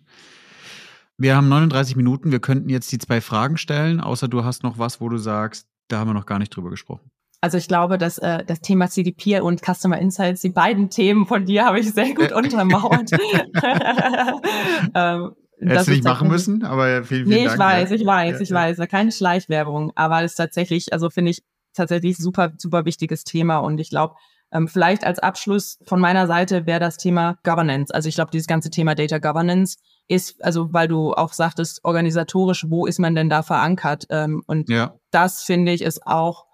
Wir 1.16 1.36
haben 1.36 1.48
39 1.48 1.96
Minuten. 1.96 2.32
Wir 2.32 2.40
könnten 2.40 2.70
jetzt 2.70 2.90
die 2.92 2.98
zwei 2.98 3.20
Fragen 3.20 3.58
stellen, 3.58 4.00
außer 4.00 4.26
du 4.26 4.44
hast 4.44 4.62
noch 4.62 4.78
was, 4.78 5.00
wo 5.00 5.08
du 5.08 5.18
sagst, 5.18 5.68
da 5.88 5.98
haben 5.98 6.08
wir 6.08 6.14
noch 6.14 6.26
gar 6.26 6.38
nicht 6.38 6.56
drüber 6.56 6.70
gesprochen. 6.70 7.10
Also 7.42 7.56
ich 7.58 7.68
glaube, 7.68 7.98
dass 7.98 8.18
äh, 8.18 8.44
das 8.44 8.60
Thema 8.60 8.88
CDP 8.88 9.40
und 9.40 9.62
Customer 9.62 9.98
Insights, 9.98 10.42
die 10.42 10.50
beiden 10.50 10.90
Themen 10.90 11.26
von 11.26 11.46
dir 11.46 11.64
habe 11.64 11.80
ich 11.80 11.92
sehr 11.92 12.14
gut 12.14 12.32
untermauert. 12.32 13.10
ähm, 14.94 15.32
Hättest 15.58 15.88
du 15.88 15.92
nicht 15.92 16.04
machen 16.04 16.28
müssen, 16.28 16.64
aber 16.64 17.04
vielen, 17.04 17.26
vielen 17.26 17.28
nee, 17.28 17.44
Dank. 17.44 17.54
ich 17.54 17.58
weiß, 17.58 17.90
ich 17.90 18.06
weiß, 18.06 18.34
ja, 18.36 18.40
ich 18.40 18.48
ja. 18.48 18.56
weiß. 18.56 18.78
Keine 18.88 19.12
Schleichwerbung, 19.12 19.92
aber 19.94 20.22
es 20.22 20.32
ist 20.32 20.36
tatsächlich, 20.36 20.92
also 20.92 21.10
finde 21.10 21.32
ich 21.32 21.42
tatsächlich 21.80 22.16
super, 22.18 22.52
super 22.58 22.84
wichtiges 22.84 23.24
Thema 23.24 23.58
und 23.58 23.78
ich 23.78 23.90
glaube, 23.90 24.14
ähm, 24.52 24.68
vielleicht 24.68 25.04
als 25.04 25.18
Abschluss 25.18 25.78
von 25.86 26.00
meiner 26.00 26.26
Seite 26.26 26.66
wäre 26.66 26.80
das 26.80 26.96
Thema 26.96 27.38
Governance. 27.44 27.94
Also 27.94 28.08
ich 28.08 28.14
glaube, 28.16 28.30
dieses 28.32 28.46
ganze 28.46 28.70
Thema 28.70 28.94
Data 28.94 29.18
Governance 29.18 29.78
ist, 30.08 30.42
also 30.44 30.72
weil 30.72 30.88
du 30.88 31.12
auch 31.12 31.32
sagtest, 31.32 31.84
organisatorisch, 31.84 32.66
wo 32.68 32.86
ist 32.86 32.98
man 32.98 33.14
denn 33.14 33.30
da 33.30 33.42
verankert? 33.42 34.06
Ähm, 34.10 34.42
und 34.46 34.68
ja. 34.68 34.94
das 35.10 35.42
finde 35.42 35.72
ich 35.72 35.82
ist 35.82 36.06
auch 36.06 36.46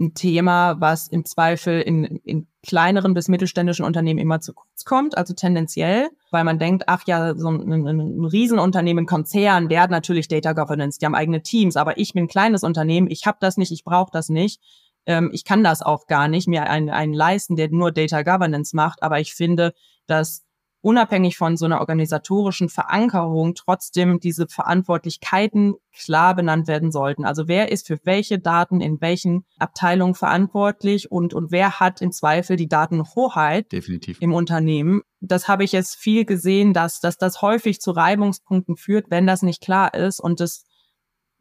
ein 0.00 0.14
Thema, 0.14 0.80
was 0.80 1.06
im 1.06 1.24
Zweifel 1.24 1.80
in, 1.80 2.04
in 2.24 2.48
kleineren 2.62 3.14
bis 3.14 3.28
mittelständischen 3.28 3.84
Unternehmen 3.84 4.18
immer 4.18 4.40
zu 4.40 4.54
kurz 4.54 4.84
kommt, 4.84 5.16
also 5.16 5.34
tendenziell, 5.34 6.08
weil 6.30 6.44
man 6.44 6.58
denkt, 6.58 6.84
ach 6.86 7.02
ja, 7.06 7.34
so 7.34 7.48
ein, 7.48 7.72
ein, 7.72 7.86
ein 7.86 8.24
Riesenunternehmen, 8.24 9.06
Konzern, 9.06 9.68
der 9.68 9.82
hat 9.82 9.90
natürlich 9.90 10.28
Data 10.28 10.52
Governance, 10.52 10.98
die 10.98 11.06
haben 11.06 11.14
eigene 11.14 11.42
Teams, 11.42 11.76
aber 11.76 11.98
ich 11.98 12.12
bin 12.12 12.24
ein 12.24 12.28
kleines 12.28 12.64
Unternehmen, 12.64 13.10
ich 13.10 13.26
habe 13.26 13.38
das 13.40 13.56
nicht, 13.56 13.72
ich 13.72 13.84
brauche 13.84 14.10
das 14.12 14.28
nicht. 14.28 14.60
Ähm, 15.06 15.30
ich 15.32 15.44
kann 15.44 15.64
das 15.64 15.82
auch 15.82 16.06
gar 16.06 16.28
nicht, 16.28 16.48
mir 16.48 16.68
einen, 16.68 16.90
einen 16.90 17.14
leisten, 17.14 17.56
der 17.56 17.70
nur 17.70 17.92
Data 17.92 18.22
Governance 18.22 18.74
macht, 18.74 19.02
aber 19.02 19.20
ich 19.20 19.34
finde, 19.34 19.72
dass 20.06 20.44
unabhängig 20.82 21.36
von 21.36 21.56
so 21.56 21.66
einer 21.66 21.80
organisatorischen 21.80 22.68
Verankerung 22.68 23.54
trotzdem 23.54 24.18
diese 24.18 24.48
Verantwortlichkeiten 24.48 25.74
klar 25.92 26.34
benannt 26.34 26.68
werden 26.68 26.90
sollten. 26.90 27.24
Also 27.24 27.48
wer 27.48 27.70
ist 27.70 27.86
für 27.86 27.98
welche 28.04 28.38
Daten 28.38 28.80
in 28.80 29.00
welchen 29.00 29.44
Abteilungen 29.58 30.14
verantwortlich 30.14 31.10
und, 31.10 31.34
und 31.34 31.50
wer 31.50 31.80
hat 31.80 32.00
im 32.00 32.12
Zweifel 32.12 32.56
die 32.56 32.68
Datenhoheit 32.68 33.70
Definitiv. 33.72 34.20
im 34.20 34.32
Unternehmen. 34.32 35.02
Das 35.20 35.48
habe 35.48 35.64
ich 35.64 35.72
jetzt 35.72 35.96
viel 35.96 36.24
gesehen, 36.24 36.72
dass, 36.72 37.00
dass 37.00 37.18
das 37.18 37.42
häufig 37.42 37.80
zu 37.80 37.90
Reibungspunkten 37.90 38.76
führt, 38.76 39.10
wenn 39.10 39.26
das 39.26 39.42
nicht 39.42 39.60
klar 39.60 39.92
ist. 39.92 40.18
Und 40.18 40.40
das 40.40 40.64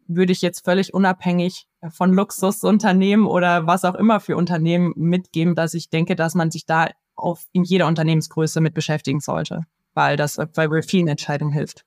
würde 0.10 0.34
ich 0.34 0.42
jetzt 0.42 0.66
völlig 0.66 0.94
unabhängig 0.94 1.68
von 1.92 2.12
Luxusunternehmen 2.12 3.26
oder 3.26 3.68
was 3.68 3.86
auch 3.86 3.96
immer 3.96 4.20
für 4.20 4.36
Unternehmen 4.36 4.92
mitgeben, 4.98 5.56
dass 5.56 5.76
ich 5.76 5.90
denke, 5.90 6.16
dass 6.16 6.36
man 6.36 6.52
sich 6.52 6.66
da 6.66 6.90
auf, 7.20 7.46
in 7.52 7.64
jeder 7.64 7.88
Unternehmensgröße 7.88 8.62
mit 8.62 8.74
beschäftigen 8.74 9.20
sollte, 9.20 9.64
weil 9.94 10.18
das 10.18 10.38
bei 10.56 10.82
vielen 10.82 11.08
Entscheidungen 11.08 11.54
hilft. 11.54 11.86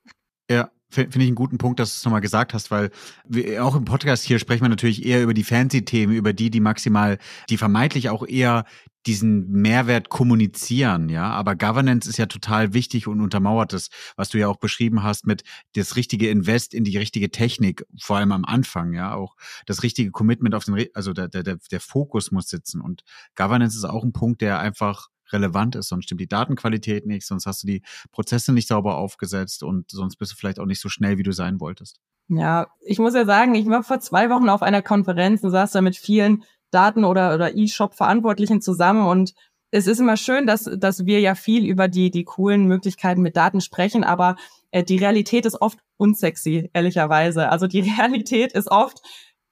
Ja, 0.51 0.71
finde 0.93 1.19
ich 1.19 1.27
einen 1.27 1.35
guten 1.35 1.59
Punkt, 1.59 1.81
dass 1.81 1.91
du 1.91 1.97
es 1.97 2.05
nochmal 2.05 2.21
gesagt 2.21 2.53
hast, 2.53 2.71
weil 2.71 2.91
wir, 3.27 3.65
auch 3.65 3.75
im 3.75 3.85
Podcast 3.85 4.25
hier 4.25 4.39
sprechen 4.39 4.63
wir 4.63 4.69
natürlich 4.69 5.05
eher 5.05 5.23
über 5.23 5.35
die 5.35 5.45
Fancy-Themen, 5.45 6.15
über 6.15 6.33
die, 6.33 6.51
die 6.51 6.61
maximal, 6.61 7.19
die 7.49 7.57
vermeintlich 7.57 8.11
auch 8.11 8.27
eher 8.27 8.65
diesen 9.07 9.51
Mehrwert 9.51 10.11
kommunizieren, 10.11 11.09
ja. 11.09 11.31
Aber 11.31 11.57
Governance 11.57 12.09
ist 12.09 12.19
ja 12.19 12.27
total 12.27 12.73
wichtig 12.73 13.09
und 13.09 13.21
untermauert 13.21 13.73
das, 13.73 13.89
was 14.17 14.29
du 14.29 14.39
ja 14.39 14.49
auch 14.49 14.59
beschrieben 14.59 15.03
hast 15.03 15.27
mit 15.27 15.43
das 15.75 15.97
richtige 15.97 16.31
Invest 16.31 16.73
in 16.73 16.85
die 16.85 16.97
richtige 16.99 17.31
Technik, 17.31 17.85
vor 18.01 18.19
allem 18.19 18.33
am 18.33 18.45
Anfang, 18.45 18.93
ja. 18.93 19.15
Auch 19.15 19.35
das 19.67 19.83
richtige 19.83 20.11
Commitment 20.11 20.55
auf 20.55 20.65
den, 20.65 20.87
also 20.95 21.13
der, 21.13 21.29
der, 21.29 21.43
der 21.43 21.81
Fokus 21.81 22.31
muss 22.31 22.49
sitzen. 22.49 22.81
Und 22.81 23.03
Governance 23.35 23.77
ist 23.77 23.85
auch 23.85 24.05
ein 24.05 24.13
Punkt, 24.13 24.41
der 24.41 24.61
einfach 24.61 25.09
relevant 25.33 25.77
ist, 25.77 25.89
sonst 25.89 26.05
stimmt 26.05 26.21
die 26.21 26.29
Datenqualität 26.29 27.07
nicht, 27.07 27.27
sonst 27.27 27.47
hast 27.47 27.63
du 27.63 27.67
die 27.67 27.83
Prozesse 28.11 28.53
nicht 28.53 28.69
sauber 28.69 28.97
aufgesetzt 28.97 29.63
und 29.63 29.91
sonst 29.91 30.17
bist 30.17 30.33
du 30.33 30.37
vielleicht 30.37 30.59
auch 30.59 30.67
nicht 30.67 30.81
so 30.81 30.89
schnell, 30.89 31.19
wie 31.19 31.23
du 31.23 31.33
sein 31.33 31.61
wolltest. 31.61 32.01
Ja, 32.29 32.69
ich 32.81 32.99
muss 32.99 33.15
ja 33.15 33.25
sagen, 33.25 33.55
ich 33.55 33.67
war 33.67 33.83
vor 33.83 34.01
zwei 34.01 34.31
Wochen 34.31 34.49
auf 34.49 34.63
einer 34.63 34.83
Konferenz 34.83 35.43
und 35.43 35.51
saß 35.51 35.73
da 35.73 35.81
mit 35.81 35.97
vielen 35.97 36.45
Daten- 36.71 37.05
oder, 37.05 37.35
oder 37.35 37.57
E-Shop-Verantwortlichen 37.57 38.63
zusammen 38.63 39.07
und 39.07 39.35
es 39.75 39.87
ist 39.87 40.01
immer 40.01 40.19
schön, 40.19 40.47
dass, 40.47 40.65
dass 40.65 41.07
wir 41.07 41.21
ja 41.21 41.35
viel 41.35 41.67
über 41.67 41.89
die, 41.89 42.11
die 42.11 42.25
coolen 42.25 42.67
Möglichkeiten 42.67 43.23
mit 43.23 43.37
Daten 43.37 43.63
sprechen, 43.63 44.05
aber 44.05 44.37
äh, 44.71 44.85
die 44.85 44.99
Realität 44.99 45.47
ist 45.47 45.61
oft 45.61 45.79
unsexy, 45.97 46.69
ehrlicherweise. 46.75 47.49
Also 47.49 47.67
die 47.67 47.81
Realität 47.99 48.53
ist 48.53 48.71
oft 48.71 49.01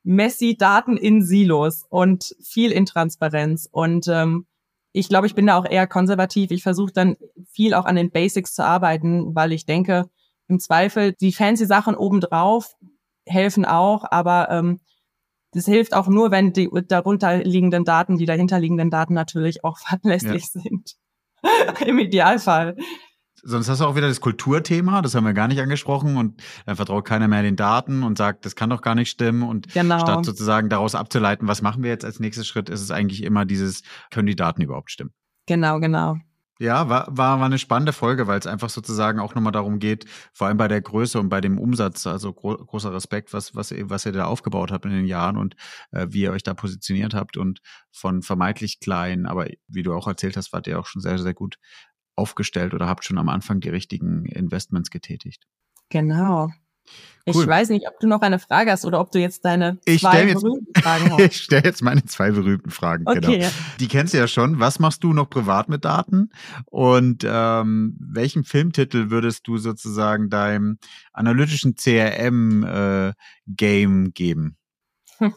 messy 0.03 0.57
Daten 0.57 0.97
in 0.97 1.23
Silos 1.23 1.85
und 1.89 2.35
viel 2.43 2.71
Intransparenz. 2.71 3.69
Und 3.71 4.09
ähm, 4.09 4.47
ich 4.93 5.09
glaube, 5.09 5.27
ich 5.27 5.35
bin 5.35 5.47
da 5.47 5.57
auch 5.57 5.67
eher 5.67 5.87
konservativ. 5.87 6.51
Ich 6.51 6.63
versuche 6.63 6.93
dann 6.93 7.17
viel 7.51 7.75
auch 7.75 7.85
an 7.85 7.97
den 7.97 8.11
Basics 8.11 8.55
zu 8.55 8.65
arbeiten, 8.65 9.35
weil 9.35 9.53
ich 9.53 9.67
denke, 9.67 10.09
im 10.49 10.59
Zweifel 10.59 11.13
die 11.13 11.33
fancy 11.33 11.67
Sachen 11.67 11.95
obendrauf 11.95 12.77
helfen 13.27 13.65
auch, 13.65 14.05
aber 14.11 14.51
ähm, 14.51 14.81
das 15.53 15.67
hilft 15.67 15.95
auch 15.95 16.09
nur, 16.09 16.31
wenn 16.31 16.53
die 16.53 16.69
darunter 16.87 17.39
liegenden 17.39 17.85
Daten, 17.85 18.19
die 18.19 18.27
dahinterliegenden 18.27 18.91
Daten 18.91 19.15
natürlich 19.15 19.65
auch 19.65 19.79
verlässlich 20.01 20.45
ja. 20.55 20.61
sind. 20.61 20.97
Im 21.87 21.99
Idealfall. 21.99 22.77
Sonst 23.43 23.69
hast 23.69 23.81
du 23.81 23.87
auch 23.87 23.97
wieder 23.97 24.09
das 24.09 24.21
Kulturthema, 24.21 25.03
das 25.03 25.15
haben 25.15 25.25
wir 25.25 25.33
gar 25.33 25.49
nicht 25.49 25.61
angesprochen 25.61 26.17
und 26.17 26.43
dann 26.67 26.77
vertraut 26.77 27.05
keiner 27.05 27.29
mehr 27.29 27.43
den 27.43 27.57
Daten 27.57 28.03
und 28.03 28.19
sagt, 28.19 28.45
das 28.45 28.57
kann 28.57 28.71
doch 28.71 28.83
gar 28.83 28.95
nicht 28.95 29.11
stimmen 29.11 29.43
und 29.43 29.73
genau. 29.73 29.99
statt 29.99 30.25
sozusagen 30.25 30.69
daraus 30.69 30.95
abzuleiten, 30.95 31.49
was 31.49 31.63
machen 31.63 31.83
wir 31.83 31.91
jetzt 31.91 32.05
als 32.05 32.21
nächster 32.21 32.45
Schritt, 32.45 32.69
ist 32.69 32.81
es 32.81 32.91
eigentlich 32.91 33.23
immer 33.23 33.45
dieses, 33.45 33.83
können 34.11 34.27
die 34.27 34.37
Daten 34.37 34.63
überhaupt 34.63 34.91
stimmen? 34.91 35.13
Genau, 35.47 35.81
genau. 35.81 36.19
Ja, 36.61 36.91
war, 36.91 37.07
war, 37.09 37.39
war 37.39 37.47
eine 37.47 37.59
spannende 37.59 37.95
Folge, 37.95 38.27
weil 38.27 38.39
es 38.39 38.47
einfach 38.47 38.69
sozusagen 38.69 39.19
auch 39.19 39.35
nochmal 39.35 39.51
darum 39.51 39.79
geht, 39.79 40.05
vor 40.35 40.47
allem 40.47 40.59
bei 40.59 40.69
der 40.69 40.83
Größe 40.83 41.19
und 41.19 41.31
bei 41.31 41.41
dem 41.41 41.59
Umsatz, 41.59 42.07
also 42.07 42.35
gro 42.35 42.55
großer 42.55 42.93
Respekt, 42.93 43.33
was, 43.33 43.55
was, 43.55 43.73
was 43.75 44.05
ihr 44.05 44.13
da 44.13 44.27
aufgebaut 44.27 44.71
habt 44.71 44.85
in 44.85 44.91
den 44.91 45.07
Jahren 45.07 45.39
und 45.39 45.57
äh, 45.93 46.09
wie 46.11 46.21
ihr 46.21 46.33
euch 46.33 46.43
da 46.43 46.53
positioniert 46.53 47.15
habt 47.15 47.39
und 47.39 47.63
von 47.91 48.21
vermeintlich 48.21 48.79
klein, 48.79 49.25
aber 49.25 49.47
wie 49.69 49.83
du 49.83 49.95
auch 49.95 50.07
erzählt 50.07 50.37
hast, 50.37 50.53
wart 50.53 50.67
ihr 50.67 50.79
auch 50.79 50.85
schon 50.85 51.01
sehr, 51.01 51.19
sehr 51.19 51.33
gut 51.33 51.57
aufgestellt 52.21 52.75
oder 52.75 52.87
habt 52.87 53.05
schon 53.05 53.19
am 53.19 53.29
Anfang 53.29 53.61
die 53.61 53.71
richtigen 53.71 54.27
Investments 54.27 54.91
getätigt. 54.91 55.47
Genau. 55.89 56.51
Cool. 57.27 57.43
Ich 57.43 57.47
weiß 57.47 57.69
nicht, 57.69 57.87
ob 57.87 58.01
du 58.01 58.07
noch 58.09 58.23
eine 58.23 58.39
Frage 58.39 58.71
hast 58.73 58.85
oder 58.87 58.99
ob 58.99 59.13
du 59.13 59.21
jetzt 59.21 59.45
deine 59.45 59.79
ich 59.85 60.01
zwei 60.01 60.27
jetzt, 60.27 60.41
berühmten 60.43 60.81
Fragen 60.81 61.13
hast. 61.13 61.21
ich 61.21 61.37
stelle 61.37 61.65
jetzt 61.65 61.83
meine 61.83 62.05
zwei 62.05 62.31
berühmten 62.31 62.71
Fragen. 62.71 63.05
Genau. 63.05 63.29
Okay. 63.29 63.39
Genau. 63.39 63.51
Die 63.79 63.89
kennst 63.89 64.15
du 64.15 64.19
ja 64.19 64.27
schon. 64.27 64.59
Was 64.59 64.79
machst 64.79 65.05
du 65.05 65.13
noch 65.13 65.29
privat 65.29 65.69
mit 65.69 65.85
Daten? 65.85 66.31
Und 66.67 67.25
ähm, 67.29 67.97
welchen 68.01 68.45
Filmtitel 68.45 69.11
würdest 69.11 69.47
du 69.47 69.59
sozusagen 69.59 70.31
deinem 70.31 70.79
analytischen 71.13 71.75
CRM-Game 71.77 73.15
äh, 74.07 74.11
geben? 74.11 74.57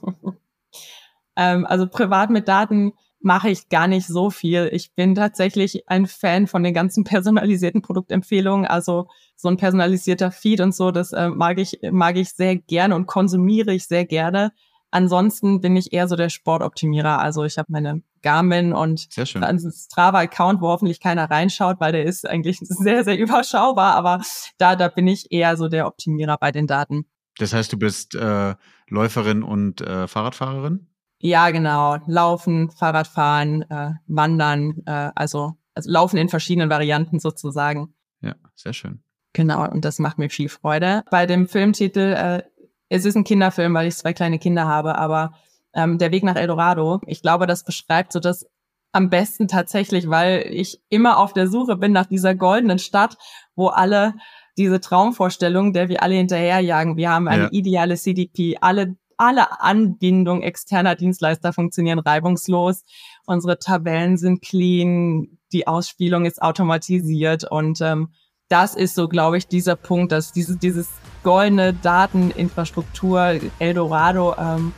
ähm, 1.35 1.65
also 1.65 1.87
privat 1.87 2.29
mit 2.29 2.47
Daten 2.47 2.93
mache 3.23 3.49
ich 3.49 3.69
gar 3.69 3.87
nicht 3.87 4.05
so 4.05 4.29
viel. 4.29 4.69
Ich 4.71 4.93
bin 4.93 5.15
tatsächlich 5.15 5.89
ein 5.89 6.05
Fan 6.05 6.45
von 6.45 6.61
den 6.63 6.73
ganzen 6.73 7.03
personalisierten 7.03 7.81
Produktempfehlungen. 7.81 8.65
Also 8.65 9.07
so 9.35 9.47
ein 9.47 9.57
personalisierter 9.57 10.31
Feed 10.31 10.61
und 10.61 10.75
so, 10.75 10.91
das 10.91 11.13
äh, 11.13 11.29
mag 11.29 11.57
ich, 11.57 11.79
mag 11.91 12.17
ich 12.17 12.29
sehr 12.29 12.57
gerne 12.57 12.95
und 12.95 13.07
konsumiere 13.07 13.73
ich 13.73 13.87
sehr 13.87 14.05
gerne. 14.05 14.51
Ansonsten 14.91 15.59
bin 15.59 15.75
ich 15.75 15.91
eher 15.91 16.07
so 16.07 16.15
der 16.15 16.29
Sportoptimierer. 16.29 17.17
Also 17.17 17.45
ich 17.45 17.57
habe 17.57 17.71
meine 17.71 18.03
Garmin 18.21 18.73
und 18.73 19.07
einen 19.35 19.71
Strava-Account, 19.71 20.61
wo 20.61 20.67
hoffentlich 20.67 20.99
keiner 20.99 21.31
reinschaut, 21.31 21.79
weil 21.79 21.93
der 21.93 22.03
ist 22.03 22.29
eigentlich 22.29 22.59
sehr, 22.61 23.03
sehr 23.03 23.17
überschaubar. 23.17 23.95
Aber 23.95 24.21
da, 24.59 24.75
da 24.75 24.89
bin 24.89 25.07
ich 25.07 25.31
eher 25.31 25.57
so 25.57 25.67
der 25.67 25.87
Optimierer 25.87 26.37
bei 26.37 26.51
den 26.51 26.67
Daten. 26.67 27.05
Das 27.39 27.53
heißt, 27.53 27.73
du 27.73 27.77
bist 27.77 28.13
äh, 28.13 28.53
Läuferin 28.87 29.41
und 29.41 29.81
äh, 29.81 30.07
Fahrradfahrerin? 30.07 30.92
Ja, 31.23 31.51
genau. 31.51 31.97
Laufen, 32.05 32.69
Fahrradfahren, 32.69 33.61
äh, 33.69 33.93
Wandern, 34.07 34.83
äh, 34.85 35.09
also, 35.15 35.53
also 35.73 35.89
Laufen 35.89 36.17
in 36.17 36.27
verschiedenen 36.27 36.69
Varianten 36.69 37.19
sozusagen. 37.19 37.93
Ja, 38.21 38.35
sehr 38.55 38.73
schön. 38.73 39.01
Genau, 39.31 39.65
und 39.69 39.85
das 39.85 39.99
macht 39.99 40.17
mir 40.17 40.29
viel 40.29 40.49
Freude. 40.49 41.03
Bei 41.09 41.25
dem 41.25 41.47
Filmtitel, 41.47 42.13
äh, 42.13 42.43
es 42.89 43.05
ist 43.05 43.15
ein 43.15 43.23
Kinderfilm, 43.23 43.73
weil 43.73 43.87
ich 43.87 43.95
zwei 43.95 44.11
kleine 44.11 44.37
Kinder 44.37 44.67
habe, 44.67 44.97
aber 44.97 45.33
ähm, 45.73 45.97
der 45.97 46.11
Weg 46.11 46.23
nach 46.23 46.35
Eldorado. 46.35 46.99
Ich 47.07 47.21
glaube, 47.21 47.47
das 47.47 47.63
beschreibt 47.63 48.11
so 48.11 48.19
das 48.19 48.45
am 48.91 49.09
besten 49.09 49.47
tatsächlich, 49.47 50.09
weil 50.09 50.45
ich 50.51 50.81
immer 50.89 51.17
auf 51.19 51.31
der 51.31 51.47
Suche 51.47 51.77
bin 51.77 51.93
nach 51.93 52.05
dieser 52.05 52.35
goldenen 52.35 52.79
Stadt, 52.79 53.17
wo 53.55 53.67
alle 53.67 54.13
diese 54.57 54.81
Traumvorstellung, 54.81 55.71
der 55.71 55.87
wir 55.87 56.03
alle 56.03 56.15
hinterherjagen. 56.15 56.97
Wir 56.97 57.11
haben 57.11 57.29
eine 57.29 57.43
ja. 57.43 57.49
ideale 57.51 57.95
CDP, 57.95 58.57
alle 58.59 58.97
alle 59.23 59.61
Anbindungen 59.61 60.43
externer 60.43 60.95
Dienstleister 60.95 61.53
funktionieren 61.53 61.99
reibungslos. 61.99 62.83
Unsere 63.25 63.57
Tabellen 63.57 64.17
sind 64.17 64.41
clean, 64.41 65.39
die 65.53 65.65
Ausspielung 65.65 66.25
ist 66.25 66.41
automatisiert 66.41 67.49
und 67.49 67.79
ähm, 67.81 68.09
das 68.49 68.75
ist 68.75 68.95
so, 68.95 69.07
glaube 69.07 69.37
ich, 69.37 69.47
dieser 69.47 69.75
Punkt, 69.75 70.11
dass 70.11 70.33
dieses, 70.33 70.59
dieses 70.59 70.89
goldene 71.23 71.73
Dateninfrastruktur 71.73 73.39
Eldorado, 73.59 74.35
ähm, 74.37 74.73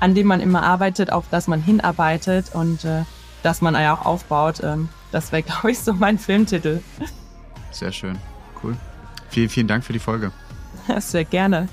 an 0.00 0.14
dem 0.14 0.28
man 0.28 0.40
immer 0.40 0.62
arbeitet, 0.62 1.12
auf 1.12 1.26
das 1.30 1.48
man 1.48 1.60
hinarbeitet 1.60 2.54
und 2.54 2.84
äh, 2.84 3.02
das 3.42 3.60
man 3.60 3.74
ja 3.74 3.94
auch 3.94 4.06
aufbaut. 4.06 4.62
Ähm, 4.62 4.88
das 5.10 5.32
wäre, 5.32 5.42
glaube 5.44 5.72
ich, 5.72 5.78
so 5.80 5.92
mein 5.92 6.18
Filmtitel. 6.18 6.80
Sehr 7.72 7.92
schön. 7.92 8.16
Cool. 8.62 8.76
Vielen, 9.28 9.48
vielen 9.48 9.68
Dank 9.68 9.84
für 9.84 9.92
die 9.92 9.98
Folge. 9.98 10.32
Sehr 10.98 11.24
gerne. 11.24 11.68